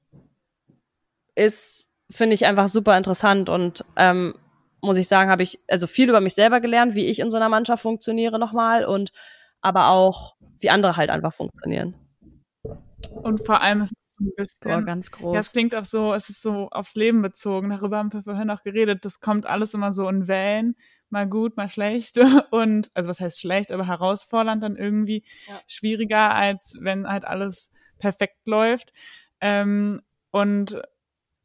ist, 1.35 1.91
finde 2.11 2.35
ich, 2.35 2.47
einfach 2.47 2.69
super 2.69 2.97
interessant 2.97 3.49
und 3.49 3.85
ähm, 3.97 4.35
muss 4.81 4.97
ich 4.97 5.09
sagen, 5.09 5.29
habe 5.29 5.43
ich 5.43 5.59
also 5.67 5.89
viel 5.89 6.09
über 6.09 6.21
mich 6.21 6.35
selber 6.35 6.61
gelernt, 6.61 6.95
wie 6.95 7.07
ich 7.07 7.19
in 7.19 7.33
so 7.33 7.37
einer 7.37 7.49
Mannschaft 7.49 7.83
funktioniere 7.83 8.39
nochmal 8.39 8.85
und 8.85 9.11
aber 9.61 9.89
auch, 9.89 10.37
wie 10.61 10.71
andere 10.71 10.97
halt 10.97 11.11
einfach 11.11 11.35
funktionieren. 11.35 11.97
Und 13.15 13.45
vor 13.47 13.61
allem 13.61 13.81
ist 13.81 13.95
so 14.07 14.25
ein 14.25 14.33
bisschen. 14.37 14.71
Boah, 14.71 14.83
ganz 14.83 15.11
groß. 15.11 15.35
Ja, 15.35 15.41
es 15.41 15.53
klingt 15.53 15.75
auch 15.75 15.85
so, 15.85 16.13
es 16.15 16.29
ist 16.29 16.43
so 16.43 16.69
aufs 16.71 16.95
Leben 16.95 17.23
bezogen. 17.23 17.71
Darüber 17.71 17.99
haben 17.99 18.13
wir 18.13 18.23
vorhin 18.23 18.51
auch 18.51 18.63
geredet. 18.63 19.05
Das 19.05 19.21
kommt 19.21 19.47
alles 19.47 19.75
immer 19.75 19.93
so 19.93 20.09
in 20.09 20.29
Wellen. 20.29 20.77
Mal 21.11 21.29
gut, 21.29 21.57
mal 21.57 21.69
schlecht. 21.69 22.19
Und, 22.51 22.91
also 22.95 23.09
was 23.09 23.21
heißt 23.21 23.41
schlecht, 23.41 23.73
aber 23.73 23.87
herausfordernd 23.87 24.63
dann 24.63 24.77
irgendwie 24.77 25.25
ja. 25.47 25.61
schwieriger, 25.67 26.35
als 26.35 26.77
wenn 26.81 27.09
halt 27.09 27.25
alles 27.25 27.71
perfekt 27.99 28.47
läuft. 28.47 28.93
Ähm, 29.41 30.03
und 30.31 30.81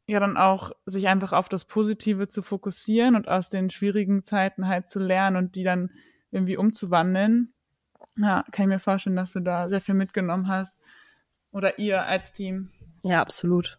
ja, 0.06 0.20
dann 0.20 0.36
auch 0.36 0.72
sich 0.84 1.08
einfach 1.08 1.32
auf 1.32 1.48
das 1.48 1.64
Positive 1.64 2.28
zu 2.28 2.42
fokussieren 2.42 3.14
und 3.14 3.28
aus 3.28 3.48
den 3.48 3.70
schwierigen 3.70 4.22
Zeiten 4.22 4.68
halt 4.68 4.88
zu 4.88 4.98
lernen 4.98 5.36
und 5.36 5.54
die 5.54 5.64
dann 5.64 5.90
irgendwie 6.30 6.56
umzuwandeln. 6.56 7.54
Ja, 8.16 8.44
kann 8.52 8.64
ich 8.64 8.68
mir 8.68 8.78
vorstellen, 8.78 9.16
dass 9.16 9.32
du 9.32 9.40
da 9.40 9.68
sehr 9.68 9.80
viel 9.80 9.94
mitgenommen 9.94 10.48
hast. 10.48 10.76
Oder 11.54 11.78
ihr 11.78 12.04
als 12.04 12.32
Team. 12.32 12.70
Ja, 13.04 13.20
absolut. 13.22 13.78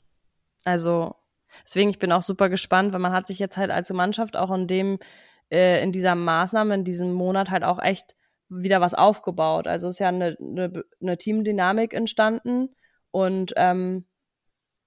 Also 0.63 1.15
deswegen, 1.63 1.89
ich 1.89 1.99
bin 1.99 2.11
auch 2.11 2.21
super 2.21 2.49
gespannt, 2.49 2.93
weil 2.93 2.99
man 2.99 3.11
hat 3.11 3.27
sich 3.27 3.37
jetzt 3.37 3.57
halt 3.57 3.69
als 3.69 3.91
Mannschaft 3.91 4.37
auch 4.37 4.51
in 4.51 4.65
dem, 4.65 4.97
äh, 5.51 5.83
in 5.83 5.91
dieser 5.91 6.15
Maßnahme, 6.15 6.73
in 6.73 6.83
diesem 6.85 7.11
Monat 7.11 7.51
halt 7.51 7.63
auch 7.63 7.79
echt 7.81 8.15
wieder 8.47 8.79
was 8.79 8.93
aufgebaut. 8.93 9.67
Also 9.67 9.89
ist 9.89 9.99
ja 9.99 10.07
eine, 10.07 10.37
eine, 10.39 10.83
eine 11.01 11.17
Teamdynamik 11.17 11.93
entstanden 11.93 12.69
und 13.11 13.53
ähm, 13.57 14.05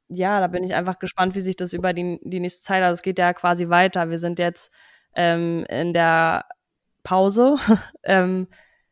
ja, 0.09 0.41
da 0.41 0.47
bin 0.47 0.65
ich 0.65 0.75
einfach 0.75 0.99
gespannt, 0.99 1.35
wie 1.35 1.43
sich 1.43 1.57
das 1.57 1.75
über 1.75 1.93
die, 1.93 2.19
die 2.23 2.41
nächste 2.41 2.63
Zeit, 2.63 2.83
also 2.83 2.95
es 2.95 3.03
geht 3.03 3.19
ja 3.19 3.35
quasi 3.35 3.69
weiter. 3.69 4.09
Wir 4.09 4.19
sind 4.19 4.39
jetzt 4.39 4.73
ähm, 5.15 5.67
in 5.69 5.93
der 5.93 6.47
Pause. 7.03 7.57
ähm, 8.05 8.49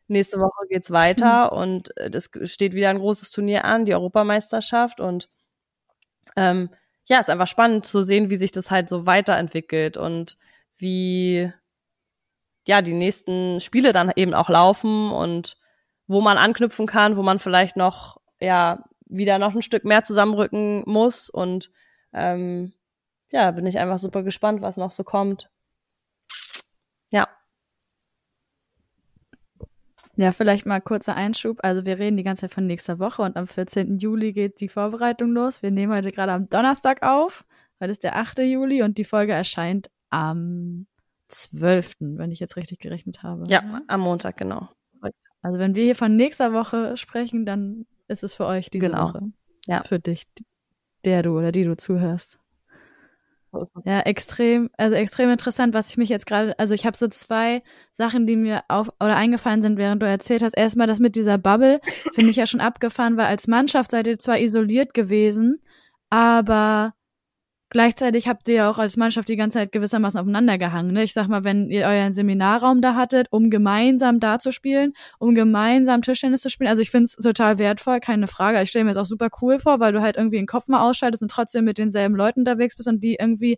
nächste 0.07 0.39
Woche 0.39 0.67
geht's 0.69 0.91
weiter 0.91 1.51
mhm. 1.51 1.57
und 1.57 1.97
es 1.97 2.29
steht 2.43 2.73
wieder 2.73 2.89
ein 2.89 2.99
großes 2.99 3.31
Turnier 3.31 3.65
an, 3.65 3.85
die 3.85 3.93
Europameisterschaft 3.93 4.99
und 4.99 5.29
ähm, 6.35 6.69
ja, 7.05 7.19
ist 7.19 7.29
einfach 7.29 7.47
spannend 7.47 7.85
zu 7.85 8.03
sehen, 8.03 8.29
wie 8.29 8.35
sich 8.35 8.51
das 8.51 8.69
halt 8.71 8.89
so 8.89 9.05
weiterentwickelt 9.05 9.97
und 9.97 10.37
wie 10.75 11.51
ja 12.67 12.81
die 12.81 12.93
nächsten 12.93 13.61
Spiele 13.61 13.93
dann 13.93 14.11
eben 14.15 14.33
auch 14.33 14.49
laufen 14.49 15.11
und 15.11 15.57
wo 16.07 16.21
man 16.21 16.37
anknüpfen 16.37 16.85
kann, 16.85 17.17
wo 17.17 17.23
man 17.23 17.39
vielleicht 17.39 17.77
noch 17.77 18.19
ja 18.39 18.83
wieder 19.05 19.39
noch 19.39 19.55
ein 19.55 19.61
Stück 19.61 19.85
mehr 19.85 20.03
zusammenrücken 20.03 20.83
muss 20.85 21.29
und 21.29 21.71
ähm, 22.13 22.73
ja, 23.29 23.51
bin 23.51 23.65
ich 23.65 23.79
einfach 23.79 23.97
super 23.97 24.23
gespannt, 24.23 24.61
was 24.61 24.77
noch 24.77 24.91
so 24.91 25.03
kommt. 25.03 25.49
Ja. 27.09 27.27
Ja, 30.17 30.31
vielleicht 30.31 30.65
mal 30.65 30.81
kurzer 30.81 31.15
Einschub. 31.15 31.59
Also 31.61 31.85
wir 31.85 31.99
reden 31.99 32.17
die 32.17 32.23
ganze 32.23 32.41
Zeit 32.41 32.53
von 32.53 32.65
nächster 32.65 32.97
Woche 32.97 33.21
und 33.21 33.37
am 33.37 33.45
14. 33.45 33.99
Juli 33.99 34.33
geht 34.33 34.59
die 34.59 34.67
Vorbereitung 34.67 35.31
los. 35.31 35.61
Wir 35.61 35.69
nehmen 35.69 35.93
heute 35.93 36.11
gerade 36.11 36.31
am 36.31 36.49
Donnerstag 36.49 37.03
auf. 37.03 37.45
Heute 37.79 37.91
ist 37.91 38.03
der 38.03 38.15
8. 38.15 38.39
Juli 38.39 38.81
und 38.81 38.97
die 38.97 39.03
Folge 39.03 39.33
erscheint 39.33 39.91
am 40.09 40.87
12., 41.27 41.97
wenn 41.99 42.31
ich 42.31 42.39
jetzt 42.39 42.55
richtig 42.55 42.79
gerechnet 42.79 43.21
habe. 43.21 43.45
Ja, 43.47 43.81
am 43.87 44.01
Montag, 44.01 44.37
genau. 44.37 44.69
Also 45.43 45.59
wenn 45.59 45.75
wir 45.75 45.83
hier 45.83 45.95
von 45.95 46.15
nächster 46.15 46.51
Woche 46.51 46.97
sprechen, 46.97 47.45
dann 47.45 47.85
ist 48.07 48.23
es 48.23 48.33
für 48.33 48.47
euch 48.47 48.71
diese 48.71 48.89
genau. 48.89 49.09
Woche. 49.09 49.21
Ja. 49.67 49.83
Für 49.83 49.99
dich, 49.99 50.23
der 51.05 51.21
du 51.21 51.37
oder 51.37 51.51
die 51.51 51.63
du 51.63 51.77
zuhörst. 51.77 52.39
Ja, 53.85 54.01
extrem, 54.01 54.69
also 54.77 54.95
extrem 54.95 55.29
interessant, 55.29 55.73
was 55.73 55.89
ich 55.89 55.97
mich 55.97 56.09
jetzt 56.09 56.25
gerade, 56.25 56.57
also 56.59 56.73
ich 56.73 56.85
habe 56.85 56.97
so 56.97 57.07
zwei 57.07 57.61
Sachen, 57.91 58.27
die 58.27 58.35
mir 58.35 58.63
auf 58.67 58.89
oder 58.99 59.15
eingefallen 59.15 59.61
sind, 59.61 59.77
während 59.77 60.01
du 60.01 60.07
erzählt 60.07 60.43
hast. 60.43 60.57
Erstmal 60.57 60.87
das 60.87 60.99
mit 60.99 61.15
dieser 61.15 61.37
Bubble, 61.37 61.79
finde 62.13 62.29
ich 62.29 62.35
ja 62.35 62.45
schon 62.45 62.61
abgefahren, 62.61 63.17
weil 63.17 63.27
als 63.27 63.47
Mannschaft 63.47 63.91
seid 63.91 64.07
ihr 64.07 64.19
zwar 64.19 64.39
isoliert 64.39 64.93
gewesen, 64.93 65.61
aber 66.09 66.93
Gleichzeitig 67.69 68.29
habt 68.29 68.47
ihr 68.47 68.55
ja 68.55 68.69
auch 68.69 68.79
als 68.79 68.95
Mannschaft 68.95 69.27
die 69.27 69.35
ganze 69.35 69.59
Zeit 69.59 69.73
gewissermaßen 69.73 70.21
aufeinander 70.21 70.57
gehangen. 70.57 70.93
Ne? 70.93 71.03
Ich 71.03 71.11
sag 71.11 71.27
mal, 71.27 71.43
wenn 71.43 71.69
ihr 71.69 71.85
euren 71.85 72.13
Seminarraum 72.13 72.81
da 72.81 72.95
hattet, 72.95 73.27
um 73.29 73.49
gemeinsam 73.49 74.21
da 74.21 74.39
zu 74.39 74.53
spielen, 74.53 74.93
um 75.19 75.35
gemeinsam 75.35 76.01
Tischtennis 76.01 76.41
zu 76.41 76.49
spielen. 76.49 76.69
Also 76.69 76.81
ich 76.81 76.91
finde 76.91 77.05
es 77.05 77.15
total 77.15 77.57
wertvoll, 77.57 77.99
keine 77.99 78.29
Frage. 78.29 78.61
Ich 78.61 78.69
stelle 78.69 78.85
mir 78.85 78.91
das 78.91 78.97
auch 78.97 79.05
super 79.05 79.27
cool 79.41 79.59
vor, 79.59 79.81
weil 79.81 79.91
du 79.91 80.01
halt 80.01 80.15
irgendwie 80.15 80.37
den 80.37 80.45
Kopf 80.45 80.69
mal 80.69 80.81
ausschaltest 80.81 81.23
und 81.23 81.29
trotzdem 81.29 81.65
mit 81.65 81.77
denselben 81.77 82.15
Leuten 82.15 82.41
unterwegs 82.41 82.77
bist 82.77 82.87
und 82.87 83.03
die 83.03 83.17
irgendwie 83.19 83.57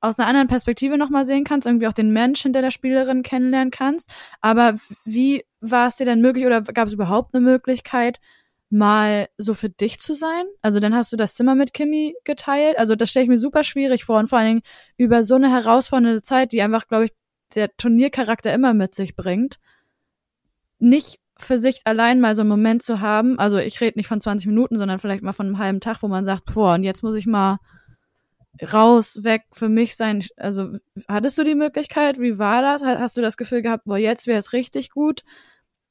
aus 0.00 0.16
einer 0.16 0.28
anderen 0.28 0.46
Perspektive 0.46 0.96
nochmal 0.96 1.24
sehen 1.24 1.42
kannst, 1.42 1.66
irgendwie 1.66 1.88
auch 1.88 1.92
den 1.92 2.12
Mensch 2.12 2.42
hinter 2.42 2.62
der 2.62 2.70
Spielerin 2.70 3.24
kennenlernen 3.24 3.72
kannst. 3.72 4.12
Aber 4.40 4.74
wie 5.04 5.44
war 5.60 5.88
es 5.88 5.96
dir 5.96 6.04
denn 6.04 6.20
möglich 6.20 6.46
oder 6.46 6.62
gab 6.62 6.86
es 6.86 6.94
überhaupt 6.94 7.34
eine 7.34 7.44
Möglichkeit, 7.44 8.20
mal 8.70 9.28
so 9.38 9.54
für 9.54 9.70
dich 9.70 9.98
zu 9.98 10.14
sein. 10.14 10.44
Also 10.60 10.80
dann 10.80 10.94
hast 10.94 11.12
du 11.12 11.16
das 11.16 11.34
Zimmer 11.34 11.54
mit 11.54 11.72
Kimi 11.72 12.14
geteilt. 12.24 12.78
Also 12.78 12.94
das 12.94 13.10
stelle 13.10 13.24
ich 13.24 13.30
mir 13.30 13.38
super 13.38 13.64
schwierig 13.64 14.04
vor 14.04 14.18
und 14.18 14.28
vor 14.28 14.38
allen 14.38 14.48
Dingen 14.48 14.62
über 14.96 15.24
so 15.24 15.36
eine 15.36 15.50
herausfordernde 15.50 16.22
Zeit, 16.22 16.52
die 16.52 16.62
einfach, 16.62 16.86
glaube 16.86 17.06
ich, 17.06 17.12
der 17.54 17.74
Turniercharakter 17.76 18.52
immer 18.52 18.74
mit 18.74 18.94
sich 18.94 19.16
bringt, 19.16 19.58
nicht 20.78 21.18
für 21.38 21.58
sich 21.58 21.80
allein 21.84 22.20
mal 22.20 22.34
so 22.34 22.42
einen 22.42 22.50
Moment 22.50 22.82
zu 22.82 23.00
haben. 23.00 23.38
Also 23.38 23.58
ich 23.58 23.80
rede 23.80 23.98
nicht 23.98 24.08
von 24.08 24.20
20 24.20 24.48
Minuten, 24.48 24.76
sondern 24.76 24.98
vielleicht 24.98 25.22
mal 25.22 25.32
von 25.32 25.46
einem 25.46 25.58
halben 25.58 25.80
Tag, 25.80 26.02
wo 26.02 26.08
man 26.08 26.24
sagt, 26.24 26.52
boah, 26.52 26.74
und 26.74 26.82
jetzt 26.82 27.02
muss 27.02 27.14
ich 27.14 27.26
mal 27.26 27.58
raus, 28.72 29.22
weg, 29.22 29.44
für 29.52 29.68
mich 29.68 29.96
sein. 29.96 30.24
Also 30.36 30.72
hattest 31.06 31.38
du 31.38 31.44
die 31.44 31.54
Möglichkeit? 31.54 32.20
Wie 32.20 32.38
war 32.38 32.60
das? 32.60 32.82
Hast 32.82 33.16
du 33.16 33.22
das 33.22 33.36
Gefühl 33.36 33.62
gehabt, 33.62 33.84
boah, 33.84 33.98
jetzt 33.98 34.26
wäre 34.26 34.38
es 34.38 34.52
richtig 34.52 34.90
gut? 34.90 35.22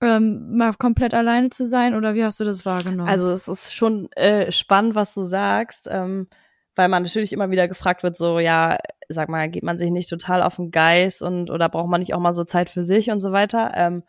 Ähm, 0.02 0.56
mal 0.58 0.74
komplett 0.74 1.14
alleine 1.14 1.50
zu 1.50 1.66
sein 1.66 1.96
oder 1.96 2.14
wie 2.14 2.24
hast 2.24 2.40
du 2.40 2.44
das 2.44 2.66
wahrgenommen? 2.66 3.10
Also 3.10 3.32
es 3.32 3.48
ist 3.48 3.74
schon 3.74 4.12
äh, 4.14 4.52
spannend, 4.52 4.96
was 4.96 5.14
du 5.14 5.24
sagst, 5.24 5.88
ähm, 5.90 6.28
weil 6.76 6.90
man 6.90 7.04
natürlich 7.04 7.34
immer 7.34 7.50
wieder 7.50 7.68
gefragt 7.68 8.04
wird, 8.04 8.18
so 8.18 8.40
ja, 8.40 8.78
sag 9.10 9.30
mal, 9.30 9.50
geht 9.50 9.64
man 9.64 9.80
sich 9.80 9.90
nicht 9.90 10.10
total 10.10 10.44
auf 10.44 10.58
den 10.58 10.72
Geist 10.72 11.22
und 11.22 11.50
oder 11.50 11.70
braucht 11.70 11.90
man 11.90 12.00
nicht 12.00 12.14
auch 12.14 12.20
mal 12.20 12.34
so 12.34 12.44
Zeit 12.44 12.70
für 12.70 12.84
sich 12.84 13.10
und 13.10 13.22
so 13.22 13.32
weiter? 13.32 13.72
Ähm, 13.76 14.04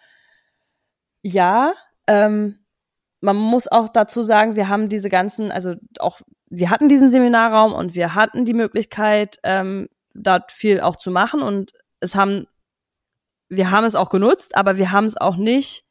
ja, 1.22 1.72
ähm, 2.06 2.58
man 3.20 3.36
muss 3.36 3.66
auch 3.66 3.88
dazu 3.88 4.22
sagen, 4.22 4.56
wir 4.56 4.68
haben 4.68 4.88
diese 4.88 5.08
ganzen, 5.08 5.50
also 5.50 5.74
auch 5.98 6.20
wir 6.50 6.70
hatten 6.70 6.88
diesen 6.88 7.10
Seminarraum 7.10 7.72
und 7.72 7.94
wir 7.94 8.14
hatten 8.14 8.44
die 8.44 8.54
Möglichkeit, 8.54 9.38
ähm, 9.42 9.88
dort 10.14 10.52
viel 10.52 10.80
auch 10.80 10.96
zu 10.96 11.10
machen 11.10 11.42
und 11.42 11.72
es 12.00 12.14
haben 12.14 12.46
wir 13.48 13.70
haben 13.70 13.84
es 13.84 13.94
auch 13.94 14.10
genutzt, 14.10 14.56
aber 14.56 14.78
wir 14.78 14.92
haben 14.92 15.06
es 15.06 15.16
auch 15.16 15.36
nicht 15.36 15.84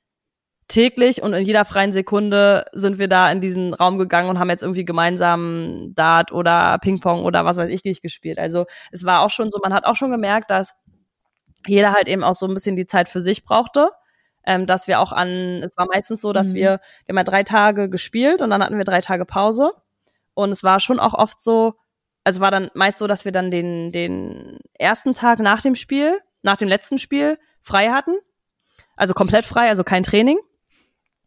täglich 0.68 1.22
und 1.22 1.34
in 1.34 1.46
jeder 1.46 1.64
freien 1.64 1.94
Sekunde 1.94 2.66
sind 2.74 3.00
wir 3.00 3.08
da 3.08 3.32
in 3.32 3.40
diesen 3.40 3.74
Raum 3.74 3.98
gegangen 3.98 4.30
und 4.30 4.38
haben 4.38 4.50
jetzt 4.50 4.64
irgendwie 4.64 4.84
gemeinsam 4.84 5.94
Dart 5.96 6.32
oder 6.32 6.78
Ping-Pong 6.80 7.24
oder 7.24 7.46
was 7.46 7.58
weiß 7.58 7.70
ich 7.70 7.84
nicht 7.86 8.02
gespielt. 8.02 8.38
Also 8.38 8.66
es 8.92 9.06
war 9.06 9.22
auch 9.22 9.30
schon 9.30 9.50
so, 9.50 9.60
man 9.64 9.74
hat 9.74 9.86
auch 9.86 9.96
schon 9.96 10.12
gemerkt, 10.12 10.52
dass 10.52 10.74
jeder 11.66 11.94
halt 11.94 12.08
eben 12.08 12.24
auch 12.24 12.36
so 12.36 12.48
ein 12.48 12.54
bisschen 12.54 12.76
die 12.76 12.86
Zeit 12.86 13.08
für 13.10 13.22
sich 13.22 13.44
brauchte. 13.44 13.92
Ähm, 14.46 14.66
dass 14.66 14.88
wir 14.88 15.02
auch 15.02 15.12
an, 15.12 15.62
es 15.62 15.76
war 15.76 15.88
meistens 15.88 16.22
so, 16.22 16.32
dass 16.32 16.50
mhm. 16.50 16.54
wir, 16.54 16.80
wir 17.06 17.10
haben 17.10 17.18
ja 17.18 17.24
drei 17.26 17.44
Tage 17.44 17.90
gespielt 17.90 18.42
und 18.42 18.50
dann 18.50 18.64
hatten 18.64 18.78
wir 18.78 18.86
drei 18.86 19.02
Tage 19.02 19.26
Pause. 19.26 19.74
Und 20.34 20.52
es 20.52 20.64
war 20.64 20.80
schon 20.80 21.02
auch 21.02 21.14
oft 21.14 21.42
so, 21.42 21.74
also 22.24 22.40
war 22.40 22.52
dann 22.52 22.72
meist 22.74 23.00
so, 23.00 23.08
dass 23.08 23.26
wir 23.26 23.34
dann 23.34 23.52
den, 23.52 23.92
den 23.92 24.58
ersten 24.74 25.14
Tag 25.14 25.40
nach 25.40 25.62
dem 25.62 25.76
Spiel 25.76 26.22
nach 26.48 26.58
dem 26.58 26.68
letzten 26.68 26.98
Spiel 26.98 27.38
frei 27.68 27.90
hatten. 27.90 28.16
Also 28.96 29.14
komplett 29.14 29.46
frei, 29.46 29.70
also 29.70 29.84
kein 29.84 30.04
Training. 30.04 30.40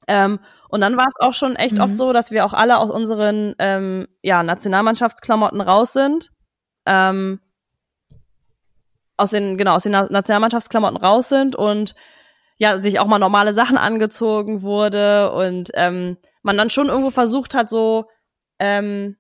Ähm, 0.09 0.41
und 0.69 0.81
dann 0.81 0.97
war 0.97 1.07
es 1.07 1.15
auch 1.21 1.35
schon 1.35 1.55
echt 1.57 1.77
mhm. 1.77 1.83
oft 1.83 1.97
so, 1.97 2.13
dass 2.13 2.31
wir 2.31 2.45
auch 2.45 2.55
alle 2.55 2.79
aus 2.79 2.91
unseren 2.91 3.55
ähm, 3.59 4.09
ja, 4.23 4.43
Nationalmannschaftsklamotten 4.43 5.61
raus 5.61 5.93
sind. 5.93 6.31
Ähm, 6.87 7.41
aus 9.17 9.31
den, 9.31 9.59
genau, 9.59 9.75
aus 9.75 9.83
den 9.83 9.93
Nationalmannschaftsklamotten 9.93 10.97
raus 10.97 11.29
sind 11.29 11.55
und 11.55 11.95
ja, 12.57 12.81
sich 12.81 12.99
auch 12.99 13.07
mal 13.07 13.19
normale 13.19 13.55
Sachen 13.55 13.77
angezogen 13.77 14.63
wurde 14.63 15.33
und 15.33 15.71
ähm, 15.75 16.17
man 16.43 16.57
dann 16.57 16.71
schon 16.71 16.89
irgendwo 16.89 17.11
versucht 17.11 17.55
hat, 17.55 17.69
so 17.69 18.07
ähm, 18.59 19.17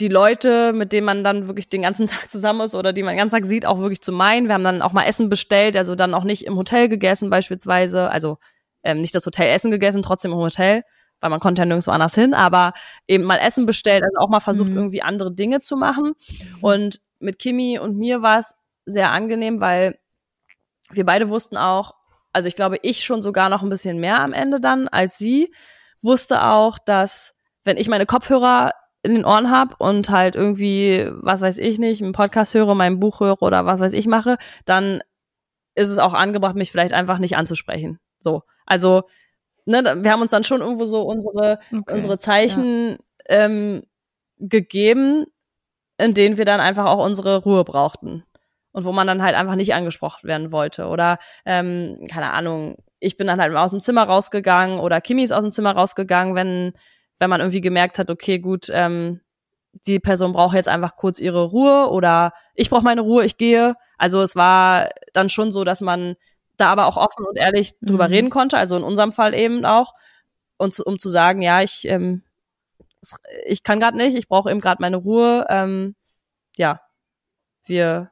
die 0.00 0.08
Leute, 0.08 0.72
mit 0.72 0.92
denen 0.92 1.06
man 1.06 1.24
dann 1.24 1.46
wirklich 1.46 1.68
den 1.68 1.82
ganzen 1.82 2.06
Tag 2.08 2.30
zusammen 2.30 2.60
ist 2.60 2.74
oder 2.74 2.92
die 2.92 3.02
man 3.02 3.14
den 3.14 3.18
ganzen 3.18 3.36
Tag 3.36 3.46
sieht, 3.46 3.66
auch 3.66 3.78
wirklich 3.78 4.02
zu 4.02 4.12
meinen. 4.12 4.48
Wir 4.48 4.54
haben 4.54 4.64
dann 4.64 4.82
auch 4.82 4.92
mal 4.92 5.04
Essen 5.04 5.28
bestellt, 5.28 5.76
also 5.76 5.94
dann 5.94 6.14
auch 6.14 6.24
nicht 6.24 6.44
im 6.46 6.56
Hotel 6.56 6.88
gegessen 6.88 7.30
beispielsweise, 7.30 8.10
also 8.10 8.38
ähm, 8.82 9.00
nicht 9.00 9.14
das 9.14 9.26
Hotel 9.26 9.48
Essen 9.52 9.70
gegessen, 9.70 10.02
trotzdem 10.02 10.32
im 10.32 10.38
Hotel, 10.38 10.82
weil 11.20 11.30
man 11.30 11.40
konnte 11.40 11.62
ja 11.62 11.66
nirgendwo 11.66 11.90
anders 11.90 12.14
hin, 12.14 12.34
aber 12.34 12.72
eben 13.08 13.24
mal 13.24 13.38
Essen 13.38 13.66
bestellt, 13.66 14.04
also 14.04 14.18
auch 14.18 14.28
mal 14.28 14.40
versucht, 14.40 14.70
mhm. 14.70 14.76
irgendwie 14.76 15.02
andere 15.02 15.34
Dinge 15.34 15.60
zu 15.60 15.76
machen. 15.76 16.12
Und 16.60 17.00
mit 17.18 17.38
Kimi 17.38 17.78
und 17.78 17.96
mir 17.96 18.22
war 18.22 18.38
es 18.38 18.54
sehr 18.84 19.10
angenehm, 19.10 19.60
weil 19.60 19.98
wir 20.90 21.04
beide 21.04 21.30
wussten 21.30 21.56
auch, 21.56 21.94
also 22.32 22.48
ich 22.48 22.54
glaube, 22.54 22.78
ich 22.82 23.04
schon 23.04 23.22
sogar 23.22 23.48
noch 23.48 23.62
ein 23.62 23.70
bisschen 23.70 23.98
mehr 23.98 24.20
am 24.20 24.32
Ende 24.32 24.60
dann 24.60 24.88
als 24.88 25.18
sie, 25.18 25.52
wusste 26.02 26.44
auch, 26.44 26.78
dass 26.78 27.32
wenn 27.64 27.78
ich 27.78 27.88
meine 27.88 28.06
Kopfhörer 28.06 28.72
in 29.06 29.14
den 29.14 29.24
Ohren 29.24 29.50
habe 29.50 29.74
und 29.78 30.10
halt 30.10 30.36
irgendwie, 30.36 31.08
was 31.12 31.40
weiß 31.40 31.58
ich 31.58 31.78
nicht, 31.78 32.02
einen 32.02 32.12
Podcast 32.12 32.54
höre, 32.54 32.74
mein 32.74 33.00
Buch 33.00 33.20
höre 33.20 33.40
oder 33.42 33.64
was 33.64 33.80
weiß 33.80 33.92
ich 33.92 34.06
mache, 34.06 34.36
dann 34.64 35.00
ist 35.74 35.88
es 35.88 35.98
auch 35.98 36.14
angebracht, 36.14 36.56
mich 36.56 36.70
vielleicht 36.70 36.92
einfach 36.92 37.18
nicht 37.18 37.36
anzusprechen. 37.36 37.98
So. 38.18 38.42
Also, 38.66 39.04
ne, 39.64 39.82
wir 40.02 40.10
haben 40.10 40.22
uns 40.22 40.30
dann 40.30 40.44
schon 40.44 40.60
irgendwo 40.60 40.86
so 40.86 41.02
unsere, 41.02 41.58
okay, 41.72 41.94
unsere 41.94 42.18
Zeichen 42.18 42.90
ja. 42.90 42.96
ähm, 43.28 43.82
gegeben, 44.38 45.26
in 45.98 46.14
denen 46.14 46.36
wir 46.36 46.44
dann 46.44 46.60
einfach 46.60 46.86
auch 46.86 47.04
unsere 47.04 47.42
Ruhe 47.42 47.64
brauchten. 47.64 48.24
Und 48.72 48.84
wo 48.84 48.92
man 48.92 49.06
dann 49.06 49.22
halt 49.22 49.34
einfach 49.34 49.54
nicht 49.54 49.72
angesprochen 49.72 50.28
werden 50.28 50.52
wollte. 50.52 50.88
Oder, 50.88 51.18
ähm, 51.46 52.06
keine 52.10 52.32
Ahnung, 52.32 52.76
ich 53.00 53.16
bin 53.16 53.26
dann 53.26 53.40
halt 53.40 53.54
aus 53.54 53.70
dem 53.70 53.80
Zimmer 53.80 54.04
rausgegangen 54.04 54.80
oder 54.80 55.00
Kimi 55.00 55.22
ist 55.22 55.32
aus 55.32 55.42
dem 55.42 55.52
Zimmer 55.52 55.72
rausgegangen, 55.72 56.34
wenn 56.34 56.72
wenn 57.18 57.30
man 57.30 57.40
irgendwie 57.40 57.60
gemerkt 57.60 57.98
hat, 57.98 58.10
okay, 58.10 58.38
gut, 58.38 58.68
ähm, 58.70 59.20
die 59.86 60.00
Person 60.00 60.32
braucht 60.32 60.54
jetzt 60.54 60.68
einfach 60.68 60.96
kurz 60.96 61.20
ihre 61.20 61.44
Ruhe 61.44 61.90
oder 61.90 62.32
ich 62.54 62.70
brauche 62.70 62.84
meine 62.84 63.02
Ruhe, 63.02 63.24
ich 63.24 63.36
gehe. 63.36 63.74
Also 63.98 64.22
es 64.22 64.36
war 64.36 64.88
dann 65.12 65.28
schon 65.28 65.52
so, 65.52 65.64
dass 65.64 65.80
man 65.80 66.16
da 66.56 66.68
aber 66.68 66.86
auch 66.86 66.96
offen 66.96 67.26
und 67.26 67.36
ehrlich 67.36 67.74
drüber 67.80 68.08
mhm. 68.08 68.14
reden 68.14 68.30
konnte, 68.30 68.56
also 68.56 68.76
in 68.76 68.82
unserem 68.82 69.12
Fall 69.12 69.34
eben 69.34 69.64
auch, 69.64 69.92
und 70.56 70.72
zu, 70.72 70.84
um 70.84 70.98
zu 70.98 71.10
sagen, 71.10 71.42
ja, 71.42 71.60
ich, 71.60 71.86
ähm, 71.86 72.22
ich 73.44 73.62
kann 73.62 73.78
gerade 73.78 73.96
nicht, 73.96 74.16
ich 74.16 74.28
brauche 74.28 74.50
eben 74.50 74.60
gerade 74.60 74.80
meine 74.80 74.96
Ruhe. 74.96 75.46
Ähm, 75.48 75.94
ja, 76.56 76.80
wir 77.66 78.10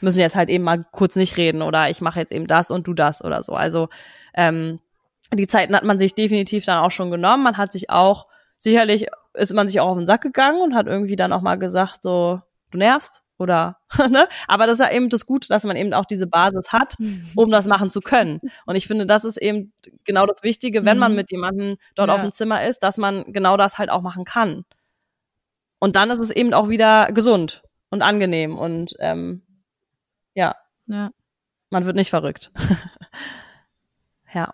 müssen 0.00 0.20
jetzt 0.20 0.36
halt 0.36 0.48
eben 0.48 0.64
mal 0.64 0.84
kurz 0.92 1.16
nicht 1.16 1.36
reden 1.36 1.62
oder 1.62 1.90
ich 1.90 2.00
mache 2.00 2.20
jetzt 2.20 2.32
eben 2.32 2.46
das 2.46 2.70
und 2.70 2.86
du 2.86 2.94
das 2.94 3.24
oder 3.24 3.42
so. 3.42 3.54
Also 3.54 3.88
ähm, 4.34 4.78
die 5.32 5.46
Zeiten 5.46 5.74
hat 5.74 5.84
man 5.84 5.98
sich 5.98 6.14
definitiv 6.14 6.64
dann 6.64 6.82
auch 6.82 6.90
schon 6.90 7.10
genommen. 7.10 7.42
Man 7.42 7.56
hat 7.56 7.72
sich 7.72 7.90
auch, 7.90 8.24
sicherlich 8.56 9.06
ist 9.34 9.52
man 9.52 9.68
sich 9.68 9.80
auch 9.80 9.88
auf 9.88 9.98
den 9.98 10.06
Sack 10.06 10.22
gegangen 10.22 10.60
und 10.60 10.74
hat 10.74 10.86
irgendwie 10.86 11.16
dann 11.16 11.32
auch 11.32 11.42
mal 11.42 11.56
gesagt, 11.56 12.02
so, 12.02 12.40
du 12.70 12.78
nervst, 12.78 13.24
oder 13.38 13.78
ne? 14.10 14.28
Aber 14.46 14.66
das 14.66 14.80
ist 14.80 14.86
ja 14.86 14.92
eben 14.92 15.08
das 15.08 15.24
Gute, 15.24 15.48
dass 15.48 15.64
man 15.64 15.76
eben 15.76 15.94
auch 15.94 16.04
diese 16.04 16.26
Basis 16.26 16.72
hat, 16.72 16.96
um 17.34 17.50
das 17.50 17.66
machen 17.66 17.90
zu 17.90 18.00
können. 18.00 18.40
Und 18.66 18.76
ich 18.76 18.86
finde, 18.86 19.06
das 19.06 19.24
ist 19.24 19.36
eben 19.36 19.72
genau 20.04 20.26
das 20.26 20.42
Wichtige, 20.42 20.84
wenn 20.84 20.98
man 20.98 21.12
mhm. 21.12 21.16
mit 21.16 21.30
jemandem 21.30 21.76
dort 21.94 22.08
ja. 22.08 22.14
auf 22.14 22.20
dem 22.20 22.32
Zimmer 22.32 22.64
ist, 22.64 22.80
dass 22.80 22.98
man 22.98 23.32
genau 23.32 23.56
das 23.56 23.78
halt 23.78 23.90
auch 23.90 24.02
machen 24.02 24.24
kann. 24.24 24.64
Und 25.78 25.96
dann 25.96 26.10
ist 26.10 26.18
es 26.18 26.30
eben 26.30 26.52
auch 26.52 26.68
wieder 26.68 27.12
gesund 27.12 27.62
und 27.90 28.02
angenehm 28.02 28.58
und 28.58 28.94
ähm, 28.98 29.42
ja. 30.34 30.56
Ja. 30.86 31.10
Man 31.70 31.84
wird 31.84 31.96
nicht 31.96 32.10
verrückt. 32.10 32.50
ja. 34.34 34.52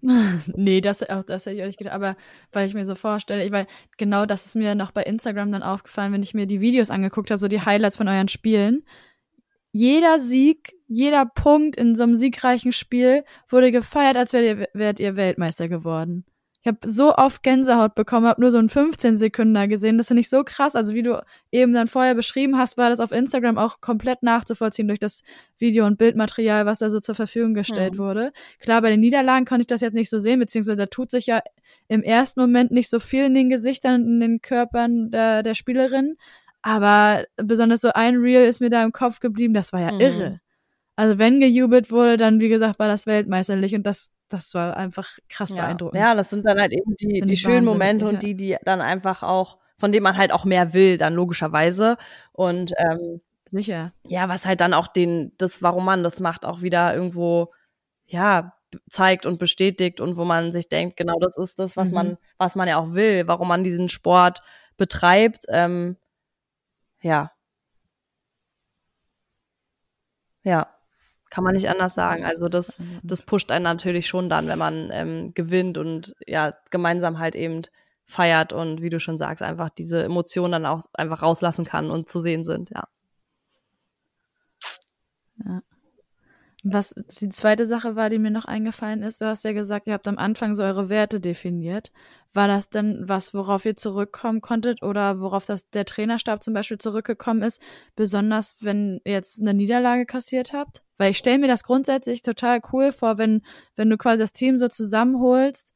nee, 0.00 0.80
das, 0.80 1.08
auch 1.08 1.24
das 1.24 1.46
hätte 1.46 1.56
ich 1.56 1.60
ehrlich 1.60 1.76
gedacht, 1.76 1.94
aber 1.94 2.16
weil 2.52 2.66
ich 2.68 2.74
mir 2.74 2.84
so 2.84 2.94
vorstelle, 2.94 3.44
ich, 3.44 3.50
weil 3.50 3.66
genau 3.96 4.26
das 4.26 4.46
ist 4.46 4.54
mir 4.54 4.74
noch 4.74 4.92
bei 4.92 5.02
Instagram 5.02 5.50
dann 5.50 5.62
aufgefallen, 5.62 6.12
wenn 6.12 6.22
ich 6.22 6.34
mir 6.34 6.46
die 6.46 6.60
Videos 6.60 6.90
angeguckt 6.90 7.30
habe, 7.30 7.38
so 7.38 7.48
die 7.48 7.62
Highlights 7.62 7.96
von 7.96 8.08
euren 8.08 8.28
Spielen. 8.28 8.84
Jeder 9.72 10.18
Sieg, 10.18 10.74
jeder 10.86 11.26
Punkt 11.26 11.76
in 11.76 11.94
so 11.94 12.04
einem 12.04 12.14
siegreichen 12.14 12.72
Spiel 12.72 13.24
wurde 13.48 13.72
gefeiert, 13.72 14.16
als 14.16 14.32
wärt 14.32 14.44
ihr, 14.44 14.68
wärt 14.72 15.00
ihr 15.00 15.16
Weltmeister 15.16 15.68
geworden. 15.68 16.24
Ich 16.68 16.74
habe 16.74 16.92
so 16.92 17.14
oft 17.14 17.42
Gänsehaut 17.42 17.94
bekommen, 17.94 18.26
habe 18.26 18.42
nur 18.42 18.50
so 18.50 18.58
einen 18.58 18.68
15 18.68 19.16
Sekunden 19.16 19.68
gesehen. 19.70 19.96
Das 19.96 20.08
finde 20.08 20.20
ich 20.20 20.28
so 20.28 20.44
krass. 20.44 20.76
Also 20.76 20.92
wie 20.92 21.02
du 21.02 21.24
eben 21.50 21.72
dann 21.72 21.88
vorher 21.88 22.14
beschrieben 22.14 22.58
hast, 22.58 22.76
war 22.76 22.90
das 22.90 23.00
auf 23.00 23.10
Instagram 23.10 23.56
auch 23.56 23.80
komplett 23.80 24.22
nachzuvollziehen 24.22 24.86
durch 24.86 24.98
das 24.98 25.22
Video- 25.56 25.86
und 25.86 25.96
Bildmaterial, 25.96 26.66
was 26.66 26.80
da 26.80 26.90
so 26.90 27.00
zur 27.00 27.14
Verfügung 27.14 27.54
gestellt 27.54 27.94
mhm. 27.94 27.98
wurde. 27.98 28.32
Klar, 28.60 28.82
bei 28.82 28.90
den 28.90 29.00
Niederlagen 29.00 29.46
konnte 29.46 29.62
ich 29.62 29.66
das 29.66 29.80
jetzt 29.80 29.94
nicht 29.94 30.10
so 30.10 30.18
sehen, 30.18 30.40
beziehungsweise 30.40 30.76
da 30.76 30.84
tut 30.84 31.10
sich 31.10 31.24
ja 31.24 31.40
im 31.88 32.02
ersten 32.02 32.38
Moment 32.38 32.70
nicht 32.70 32.90
so 32.90 33.00
viel 33.00 33.24
in 33.24 33.34
den 33.34 33.48
Gesichtern, 33.48 34.02
in 34.02 34.20
den 34.20 34.42
Körpern 34.42 35.10
der, 35.10 35.42
der 35.42 35.54
Spielerin. 35.54 36.18
Aber 36.60 37.24
besonders 37.36 37.80
so 37.80 37.92
ein 37.94 38.16
Reel 38.16 38.44
ist 38.44 38.60
mir 38.60 38.68
da 38.68 38.84
im 38.84 38.92
Kopf 38.92 39.20
geblieben, 39.20 39.54
das 39.54 39.72
war 39.72 39.80
ja 39.80 39.92
mhm. 39.92 40.00
irre. 40.00 40.40
Also 40.96 41.16
wenn 41.16 41.40
gejubelt 41.40 41.90
wurde, 41.90 42.18
dann 42.18 42.40
wie 42.40 42.50
gesagt 42.50 42.78
war 42.78 42.88
das 42.88 43.06
weltmeisterlich 43.06 43.74
und 43.74 43.84
das 43.84 44.12
das 44.28 44.54
war 44.54 44.76
einfach 44.76 45.18
krass 45.28 45.50
ja. 45.50 45.56
beeindruckend. 45.56 46.00
Ja, 46.00 46.14
das 46.14 46.30
sind 46.30 46.44
dann 46.44 46.60
halt 46.60 46.72
eben 46.72 46.94
die 46.96 47.20
die 47.22 47.36
schönen 47.36 47.64
Momente 47.64 48.06
und 48.06 48.22
die 48.22 48.34
die 48.34 48.56
dann 48.64 48.80
einfach 48.80 49.22
auch 49.22 49.58
von 49.78 49.92
denen 49.92 50.02
man 50.02 50.16
halt 50.16 50.32
auch 50.32 50.44
mehr 50.44 50.74
will, 50.74 50.98
dann 50.98 51.14
logischerweise 51.14 51.96
und 52.32 52.72
ähm, 52.78 53.20
sicher. 53.44 53.92
Ja, 54.06 54.28
was 54.28 54.44
halt 54.44 54.60
dann 54.60 54.74
auch 54.74 54.88
den 54.88 55.32
das 55.38 55.62
warum 55.62 55.84
man 55.84 56.02
das 56.02 56.20
macht 56.20 56.44
auch 56.44 56.62
wieder 56.62 56.94
irgendwo 56.94 57.52
ja 58.06 58.54
zeigt 58.90 59.24
und 59.24 59.38
bestätigt 59.38 60.00
und 60.00 60.16
wo 60.16 60.24
man 60.24 60.52
sich 60.52 60.68
denkt, 60.68 60.96
genau 60.96 61.18
das 61.20 61.38
ist 61.38 61.58
das, 61.58 61.76
was 61.76 61.90
mhm. 61.90 61.94
man 61.94 62.18
was 62.36 62.54
man 62.54 62.68
ja 62.68 62.78
auch 62.78 62.92
will, 62.92 63.26
warum 63.26 63.48
man 63.48 63.64
diesen 63.64 63.88
Sport 63.88 64.42
betreibt. 64.76 65.44
Ähm, 65.48 65.96
ja. 67.00 67.32
Ja. 70.42 70.77
Kann 71.30 71.44
man 71.44 71.54
nicht 71.54 71.68
anders 71.68 71.94
sagen. 71.94 72.24
Also 72.24 72.48
das, 72.48 72.80
das 73.02 73.22
pusht 73.22 73.50
einen 73.50 73.64
natürlich 73.64 74.06
schon 74.06 74.28
dann, 74.28 74.48
wenn 74.48 74.58
man 74.58 74.90
ähm, 74.92 75.32
gewinnt 75.34 75.78
und 75.78 76.14
ja, 76.26 76.52
gemeinsam 76.70 77.18
halt 77.18 77.34
eben 77.36 77.62
feiert 78.06 78.52
und 78.52 78.80
wie 78.82 78.90
du 78.90 79.00
schon 79.00 79.18
sagst, 79.18 79.42
einfach 79.42 79.68
diese 79.70 80.02
Emotionen 80.02 80.52
dann 80.52 80.66
auch 80.66 80.82
einfach 80.94 81.22
rauslassen 81.22 81.64
kann 81.66 81.90
und 81.90 82.08
zu 82.08 82.20
sehen 82.20 82.44
sind, 82.44 82.70
ja. 82.70 82.84
Ja. 82.84 82.97
Was 86.64 86.92
die 87.20 87.28
zweite 87.28 87.66
Sache 87.66 87.94
war, 87.94 88.10
die 88.10 88.18
mir 88.18 88.32
noch 88.32 88.44
eingefallen 88.44 89.02
ist, 89.02 89.20
du 89.20 89.26
hast 89.26 89.44
ja 89.44 89.52
gesagt, 89.52 89.86
ihr 89.86 89.92
habt 89.92 90.08
am 90.08 90.18
Anfang 90.18 90.56
so 90.56 90.64
eure 90.64 90.88
Werte 90.88 91.20
definiert. 91.20 91.92
War 92.32 92.48
das 92.48 92.68
denn 92.68 92.98
was, 93.02 93.32
worauf 93.32 93.64
ihr 93.64 93.76
zurückkommen 93.76 94.40
konntet 94.40 94.82
oder 94.82 95.20
worauf 95.20 95.46
das 95.46 95.70
der 95.70 95.84
Trainerstab 95.84 96.42
zum 96.42 96.54
Beispiel 96.54 96.78
zurückgekommen 96.78 97.42
ist, 97.42 97.62
besonders 97.94 98.56
wenn 98.60 99.00
ihr 99.04 99.12
jetzt 99.12 99.40
eine 99.40 99.54
Niederlage 99.54 100.04
kassiert 100.04 100.52
habt? 100.52 100.82
Weil 100.96 101.12
ich 101.12 101.18
stelle 101.18 101.38
mir 101.38 101.46
das 101.46 101.62
grundsätzlich 101.62 102.22
total 102.22 102.60
cool 102.72 102.90
vor, 102.90 103.18
wenn, 103.18 103.42
wenn 103.76 103.88
du 103.88 103.96
quasi 103.96 104.18
das 104.18 104.32
Team 104.32 104.58
so 104.58 104.66
zusammenholst 104.66 105.74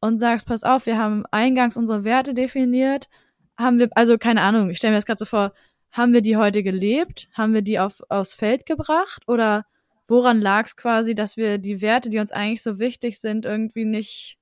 und 0.00 0.18
sagst, 0.18 0.48
pass 0.48 0.64
auf, 0.64 0.86
wir 0.86 0.98
haben 0.98 1.24
eingangs 1.30 1.76
unsere 1.76 2.02
Werte 2.02 2.34
definiert, 2.34 3.08
haben 3.56 3.78
wir, 3.78 3.88
also 3.92 4.18
keine 4.18 4.42
Ahnung, 4.42 4.70
ich 4.70 4.78
stelle 4.78 4.90
mir 4.90 4.98
das 4.98 5.06
gerade 5.06 5.18
so 5.18 5.24
vor, 5.24 5.52
haben 5.92 6.12
wir 6.12 6.20
die 6.20 6.36
heute 6.36 6.62
gelebt? 6.62 7.28
Haben 7.32 7.54
wir 7.54 7.62
die 7.62 7.78
auf, 7.78 8.02
aufs 8.08 8.34
Feld 8.34 8.66
gebracht? 8.66 9.22
Oder 9.28 9.64
woran 10.08 10.40
lag 10.40 10.66
es 10.66 10.76
quasi, 10.76 11.14
dass 11.14 11.36
wir 11.36 11.58
die 11.58 11.80
Werte, 11.80 12.10
die 12.10 12.18
uns 12.18 12.32
eigentlich 12.32 12.62
so 12.62 12.78
wichtig 12.78 13.20
sind, 13.20 13.44
irgendwie 13.44 13.84
nicht 13.84 14.38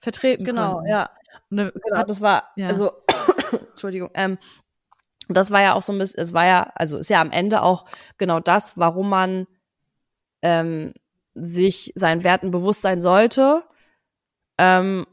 vertreten 0.00 0.44
genau, 0.44 0.74
konnten? 0.74 0.90
Ja, 0.90 1.10
genau, 1.50 1.70
genau, 1.72 2.02
das 2.04 2.20
war, 2.20 2.50
ja. 2.56 2.68
also, 2.68 2.92
Entschuldigung, 3.70 4.10
ähm, 4.14 4.38
das 5.28 5.50
war 5.50 5.60
ja 5.60 5.74
auch 5.74 5.82
so 5.82 5.92
ein 5.92 5.98
bisschen, 5.98 6.20
es 6.20 6.32
war 6.32 6.46
ja, 6.46 6.72
also 6.74 6.98
ist 6.98 7.10
ja 7.10 7.20
am 7.20 7.32
Ende 7.32 7.62
auch 7.62 7.86
genau 8.18 8.40
das, 8.40 8.78
warum 8.78 9.08
man 9.08 9.46
ähm, 10.42 10.92
sich 11.34 11.92
seinen 11.94 12.24
Werten 12.24 12.50
bewusst 12.50 12.82
sein 12.82 13.00
sollte, 13.00 13.64
ähm, 14.58 15.06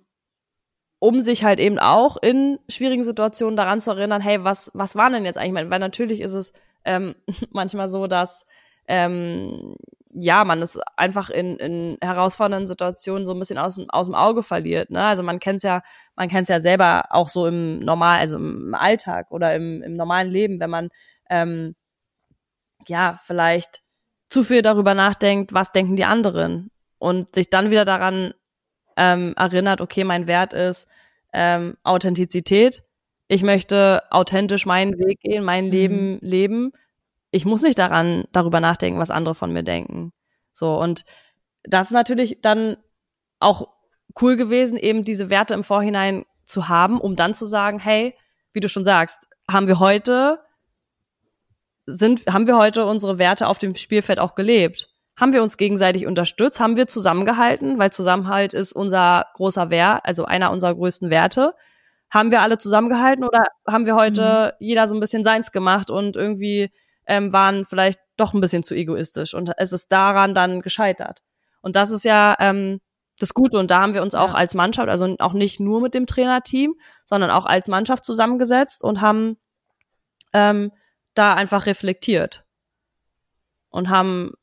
um 0.99 1.19
sich 1.19 1.43
halt 1.43 1.59
eben 1.59 1.79
auch 1.79 2.17
in 2.21 2.59
schwierigen 2.69 3.03
Situationen 3.03 3.57
daran 3.57 3.81
zu 3.81 3.91
erinnern, 3.91 4.21
hey, 4.21 4.43
was, 4.43 4.71
was 4.73 4.95
war 4.95 5.09
denn 5.09 5.25
jetzt 5.25 5.37
eigentlich? 5.37 5.69
Weil 5.69 5.79
natürlich 5.79 6.21
ist 6.21 6.33
es 6.33 6.53
ähm, 6.85 7.15
manchmal 7.51 7.89
so, 7.89 8.07
dass 8.07 8.45
ähm, 8.87 9.75
ja, 10.15 10.45
man 10.45 10.61
es 10.61 10.79
einfach 10.95 11.29
in, 11.29 11.57
in 11.57 11.97
herausfordernden 12.01 12.67
Situationen 12.67 13.25
so 13.25 13.33
ein 13.33 13.39
bisschen 13.39 13.57
aus, 13.57 13.79
aus 13.89 14.07
dem 14.07 14.15
Auge 14.15 14.43
verliert. 14.43 14.91
Ne? 14.91 15.03
Also 15.03 15.23
man 15.23 15.39
kennt's 15.39 15.63
ja, 15.63 15.81
man 16.15 16.29
kennt's 16.29 16.49
ja 16.49 16.59
selber 16.59 17.05
auch 17.09 17.29
so 17.29 17.47
im 17.47 17.79
normal, 17.79 18.19
also 18.19 18.37
im 18.37 18.75
Alltag 18.75 19.31
oder 19.31 19.55
im, 19.55 19.81
im 19.81 19.93
normalen 19.93 20.29
Leben, 20.29 20.59
wenn 20.59 20.69
man 20.69 20.89
ähm, 21.29 21.75
ja 22.87 23.19
vielleicht 23.21 23.81
zu 24.29 24.43
viel 24.43 24.61
darüber 24.61 24.93
nachdenkt, 24.93 25.53
was 25.53 25.71
denken 25.71 25.95
die 25.95 26.05
anderen 26.05 26.69
und 26.99 27.35
sich 27.35 27.49
dann 27.49 27.71
wieder 27.71 27.85
daran 27.85 28.33
ähm, 28.97 29.33
erinnert, 29.35 29.81
okay, 29.81 30.03
mein 30.03 30.27
Wert 30.27 30.53
ist 30.53 30.87
ähm, 31.33 31.77
Authentizität. 31.83 32.83
Ich 33.27 33.41
möchte 33.41 34.03
authentisch 34.11 34.65
meinen 34.65 34.99
Weg 34.99 35.21
gehen, 35.21 35.43
mein 35.43 35.65
mhm. 35.65 35.71
Leben 35.71 36.19
leben 36.21 36.71
ich 37.33 37.45
muss 37.45 37.63
nicht 37.63 37.79
daran 37.79 38.25
darüber 38.31 38.59
nachdenken, 38.59 38.99
was 38.99 39.09
andere 39.09 39.35
von 39.35 39.51
mir 39.51 39.63
denken. 39.63 40.13
So 40.53 40.79
und 40.79 41.03
das 41.63 41.87
ist 41.87 41.93
natürlich 41.93 42.39
dann 42.41 42.77
auch 43.39 43.67
cool 44.21 44.37
gewesen, 44.37 44.77
eben 44.77 45.03
diese 45.03 45.29
Werte 45.29 45.55
im 45.55 45.63
Vorhinein 45.63 46.25
zu 46.45 46.69
haben, 46.69 47.01
um 47.01 47.15
dann 47.15 47.33
zu 47.33 47.45
sagen, 47.45 47.79
hey, 47.79 48.15
wie 48.53 48.59
du 48.59 48.69
schon 48.69 48.83
sagst, 48.85 49.27
haben 49.49 49.67
wir 49.67 49.79
heute 49.79 50.39
sind 51.85 52.27
haben 52.27 52.47
wir 52.47 52.55
heute 52.55 52.85
unsere 52.85 53.17
Werte 53.17 53.47
auf 53.47 53.57
dem 53.57 53.75
Spielfeld 53.75 54.19
auch 54.19 54.35
gelebt? 54.35 54.89
Haben 55.19 55.33
wir 55.33 55.43
uns 55.43 55.57
gegenseitig 55.57 56.05
unterstützt? 56.05 56.59
Haben 56.59 56.77
wir 56.77 56.87
zusammengehalten? 56.87 57.77
Weil 57.77 57.91
Zusammenhalt 57.91 58.53
ist 58.53 58.73
unser 58.73 59.25
großer 59.33 59.69
Wert, 59.69 60.01
also 60.03 60.25
einer 60.25 60.51
unserer 60.51 60.75
größten 60.75 61.09
Werte. 61.09 61.53
Haben 62.09 62.31
wir 62.31 62.41
alle 62.41 62.57
zusammengehalten 62.57 63.25
oder 63.25 63.43
haben 63.67 63.85
wir 63.85 63.95
heute 63.95 64.53
mhm. 64.53 64.65
jeder 64.65 64.87
so 64.87 64.95
ein 64.95 64.99
bisschen 64.99 65.23
seins 65.23 65.51
gemacht 65.51 65.89
und 65.89 66.15
irgendwie 66.15 66.71
ähm, 67.05 67.33
waren 67.33 67.65
vielleicht 67.65 67.99
doch 68.17 68.33
ein 68.33 68.41
bisschen 68.41 68.63
zu 68.63 68.75
egoistisch 68.75 69.33
und 69.33 69.51
es 69.57 69.73
ist 69.73 69.91
daran 69.91 70.33
dann 70.33 70.61
gescheitert. 70.61 71.23
Und 71.61 71.75
das 71.75 71.91
ist 71.91 72.03
ja 72.03 72.35
ähm, 72.39 72.79
das 73.19 73.33
Gute 73.33 73.57
und 73.57 73.71
da 73.71 73.81
haben 73.81 73.93
wir 73.93 74.01
uns 74.01 74.15
auch 74.15 74.29
ja. 74.29 74.35
als 74.35 74.53
Mannschaft, 74.53 74.89
also 74.89 75.15
auch 75.19 75.33
nicht 75.33 75.59
nur 75.59 75.81
mit 75.81 75.93
dem 75.93 76.05
Trainerteam, 76.05 76.75
sondern 77.05 77.31
auch 77.31 77.45
als 77.45 77.67
Mannschaft 77.67 78.03
zusammengesetzt 78.05 78.83
und 78.83 79.01
haben 79.01 79.37
ähm, 80.33 80.71
da 81.13 81.33
einfach 81.33 81.65
reflektiert 81.65 82.43
und 83.69 83.89
haben 83.89 84.33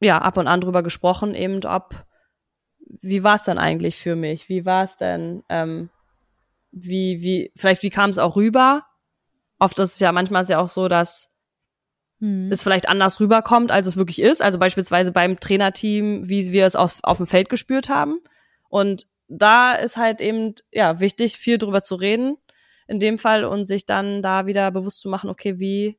ja 0.00 0.18
ab 0.18 0.36
und 0.36 0.48
an 0.48 0.60
drüber 0.60 0.82
gesprochen, 0.82 1.34
eben 1.34 1.64
ob 1.64 2.04
wie 3.00 3.22
war 3.22 3.36
es 3.36 3.44
denn 3.44 3.58
eigentlich 3.58 3.96
für 3.96 4.16
mich? 4.16 4.48
Wie 4.48 4.66
war 4.66 4.84
es 4.84 4.96
denn? 4.96 5.42
Ähm, 5.48 5.88
wie 6.70 7.22
wie 7.22 7.52
vielleicht 7.56 7.82
wie 7.82 7.90
kam 7.90 8.10
es 8.10 8.18
auch 8.18 8.36
rüber? 8.36 8.84
Oft 9.58 9.78
ist 9.78 9.94
es 9.94 10.00
ja 10.00 10.12
manchmal 10.12 10.42
ist 10.42 10.50
ja 10.50 10.58
auch 10.58 10.68
so, 10.68 10.88
dass 10.88 11.31
hm. 12.22 12.52
es 12.52 12.62
vielleicht 12.62 12.88
anders 12.88 13.18
rüberkommt, 13.18 13.72
als 13.72 13.88
es 13.88 13.96
wirklich 13.96 14.22
ist. 14.22 14.40
Also 14.40 14.58
beispielsweise 14.58 15.10
beim 15.10 15.40
Trainerteam, 15.40 16.28
wie 16.28 16.52
wir 16.52 16.64
es 16.64 16.76
auf, 16.76 17.00
auf 17.02 17.16
dem 17.16 17.26
Feld 17.26 17.48
gespürt 17.48 17.88
haben. 17.88 18.20
Und 18.68 19.08
da 19.26 19.72
ist 19.72 19.96
halt 19.96 20.20
eben, 20.20 20.54
ja, 20.70 21.00
wichtig, 21.00 21.36
viel 21.36 21.58
drüber 21.58 21.82
zu 21.82 21.96
reden 21.96 22.36
in 22.86 23.00
dem 23.00 23.18
Fall 23.18 23.44
und 23.44 23.64
sich 23.64 23.86
dann 23.86 24.22
da 24.22 24.46
wieder 24.46 24.70
bewusst 24.70 25.00
zu 25.00 25.08
machen, 25.08 25.30
okay, 25.30 25.58
wie, 25.58 25.98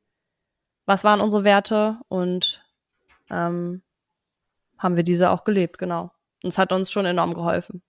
was 0.86 1.04
waren 1.04 1.20
unsere 1.20 1.44
Werte 1.44 1.98
und 2.08 2.64
ähm, 3.30 3.82
haben 4.78 4.96
wir 4.96 5.02
diese 5.02 5.30
auch 5.30 5.44
gelebt, 5.44 5.76
genau. 5.76 6.10
Und 6.42 6.48
es 6.48 6.58
hat 6.58 6.72
uns 6.72 6.90
schon 6.90 7.04
enorm 7.04 7.34
geholfen. 7.34 7.82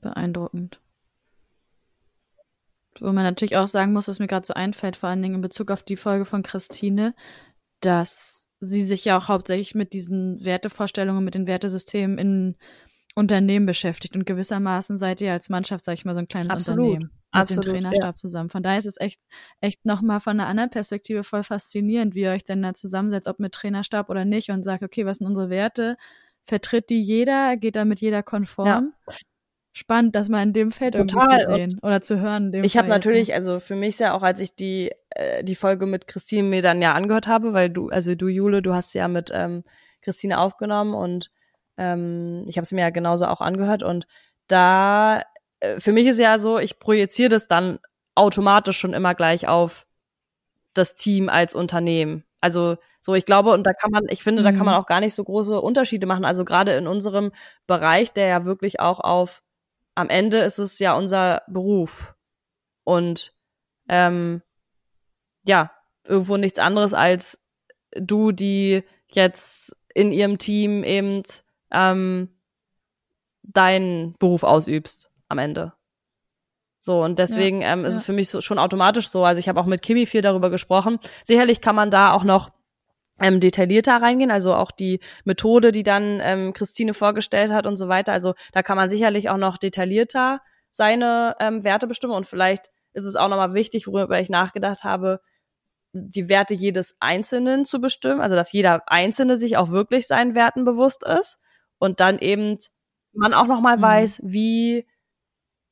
Beeindruckend. 0.00 0.80
Wo 3.00 3.12
man 3.12 3.24
natürlich 3.24 3.56
auch 3.56 3.66
sagen 3.66 3.92
muss, 3.92 4.08
was 4.08 4.18
mir 4.18 4.26
gerade 4.26 4.46
so 4.46 4.54
einfällt, 4.54 4.96
vor 4.96 5.08
allen 5.08 5.22
Dingen 5.22 5.36
in 5.36 5.40
Bezug 5.40 5.70
auf 5.70 5.82
die 5.82 5.96
Folge 5.96 6.24
von 6.24 6.42
Christine, 6.42 7.14
dass 7.80 8.48
sie 8.60 8.84
sich 8.84 9.04
ja 9.04 9.16
auch 9.16 9.28
hauptsächlich 9.28 9.74
mit 9.74 9.92
diesen 9.92 10.44
Wertevorstellungen, 10.44 11.24
mit 11.24 11.34
den 11.34 11.46
Wertesystemen 11.46 12.18
in 12.18 12.56
Unternehmen 13.14 13.66
beschäftigt 13.66 14.16
und 14.16 14.26
gewissermaßen 14.26 14.98
seid 14.98 15.20
ihr 15.20 15.32
als 15.32 15.48
Mannschaft, 15.48 15.84
sag 15.84 15.94
ich 15.94 16.04
mal, 16.04 16.14
so 16.14 16.20
ein 16.20 16.28
kleines 16.28 16.50
Absolut. 16.50 16.80
Unternehmen 16.80 17.10
mit 17.34 17.40
Absolut, 17.42 17.66
dem 17.66 17.72
Trainerstab 17.72 18.14
ja. 18.14 18.16
zusammen. 18.16 18.50
Von 18.50 18.62
daher 18.62 18.78
ist 18.78 18.86
es 18.86 19.00
echt, 19.00 19.20
echt 19.60 19.84
nochmal 19.84 20.20
von 20.20 20.38
einer 20.38 20.48
anderen 20.48 20.70
Perspektive 20.70 21.24
voll 21.24 21.44
faszinierend, 21.44 22.14
wie 22.14 22.22
ihr 22.22 22.30
euch 22.30 22.44
denn 22.44 22.62
da 22.62 22.74
zusammensetzt, 22.74 23.28
ob 23.28 23.38
mit 23.38 23.52
Trainerstab 23.52 24.08
oder 24.08 24.24
nicht 24.24 24.50
und 24.50 24.64
sagt, 24.64 24.82
okay, 24.82 25.06
was 25.06 25.18
sind 25.18 25.26
unsere 25.26 25.50
Werte? 25.50 25.96
Vertritt 26.46 26.90
die 26.90 27.00
jeder? 27.00 27.56
Geht 27.56 27.76
da 27.76 27.84
mit 27.84 28.00
jeder 28.00 28.22
konform? 28.22 28.92
Ja. 29.08 29.14
Spannend, 29.76 30.14
das 30.14 30.28
mal 30.28 30.40
in 30.40 30.52
dem 30.52 30.70
Feld 30.70 30.94
Total. 30.94 31.26
irgendwie 31.26 31.44
zu 31.44 31.54
sehen 31.54 31.80
oder 31.82 32.00
zu 32.00 32.20
hören. 32.20 32.54
ich 32.62 32.76
habe 32.76 32.86
natürlich, 32.86 33.34
also 33.34 33.58
für 33.58 33.74
mich 33.74 33.98
ja 33.98 34.14
auch, 34.14 34.22
als 34.22 34.40
ich 34.40 34.54
die 34.54 34.92
äh, 35.10 35.42
die 35.42 35.56
Folge 35.56 35.86
mit 35.86 36.06
Christine 36.06 36.48
mir 36.48 36.62
dann 36.62 36.80
ja 36.80 36.92
angehört 36.92 37.26
habe, 37.26 37.54
weil 37.54 37.70
du, 37.70 37.88
also 37.88 38.14
du 38.14 38.28
Jule, 38.28 38.62
du 38.62 38.72
hast 38.72 38.94
ja 38.94 39.08
mit 39.08 39.32
ähm, 39.34 39.64
Christine 40.00 40.38
aufgenommen 40.38 40.94
und 40.94 41.32
ähm, 41.76 42.44
ich 42.46 42.56
habe 42.56 42.62
es 42.62 42.70
mir 42.70 42.82
ja 42.82 42.90
genauso 42.90 43.26
auch 43.26 43.40
angehört 43.40 43.82
und 43.82 44.06
da 44.46 45.22
äh, 45.58 45.80
für 45.80 45.90
mich 45.90 46.06
ist 46.06 46.20
ja 46.20 46.38
so, 46.38 46.60
ich 46.60 46.78
projiziere 46.78 47.30
das 47.30 47.48
dann 47.48 47.80
automatisch 48.14 48.78
schon 48.78 48.94
immer 48.94 49.16
gleich 49.16 49.48
auf 49.48 49.86
das 50.72 50.94
Team 50.94 51.28
als 51.28 51.54
Unternehmen. 51.54 52.24
Also 52.40 52.76
so, 53.00 53.14
ich 53.14 53.24
glaube, 53.24 53.50
und 53.50 53.66
da 53.66 53.72
kann 53.72 53.90
man, 53.90 54.04
ich 54.08 54.22
finde, 54.22 54.42
da 54.42 54.52
kann 54.52 54.64
man 54.64 54.74
mhm. 54.74 54.80
auch 54.80 54.86
gar 54.86 55.00
nicht 55.00 55.14
so 55.14 55.24
große 55.24 55.60
Unterschiede 55.60 56.06
machen. 56.06 56.24
Also 56.24 56.44
gerade 56.44 56.72
in 56.74 56.86
unserem 56.86 57.32
Bereich, 57.66 58.12
der 58.12 58.26
ja 58.28 58.44
wirklich 58.44 58.80
auch 58.80 59.00
auf, 59.00 59.42
am 59.94 60.10
Ende 60.10 60.38
ist 60.38 60.58
es 60.58 60.78
ja 60.78 60.94
unser 60.94 61.42
Beruf. 61.48 62.14
Und 62.84 63.34
ähm, 63.88 64.42
ja, 65.46 65.70
irgendwo 66.04 66.36
nichts 66.36 66.58
anderes 66.58 66.94
als 66.94 67.40
du, 67.92 68.32
die 68.32 68.82
jetzt 69.10 69.76
in 69.94 70.12
ihrem 70.12 70.38
Team 70.38 70.84
eben 70.84 71.22
ähm, 71.70 72.28
deinen 73.42 74.14
Beruf 74.18 74.42
ausübst 74.42 75.10
am 75.28 75.38
Ende. 75.38 75.72
So, 76.80 77.02
und 77.02 77.18
deswegen 77.18 77.62
ja, 77.62 77.72
ähm, 77.72 77.84
ist 77.84 77.94
ja. 77.94 78.00
es 78.00 78.04
für 78.04 78.12
mich 78.12 78.28
so, 78.28 78.40
schon 78.40 78.58
automatisch 78.58 79.08
so. 79.08 79.24
Also 79.24 79.38
ich 79.38 79.48
habe 79.48 79.58
auch 79.58 79.66
mit 79.66 79.80
Kimi 79.80 80.04
viel 80.04 80.20
darüber 80.20 80.50
gesprochen. 80.50 80.98
Sicherlich 81.24 81.60
kann 81.60 81.74
man 81.74 81.90
da 81.90 82.12
auch 82.12 82.24
noch 82.24 82.50
ähm, 83.20 83.40
detaillierter 83.40 83.96
reingehen, 84.02 84.30
also 84.30 84.54
auch 84.54 84.72
die 84.72 85.00
Methode, 85.24 85.72
die 85.72 85.82
dann 85.82 86.20
ähm, 86.20 86.52
Christine 86.52 86.94
vorgestellt 86.94 87.52
hat 87.52 87.66
und 87.66 87.76
so 87.76 87.88
weiter. 87.88 88.12
Also 88.12 88.34
da 88.52 88.62
kann 88.62 88.76
man 88.76 88.90
sicherlich 88.90 89.28
auch 89.30 89.36
noch 89.36 89.56
detaillierter 89.56 90.40
seine 90.70 91.36
ähm, 91.38 91.62
Werte 91.62 91.86
bestimmen 91.86 92.14
und 92.14 92.26
vielleicht 92.26 92.70
ist 92.92 93.04
es 93.04 93.16
auch 93.16 93.28
nochmal 93.28 93.54
wichtig, 93.54 93.86
worüber 93.86 94.20
ich 94.20 94.30
nachgedacht 94.30 94.84
habe, 94.84 95.20
die 95.92 96.28
Werte 96.28 96.54
jedes 96.54 96.96
Einzelnen 96.98 97.64
zu 97.64 97.80
bestimmen, 97.80 98.20
also 98.20 98.34
dass 98.34 98.52
jeder 98.52 98.82
Einzelne 98.86 99.36
sich 99.36 99.56
auch 99.56 99.70
wirklich 99.70 100.08
seinen 100.08 100.34
Werten 100.34 100.64
bewusst 100.64 101.04
ist 101.06 101.38
und 101.78 102.00
dann 102.00 102.18
eben 102.18 102.58
man 103.12 103.32
auch 103.32 103.46
noch 103.46 103.60
mal 103.60 103.76
mhm. 103.76 103.82
weiß, 103.82 104.20
wie 104.24 104.86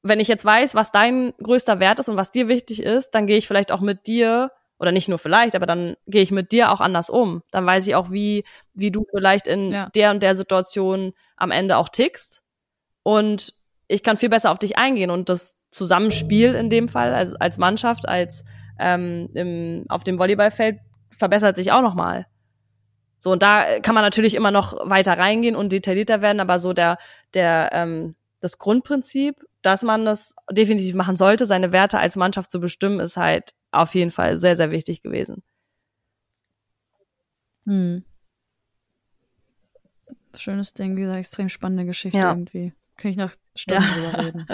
wenn 0.04 0.20
ich 0.20 0.28
jetzt 0.28 0.44
weiß, 0.44 0.74
was 0.74 0.90
dein 0.90 1.32
größter 1.42 1.80
Wert 1.80 1.98
ist 1.98 2.08
und 2.08 2.16
was 2.16 2.30
dir 2.30 2.48
wichtig 2.48 2.82
ist, 2.82 3.10
dann 3.10 3.26
gehe 3.26 3.38
ich 3.38 3.46
vielleicht 3.46 3.72
auch 3.72 3.80
mit 3.80 4.06
dir 4.06 4.50
oder 4.82 4.92
nicht 4.92 5.08
nur 5.08 5.20
vielleicht, 5.20 5.54
aber 5.54 5.64
dann 5.64 5.94
gehe 6.08 6.22
ich 6.22 6.32
mit 6.32 6.50
dir 6.50 6.72
auch 6.72 6.80
anders 6.80 7.08
um. 7.08 7.42
Dann 7.52 7.64
weiß 7.64 7.86
ich 7.86 7.94
auch, 7.94 8.10
wie 8.10 8.44
wie 8.74 8.90
du 8.90 9.06
vielleicht 9.14 9.46
in 9.46 9.70
ja. 9.70 9.88
der 9.94 10.10
und 10.10 10.22
der 10.22 10.34
Situation 10.34 11.12
am 11.36 11.52
Ende 11.52 11.76
auch 11.76 11.88
tickst 11.88 12.42
und 13.04 13.54
ich 13.86 14.02
kann 14.02 14.16
viel 14.16 14.28
besser 14.28 14.50
auf 14.50 14.58
dich 14.58 14.78
eingehen 14.78 15.10
und 15.10 15.28
das 15.28 15.56
Zusammenspiel 15.70 16.54
in 16.54 16.68
dem 16.68 16.88
Fall, 16.88 17.14
also 17.14 17.36
als 17.38 17.58
Mannschaft, 17.58 18.08
als 18.08 18.44
ähm, 18.78 19.28
im, 19.34 19.84
auf 19.88 20.02
dem 20.02 20.18
Volleyballfeld 20.18 20.80
verbessert 21.10 21.56
sich 21.56 21.70
auch 21.70 21.82
noch 21.82 21.94
mal. 21.94 22.26
So, 23.20 23.30
und 23.30 23.42
da 23.42 23.78
kann 23.80 23.94
man 23.94 24.02
natürlich 24.02 24.34
immer 24.34 24.50
noch 24.50 24.88
weiter 24.88 25.16
reingehen 25.16 25.54
und 25.54 25.70
detaillierter 25.70 26.22
werden, 26.22 26.40
aber 26.40 26.58
so 26.58 26.72
der, 26.72 26.98
der, 27.34 27.70
ähm, 27.72 28.16
das 28.40 28.58
Grundprinzip, 28.58 29.36
dass 29.62 29.84
man 29.84 30.04
das 30.04 30.34
definitiv 30.50 30.96
machen 30.96 31.16
sollte, 31.16 31.46
seine 31.46 31.70
Werte 31.70 31.98
als 31.98 32.16
Mannschaft 32.16 32.50
zu 32.50 32.58
bestimmen, 32.58 32.98
ist 32.98 33.16
halt 33.16 33.52
auf 33.72 33.94
jeden 33.94 34.10
Fall 34.10 34.36
sehr, 34.36 34.54
sehr 34.56 34.70
wichtig 34.70 35.02
gewesen. 35.02 35.42
Hm. 37.64 38.04
Schönes 40.34 40.74
Ding, 40.74 40.96
wie 40.96 41.02
gesagt, 41.02 41.18
extrem 41.18 41.48
spannende 41.48 41.84
Geschichte 41.84 42.18
ja. 42.18 42.30
irgendwie. 42.30 42.72
Kann 42.96 43.10
ich 43.10 43.16
noch 43.16 43.32
Stunden 43.54 43.82
ja. 43.82 44.10
drüber 44.10 44.24
reden. 44.24 44.46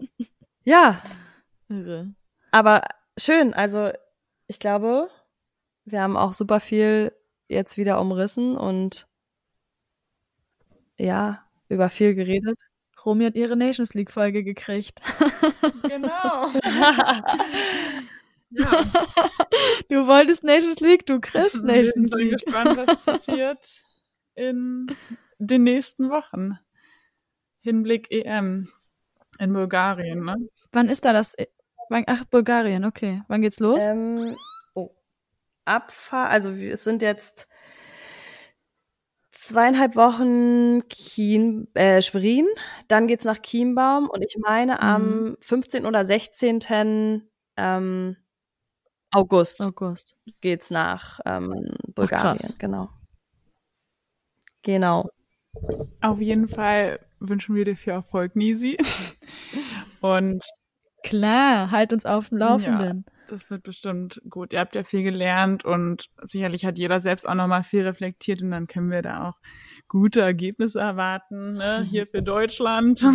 ja. 0.64 1.02
Irre. 1.68 2.14
Aber 2.52 2.82
schön, 3.18 3.54
also 3.54 3.90
ich 4.46 4.58
glaube, 4.58 5.10
wir 5.84 6.02
haben 6.02 6.16
auch 6.16 6.32
super 6.32 6.60
viel 6.60 7.12
jetzt 7.48 7.76
wieder 7.76 8.00
umrissen 8.00 8.56
und 8.56 9.08
ja, 10.98 11.44
über 11.68 11.90
viel 11.90 12.14
geredet. 12.14 12.58
Romy 13.06 13.24
hat 13.24 13.36
ihre 13.36 13.56
Nations 13.56 13.94
League 13.94 14.10
Folge 14.10 14.42
gekriegt. 14.42 15.00
Genau. 15.82 16.48
ja. 18.50 18.84
Du 19.88 20.06
wolltest 20.06 20.42
Nations 20.42 20.80
League, 20.80 21.06
du 21.06 21.20
kriegst 21.20 21.62
Nations 21.62 22.10
League. 22.10 22.34
Ich 22.36 22.44
bin 22.44 22.64
gespannt, 22.64 22.76
was 22.76 22.96
passiert 23.04 23.82
in 24.34 24.88
den 25.38 25.62
nächsten 25.62 26.10
Wochen. 26.10 26.58
Hinblick 27.60 28.10
EM 28.10 28.68
in 29.38 29.52
Bulgarien, 29.52 30.20
ne? 30.20 30.36
Wann 30.72 30.88
ist 30.88 31.04
da 31.04 31.12
das? 31.12 31.36
Ach, 31.90 32.24
Bulgarien, 32.26 32.84
okay. 32.84 33.22
Wann 33.28 33.42
geht's 33.42 33.60
los? 33.60 33.84
Ähm, 33.84 34.36
Abfahrt, 35.64 36.30
also 36.30 36.50
es 36.52 36.84
sind 36.84 37.02
jetzt 37.02 37.48
zweieinhalb 39.36 39.96
Wochen 39.96 40.88
Kien, 40.88 41.68
äh, 41.74 42.00
Schwerin, 42.00 42.46
dann 42.88 43.06
geht's 43.06 43.24
nach 43.24 43.38
Chiembaum 43.38 44.08
und 44.08 44.22
ich 44.22 44.36
meine 44.38 44.74
mhm. 44.74 44.80
am 44.80 45.36
15. 45.40 45.84
oder 45.84 46.04
16. 46.04 47.28
Ähm, 47.56 48.16
August, 49.12 49.60
August 49.60 50.16
geht's 50.40 50.70
nach 50.70 51.20
ähm, 51.24 51.66
Bulgarien, 51.94 52.38
Ach, 52.52 52.58
genau. 52.58 52.88
Genau. 54.62 55.10
Auf 56.00 56.20
jeden 56.20 56.48
Fall 56.48 56.98
wünschen 57.20 57.54
wir 57.54 57.64
dir 57.64 57.76
viel 57.76 57.92
Erfolg, 57.92 58.36
Nisi. 58.36 58.76
und 60.00 60.44
klar, 61.02 61.70
halt 61.70 61.92
uns 61.92 62.04
auf 62.04 62.30
dem 62.30 62.38
Laufenden. 62.38 63.04
Ja. 63.06 63.15
Das 63.28 63.50
wird 63.50 63.62
bestimmt 63.62 64.20
gut. 64.28 64.52
Ihr 64.52 64.60
habt 64.60 64.74
ja 64.74 64.84
viel 64.84 65.02
gelernt 65.02 65.64
und 65.64 66.08
sicherlich 66.22 66.64
hat 66.64 66.78
jeder 66.78 67.00
selbst 67.00 67.28
auch 67.28 67.34
nochmal 67.34 67.64
viel 67.64 67.82
reflektiert 67.82 68.42
und 68.42 68.50
dann 68.50 68.66
können 68.66 68.90
wir 68.90 69.02
da 69.02 69.28
auch 69.28 69.34
gute 69.88 70.20
Ergebnisse 70.20 70.80
erwarten, 70.80 71.54
ne? 71.54 71.82
hier 71.90 72.06
für 72.06 72.22
Deutschland. 72.22 73.00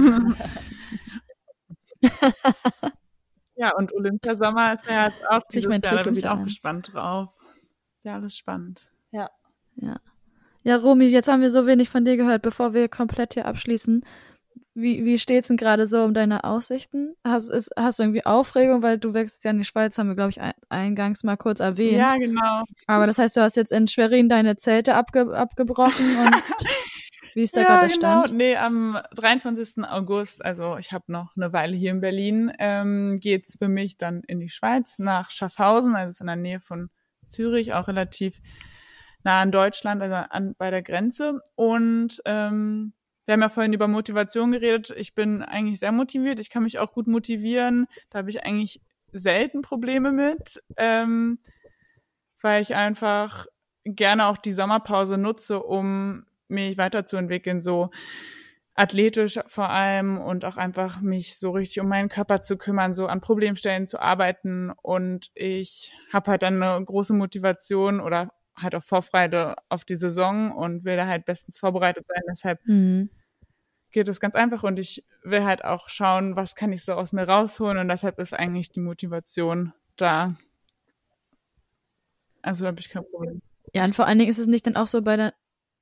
ja, 3.55 3.75
und 3.75 3.93
Olympiasommer 3.93 4.73
ist 4.73 4.85
ja 4.85 5.07
jetzt 5.07 5.27
auch 5.29 5.41
dieses 5.51 5.69
Jahr, 5.69 5.79
da 5.79 6.03
bin 6.03 6.15
ich 6.15 6.27
auch 6.27 6.37
ein. 6.37 6.45
gespannt 6.45 6.93
drauf. 6.93 7.37
Ja, 8.03 8.15
alles 8.15 8.35
spannend. 8.35 8.89
Ja. 9.11 9.29
Ja. 9.75 9.99
Ja, 10.63 10.75
Romy, 10.75 11.07
jetzt 11.07 11.27
haben 11.27 11.41
wir 11.41 11.49
so 11.49 11.65
wenig 11.65 11.89
von 11.89 12.05
dir 12.05 12.17
gehört, 12.17 12.43
bevor 12.43 12.73
wir 12.73 12.87
komplett 12.87 13.33
hier 13.33 13.45
abschließen. 13.45 14.05
Wie, 14.73 15.03
wie 15.03 15.17
steht's 15.17 15.49
denn 15.49 15.57
gerade 15.57 15.87
so 15.87 16.03
um 16.03 16.13
deine 16.13 16.43
Aussichten? 16.43 17.15
Hast, 17.23 17.49
ist, 17.49 17.71
hast 17.77 17.99
du 17.99 18.03
irgendwie 18.03 18.25
Aufregung, 18.25 18.81
weil 18.81 18.97
du 18.97 19.13
wechselst 19.13 19.43
ja 19.43 19.51
in 19.51 19.57
die 19.57 19.65
Schweiz, 19.65 19.97
haben 19.97 20.07
wir, 20.07 20.15
glaube 20.15 20.31
ich, 20.31 20.39
eingangs 20.69 21.23
mal 21.23 21.37
kurz 21.37 21.59
erwähnt. 21.59 21.97
Ja, 21.97 22.15
genau. 22.17 22.63
Aber 22.87 23.07
das 23.07 23.17
heißt, 23.17 23.35
du 23.35 23.41
hast 23.41 23.57
jetzt 23.57 23.71
in 23.71 23.87
Schwerin 23.87 24.29
deine 24.29 24.55
Zelte 24.55 24.95
abge 24.95 25.35
abgebrochen 25.35 26.05
und 26.25 26.43
wie 27.33 27.43
ist 27.43 27.55
da 27.55 27.61
ja, 27.61 27.67
gerade 27.67 27.87
der 27.87 27.97
genau. 27.97 28.25
Stand? 28.25 28.37
Nee, 28.37 28.55
am 28.57 28.97
23. 29.15 29.83
August, 29.83 30.43
also 30.43 30.77
ich 30.77 30.91
habe 30.91 31.11
noch 31.11 31.35
eine 31.35 31.53
Weile 31.53 31.75
hier 31.75 31.91
in 31.91 32.01
Berlin, 32.01 32.51
ähm, 32.59 33.19
geht's 33.19 33.57
für 33.57 33.67
mich 33.67 33.97
dann 33.97 34.21
in 34.27 34.39
die 34.39 34.49
Schweiz 34.49 34.99
nach 34.99 35.29
Schaffhausen, 35.29 35.95
also 35.95 36.11
ist 36.11 36.21
in 36.21 36.27
der 36.27 36.35
Nähe 36.35 36.59
von 36.59 36.89
Zürich, 37.25 37.73
auch 37.73 37.87
relativ 37.87 38.39
nah 39.23 39.41
an 39.41 39.51
Deutschland, 39.51 40.01
also 40.01 40.15
an, 40.15 40.55
bei 40.57 40.71
der 40.71 40.81
Grenze. 40.81 41.41
Und 41.55 42.21
ähm, 42.25 42.93
wir 43.25 43.33
haben 43.33 43.41
ja 43.41 43.49
vorhin 43.49 43.73
über 43.73 43.87
Motivation 43.87 44.51
geredet. 44.51 44.93
Ich 44.97 45.13
bin 45.13 45.41
eigentlich 45.41 45.79
sehr 45.79 45.91
motiviert. 45.91 46.39
Ich 46.39 46.49
kann 46.49 46.63
mich 46.63 46.79
auch 46.79 46.93
gut 46.93 47.07
motivieren. 47.07 47.87
Da 48.09 48.19
habe 48.19 48.29
ich 48.29 48.43
eigentlich 48.43 48.81
selten 49.11 49.61
Probleme 49.61 50.11
mit, 50.11 50.61
ähm, 50.77 51.37
weil 52.41 52.61
ich 52.61 52.75
einfach 52.75 53.45
gerne 53.85 54.27
auch 54.27 54.37
die 54.37 54.53
Sommerpause 54.53 55.17
nutze, 55.17 55.61
um 55.61 56.25
mich 56.47 56.77
weiterzuentwickeln, 56.77 57.61
so 57.61 57.89
athletisch 58.73 59.39
vor 59.47 59.69
allem 59.69 60.17
und 60.17 60.45
auch 60.45 60.57
einfach 60.57 61.01
mich 61.01 61.37
so 61.37 61.51
richtig 61.51 61.81
um 61.81 61.87
meinen 61.87 62.09
Körper 62.09 62.41
zu 62.41 62.57
kümmern, 62.57 62.93
so 62.93 63.05
an 63.05 63.21
Problemstellen 63.21 63.87
zu 63.87 63.99
arbeiten. 63.99 64.71
Und 64.81 65.29
ich 65.35 65.93
habe 66.11 66.31
halt 66.31 66.41
dann 66.43 66.61
eine 66.61 66.83
große 66.83 67.13
Motivation 67.13 67.99
oder 67.99 68.31
halt 68.61 68.75
auch 68.75 68.83
Vorfreude 68.83 69.55
auf 69.69 69.85
die 69.85 69.95
Saison 69.95 70.51
und 70.51 70.83
will 70.83 70.95
da 70.95 71.07
halt 71.07 71.25
bestens 71.25 71.57
vorbereitet 71.57 72.07
sein. 72.07 72.21
Deshalb 72.29 72.59
mhm. 72.65 73.09
geht 73.91 74.07
es 74.07 74.19
ganz 74.19 74.35
einfach 74.35 74.63
und 74.63 74.79
ich 74.79 75.05
will 75.23 75.43
halt 75.43 75.63
auch 75.63 75.89
schauen, 75.89 76.35
was 76.35 76.55
kann 76.55 76.73
ich 76.73 76.83
so 76.83 76.93
aus 76.93 77.13
mir 77.13 77.27
rausholen 77.27 77.77
und 77.77 77.87
deshalb 77.87 78.19
ist 78.19 78.33
eigentlich 78.33 78.71
die 78.71 78.79
Motivation 78.79 79.73
da. 79.95 80.29
Also 82.41 82.65
habe 82.65 82.79
ich 82.79 82.89
kein 82.89 83.03
Problem. 83.03 83.41
Ja, 83.73 83.83
und 83.85 83.95
vor 83.95 84.07
allen 84.07 84.19
Dingen 84.19 84.29
ist 84.29 84.39
es 84.39 84.47
nicht 84.47 84.65
dann 84.65 84.75
auch 84.75 84.87
so 84.87 85.01
bei 85.01 85.15
der 85.15 85.33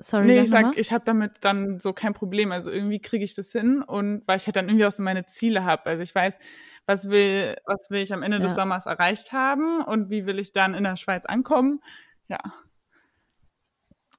Sorry, 0.01 0.27
nee, 0.27 0.35
sag 0.35 0.43
ich 0.43 0.49
sag, 0.49 0.65
mal. 0.65 0.73
ich 0.77 0.93
habe 0.93 1.03
damit 1.05 1.31
dann 1.41 1.79
so 1.81 1.91
kein 1.91 2.13
Problem. 2.13 2.53
Also 2.53 2.71
irgendwie 2.71 3.01
kriege 3.01 3.25
ich 3.25 3.33
das 3.33 3.51
hin 3.51 3.81
und 3.81 4.23
weil 4.27 4.37
ich 4.37 4.45
halt 4.45 4.55
dann 4.55 4.69
irgendwie 4.69 4.85
auch 4.85 4.93
so 4.93 5.03
meine 5.03 5.25
Ziele 5.25 5.65
habe. 5.65 5.87
Also 5.87 6.03
ich 6.03 6.15
weiß, 6.15 6.39
was 6.85 7.09
will, 7.09 7.57
was 7.65 7.89
will 7.89 8.01
ich 8.01 8.13
am 8.13 8.23
Ende 8.23 8.37
Ja. 8.37 8.43
des 8.43 8.55
Sommers 8.55 8.85
erreicht 8.85 9.33
haben 9.33 9.83
und 9.83 10.09
wie 10.09 10.25
will 10.25 10.39
ich 10.39 10.53
dann 10.53 10.73
in 10.73 10.85
der 10.85 10.95
Schweiz 10.95 11.25
ankommen. 11.25 11.81
Ja. 12.29 12.39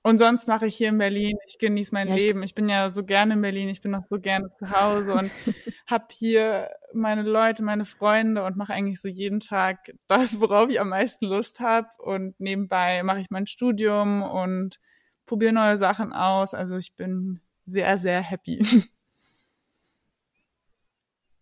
Und 0.03 0.19
sonst 0.19 0.49
mache 0.49 0.67
ich 0.67 0.77
hier 0.77 0.89
in 0.89 0.99
Berlin, 0.99 1.37
ich 1.47 1.59
genieße 1.59 1.93
mein 1.93 2.09
Ja, 2.09 2.15
Leben. 2.15 2.43
Ich 2.43 2.55
bin 2.55 2.69
ja 2.69 2.89
so 2.89 3.05
gerne 3.05 3.35
in 3.35 3.43
Berlin, 3.43 3.69
ich 3.69 3.83
bin 3.83 3.91
noch 3.91 4.05
so 4.05 4.19
gerne 4.19 4.49
zu 4.51 4.71
Hause 4.71 5.13
und 5.13 5.31
habe 5.87 6.07
hier 6.11 6.71
meine 6.95 7.23
Leute, 7.23 7.63
meine 7.63 7.85
Freunde 7.85 8.45
und 8.45 8.57
mache 8.57 8.73
eigentlich 8.73 9.01
so 9.01 9.09
jeden 9.09 9.41
Tag 9.41 9.93
das, 10.07 10.41
worauf 10.41 10.71
ich 10.71 10.81
am 10.81 10.89
meisten 10.89 11.27
Lust 11.27 11.61
habe. 11.61 11.89
Und 11.99 12.39
nebenbei 12.41 13.03
mache 13.03 13.21
ich 13.21 13.31
mein 13.31 13.47
Studium 13.47 14.23
und 14.23 14.81
probiere 15.27 15.53
neue 15.53 15.77
Sachen 15.77 16.15
aus. 16.15 16.55
Also 16.55 16.77
ich 16.77 16.95
bin 16.97 17.41
sehr, 17.67 17.99
sehr 17.99 18.23
happy. 18.23 18.61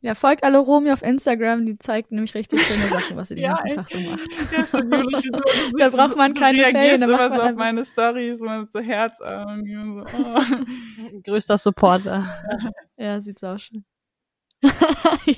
Ja, 0.00 0.14
folgt 0.14 0.44
alle 0.44 0.58
Romy 0.58 0.92
auf 0.92 1.02
Instagram, 1.02 1.66
die 1.66 1.76
zeigt 1.78 2.12
nämlich 2.12 2.32
richtig 2.34 2.62
schöne 2.62 2.84
Sachen, 2.88 3.16
was 3.16 3.28
sie 3.28 3.34
den 3.34 3.44
Ja, 3.44 3.56
ganzen. 3.56 3.76
Tag 3.76 3.88
so 3.90 3.98
macht. 3.98 4.28
Ja, 4.52 4.64
so- 4.64 4.80
Da 5.78 5.88
braucht 5.88 6.16
man 6.16 6.34
keine 6.34 6.62
Ferien, 6.64 7.00
da 7.00 7.06
macht 7.08 7.20
so 7.22 7.28
man 7.28 7.32
auf 7.40 7.40
einfach- 7.46 7.58
meine 7.58 7.84
Stories, 7.84 8.40
mit 8.40 8.72
so 8.72 8.78
Herzaugen 8.80 9.78
und 9.78 10.08
so. 10.08 10.18
Oh. 10.18 11.20
Größter 11.24 11.58
Supporter. 11.58 12.24
Ja, 12.96 13.20
sieht 13.20 13.42
auch 13.42 13.58
schön. 13.58 13.84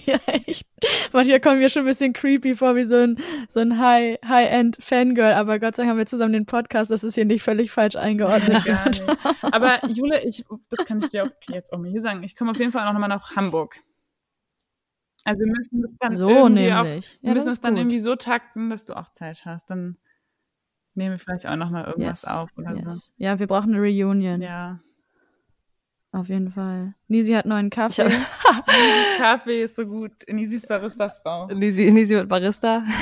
ja, 0.06 0.16
echt. 0.26 0.66
Manchmal 1.12 1.40
kommen 1.40 1.58
mir 1.58 1.68
schon 1.68 1.82
ein 1.82 1.86
bisschen 1.86 2.12
creepy 2.14 2.54
vor, 2.54 2.74
wie 2.76 2.84
so 2.84 2.96
ein, 2.96 3.18
so 3.50 3.60
ein 3.60 3.78
High, 3.78 4.18
High-End 4.26 4.78
Fangirl, 4.80 5.34
aber 5.34 5.58
Gott 5.58 5.76
sei 5.76 5.82
Dank 5.82 5.90
haben 5.90 5.98
wir 5.98 6.06
zusammen 6.06 6.32
den 6.32 6.46
Podcast, 6.46 6.90
das 6.90 7.04
ist 7.04 7.14
hier 7.16 7.26
nicht 7.26 7.42
völlig 7.42 7.70
falsch 7.70 7.96
eingeordnet. 7.96 8.64
Nicht. 8.86 9.02
Aber 9.42 9.86
Jule, 9.88 10.22
ich, 10.24 10.44
das 10.70 10.86
kann 10.86 11.00
ich 11.00 11.10
dir 11.10 11.24
auch 11.24 11.30
jetzt 11.48 11.72
auch 11.72 11.78
mal 11.78 11.90
hier 11.90 12.00
sagen. 12.02 12.22
Ich 12.22 12.34
komme 12.36 12.50
auf 12.52 12.58
jeden 12.58 12.72
Fall 12.72 12.86
auch 12.86 12.92
nochmal 12.94 13.08
nach 13.10 13.36
Hamburg. 13.36 13.76
Also 15.24 15.44
wir 15.44 15.52
müssen 15.52 15.82
das 15.82 15.90
dann 16.00 16.16
so 16.16 16.28
irgendwie 16.28 16.72
auch, 16.72 16.82
nämlich. 16.84 17.18
wir 17.20 17.28
Ja, 17.28 17.34
müssen 17.34 17.48
es 17.48 17.54
ist 17.54 17.64
dann 17.64 17.74
gut. 17.74 17.80
irgendwie 17.80 17.98
so 18.00 18.16
takten, 18.16 18.70
dass 18.70 18.84
du 18.86 18.94
auch 18.94 19.10
Zeit 19.12 19.42
hast. 19.44 19.70
Dann 19.70 19.96
nehmen 20.94 21.12
wir 21.12 21.18
vielleicht 21.18 21.46
auch 21.46 21.56
nochmal 21.56 21.84
irgendwas 21.84 22.22
yes, 22.22 22.30
auf 22.30 22.48
oder 22.56 22.74
yes. 22.76 23.12
Ja, 23.16 23.38
wir 23.38 23.46
brauchen 23.46 23.74
eine 23.74 23.82
Reunion. 23.82 24.40
so. 24.40 24.46
Ja. 24.46 24.80
Auf 26.12 26.28
jeden 26.28 26.50
Fall. 26.50 26.94
Nisi 27.06 27.34
hat 27.34 27.46
neuen 27.46 27.70
Kaffee. 27.70 28.04
Nisis 28.08 29.18
Kaffee 29.18 29.62
ist 29.62 29.76
so 29.76 29.86
gut. 29.86 30.12
Nisis 30.28 30.66
Barista-Frau. 30.66 31.46
Nisi, 31.48 31.90
Nisi 31.92 32.14
wird 32.14 32.28
Barista. 32.28 32.82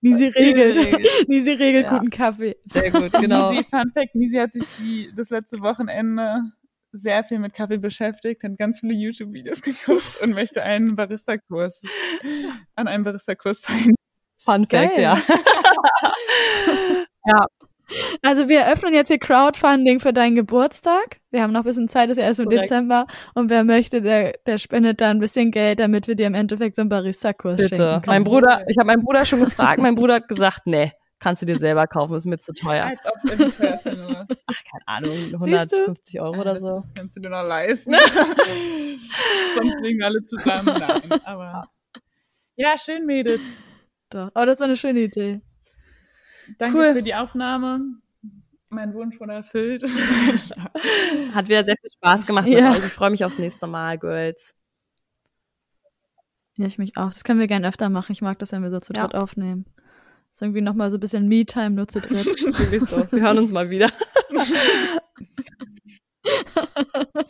Nisi 0.00 0.26
regelt. 0.28 0.76
Nisi 1.28 1.52
regelt 1.52 1.86
Ja. 1.86 1.96
guten 1.98 2.10
Kaffee. 2.10 2.56
Sehr 2.66 2.90
gut, 2.90 3.12
genau. 3.12 3.50
Nisi, 3.50 3.64
Fun 3.64 3.90
Fact, 3.94 4.14
Nisi 4.14 4.36
hat 4.38 4.52
sich 4.52 4.64
die, 4.78 5.10
das 5.14 5.30
letzte 5.30 5.60
Wochenende 5.60 6.52
sehr 6.92 7.24
viel 7.24 7.38
mit 7.38 7.54
Kaffee 7.54 7.78
beschäftigt, 7.78 8.42
hat 8.42 8.58
ganz 8.58 8.80
viele 8.80 8.94
YouTube-Videos 8.94 9.62
geguckt 9.62 10.20
und 10.22 10.34
möchte 10.34 10.62
einen 10.62 10.96
Barista-Kurs, 10.96 11.82
an 12.74 12.88
einem 12.88 13.04
Barista-Kurs 13.04 13.62
teilnehmen. 13.62 13.94
Fun 14.40 14.66
Fact, 14.66 14.96
Geil. 14.96 15.02
ja. 17.26 17.46
Also 18.22 18.48
wir 18.48 18.60
eröffnen 18.60 18.92
jetzt 18.92 19.08
hier 19.08 19.18
Crowdfunding 19.18 19.98
für 19.98 20.12
deinen 20.12 20.34
Geburtstag. 20.36 21.20
Wir 21.30 21.42
haben 21.42 21.52
noch 21.52 21.60
ein 21.60 21.64
bisschen 21.64 21.88
Zeit, 21.88 22.10
ist 22.10 22.18
ja 22.18 22.24
erst 22.24 22.40
im 22.40 22.46
Korrekt. 22.46 22.64
Dezember. 22.64 23.06
Und 23.34 23.48
wer 23.50 23.64
möchte, 23.64 24.02
der, 24.02 24.34
der 24.46 24.58
spendet 24.58 25.00
da 25.00 25.10
ein 25.10 25.18
bisschen 25.18 25.50
Geld, 25.50 25.80
damit 25.80 26.06
wir 26.06 26.14
dir 26.14 26.26
im 26.26 26.34
Endeffekt 26.34 26.76
so 26.76 26.82
einen 26.82 26.90
Barista-Kurs 26.90 27.56
Bitte. 27.56 27.76
schenken 27.76 28.02
Mein. 28.10 28.24
Bruder, 28.24 28.62
ich 28.68 28.76
habe 28.78 28.86
meinen 28.86 29.02
Bruder 29.02 29.24
schon 29.24 29.40
gefragt, 29.40 29.80
mein 29.80 29.94
Bruder 29.94 30.14
hat 30.16 30.28
gesagt, 30.28 30.66
nee, 30.66 30.92
kannst 31.20 31.42
du 31.42 31.46
dir 31.46 31.58
selber 31.58 31.86
kaufen, 31.86 32.14
ist 32.14 32.26
mir 32.26 32.38
zu 32.38 32.52
teuer. 32.52 32.84
Als 32.86 33.00
ob 33.04 33.24
nicht 33.38 33.58
teuer 33.58 33.80
wenn 33.84 33.96
du 33.96 34.08
was. 34.08 34.26
Ach, 34.46 34.62
keine 34.70 34.86
Ahnung, 34.86 35.16
Siehst 35.40 35.72
du? 35.72 35.76
150 35.76 36.20
Euro 36.20 36.40
oder 36.40 36.54
das, 36.54 36.62
so. 36.62 36.74
das 36.76 36.90
kannst 36.94 37.16
du 37.16 37.20
dir 37.20 37.30
noch 37.30 37.44
leisten. 37.46 37.92
Sonst 39.54 39.80
liegen 39.80 40.02
alle 40.02 40.24
zusammen. 40.24 40.66
Nein, 40.78 41.20
aber. 41.24 41.68
Ja, 42.56 42.76
schön, 42.78 43.06
Mädels. 43.06 43.64
Doch. 44.10 44.30
Aber 44.34 44.46
das 44.46 44.58
war 44.60 44.66
eine 44.66 44.76
schöne 44.76 45.00
Idee. 45.00 45.40
Danke 46.58 46.76
Cool. 46.78 46.92
für 46.94 47.02
die 47.02 47.14
Aufnahme. 47.14 47.80
Mein 48.70 48.92
Wunsch 48.94 49.18
wurde 49.20 49.32
erfüllt. 49.34 49.82
Hat 51.34 51.48
wieder 51.48 51.64
sehr 51.64 51.76
viel 51.80 51.90
Spaß 51.90 52.26
gemacht 52.26 52.48
Ja. 52.48 52.76
Ich 52.76 52.84
freue 52.84 53.10
mich 53.10 53.24
aufs 53.24 53.38
nächste 53.38 53.66
Mal, 53.66 53.98
Girls. 53.98 54.54
Ja, 56.56 56.66
ich 56.66 56.78
mich 56.78 56.96
auch. 56.96 57.10
Das 57.10 57.24
können 57.24 57.38
wir 57.40 57.46
gerne 57.46 57.68
öfter 57.68 57.88
machen. 57.88 58.12
Ich 58.12 58.20
mag 58.22 58.38
das, 58.38 58.52
wenn 58.52 58.62
wir 58.62 58.70
so 58.70 58.80
zu 58.80 58.92
Ja. 58.92 59.02
dritt 59.06 59.14
aufnehmen. 59.14 59.64
Das 60.30 60.38
ist 60.38 60.42
irgendwie 60.42 60.60
nochmal 60.60 60.90
so 60.90 60.96
ein 60.96 61.00
bisschen 61.00 61.28
Me-Time 61.28 61.70
nur 61.70 61.88
zu 61.88 62.00
dritt. 62.00 62.24
Sowieso. 62.38 63.10
Wir 63.10 63.22
hören 63.22 63.38
uns 63.38 63.52
mal 63.52 63.70
wieder. 63.70 63.90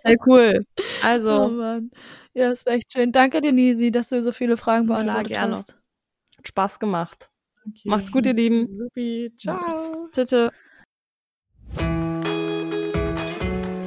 Sehr 0.03 0.17
cool. 0.27 0.65
oh 0.79 0.83
Also, 1.03 1.49
Mann. 1.49 1.91
Ja, 2.35 2.51
das 2.51 2.67
war 2.67 2.75
echt 2.75 2.93
schön. 2.93 3.13
Danke 3.13 3.41
dir, 3.41 3.53
Nisi, 3.53 3.91
dass 3.91 4.09
du 4.11 4.23
so 4.23 4.33
viele 4.33 4.57
Fragen 4.57 4.87
Klar, 4.87 5.03
beantwortet 5.03 5.33
gerne. 5.33 5.53
hast. 5.53 5.77
hat 6.37 6.49
Spaß 6.49 6.79
gemacht. 6.81 7.31
Okay. 7.67 7.89
Macht's 7.89 8.13
gut, 8.13 8.27
ihr 8.27 8.35
Lieben. 8.35 8.75
Supi. 8.75 9.33
Ciao. 9.37 10.09
Tschüss. 10.13 10.51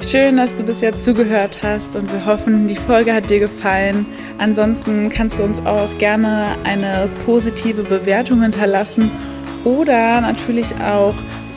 Schön, 0.02 0.36
dass 0.36 0.54
du 0.54 0.64
bis 0.64 0.80
jetzt 0.80 1.04
zugehört 1.04 1.60
hast 1.62 1.94
und 1.94 2.12
wir 2.12 2.26
hoffen, 2.26 2.66
die 2.66 2.74
Folge 2.74 3.14
hat 3.14 3.30
dir 3.30 3.38
gefallen. 3.38 4.04
Ansonsten 4.38 5.08
kannst 5.08 5.38
du 5.38 5.44
uns 5.44 5.64
auch 5.64 5.96
gerne 5.98 6.56
eine 6.64 7.08
positive 7.24 7.84
Bewertung 7.84 8.42
hinterlassen 8.42 9.12
oder 9.64 10.20
natürlich 10.20 10.74
auch 10.84 11.14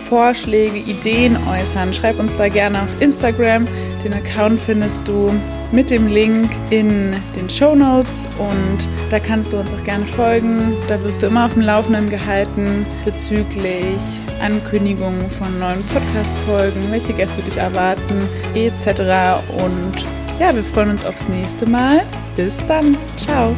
Vorschläge, 0.07 0.77
Ideen 0.77 1.35
äußern. 1.35 1.91
Schreib 1.91 2.19
uns 2.19 2.37
da 2.37 2.47
gerne 2.47 2.83
auf 2.83 3.01
Instagram. 3.01 3.67
Den 4.03 4.13
Account 4.13 4.61
findest 4.61 5.07
du 5.07 5.33
mit 5.71 5.89
dem 5.89 6.07
Link 6.07 6.51
in 6.69 7.13
den 7.35 7.49
Show 7.49 7.73
Notes 7.73 8.27
und 8.37 8.87
da 9.09 9.17
kannst 9.17 9.53
du 9.53 9.57
uns 9.57 9.73
auch 9.73 9.83
gerne 9.85 10.05
folgen. 10.05 10.77
Da 10.87 11.03
wirst 11.03 11.23
du 11.23 11.27
immer 11.27 11.47
auf 11.47 11.53
dem 11.53 11.63
Laufenden 11.63 12.11
gehalten 12.11 12.85
bezüglich 13.03 14.21
Ankündigungen 14.41 15.29
von 15.29 15.59
neuen 15.59 15.83
Podcast-Folgen, 15.87 16.91
welche 16.91 17.13
Gäste 17.13 17.41
dich 17.41 17.57
erwarten, 17.57 18.19
etc. 18.53 19.41
Und 19.63 20.05
ja, 20.39 20.53
wir 20.53 20.63
freuen 20.63 20.91
uns 20.91 21.05
aufs 21.05 21.27
nächste 21.27 21.65
Mal. 21.65 22.01
Bis 22.35 22.57
dann. 22.67 22.97
Ciao. 23.15 23.55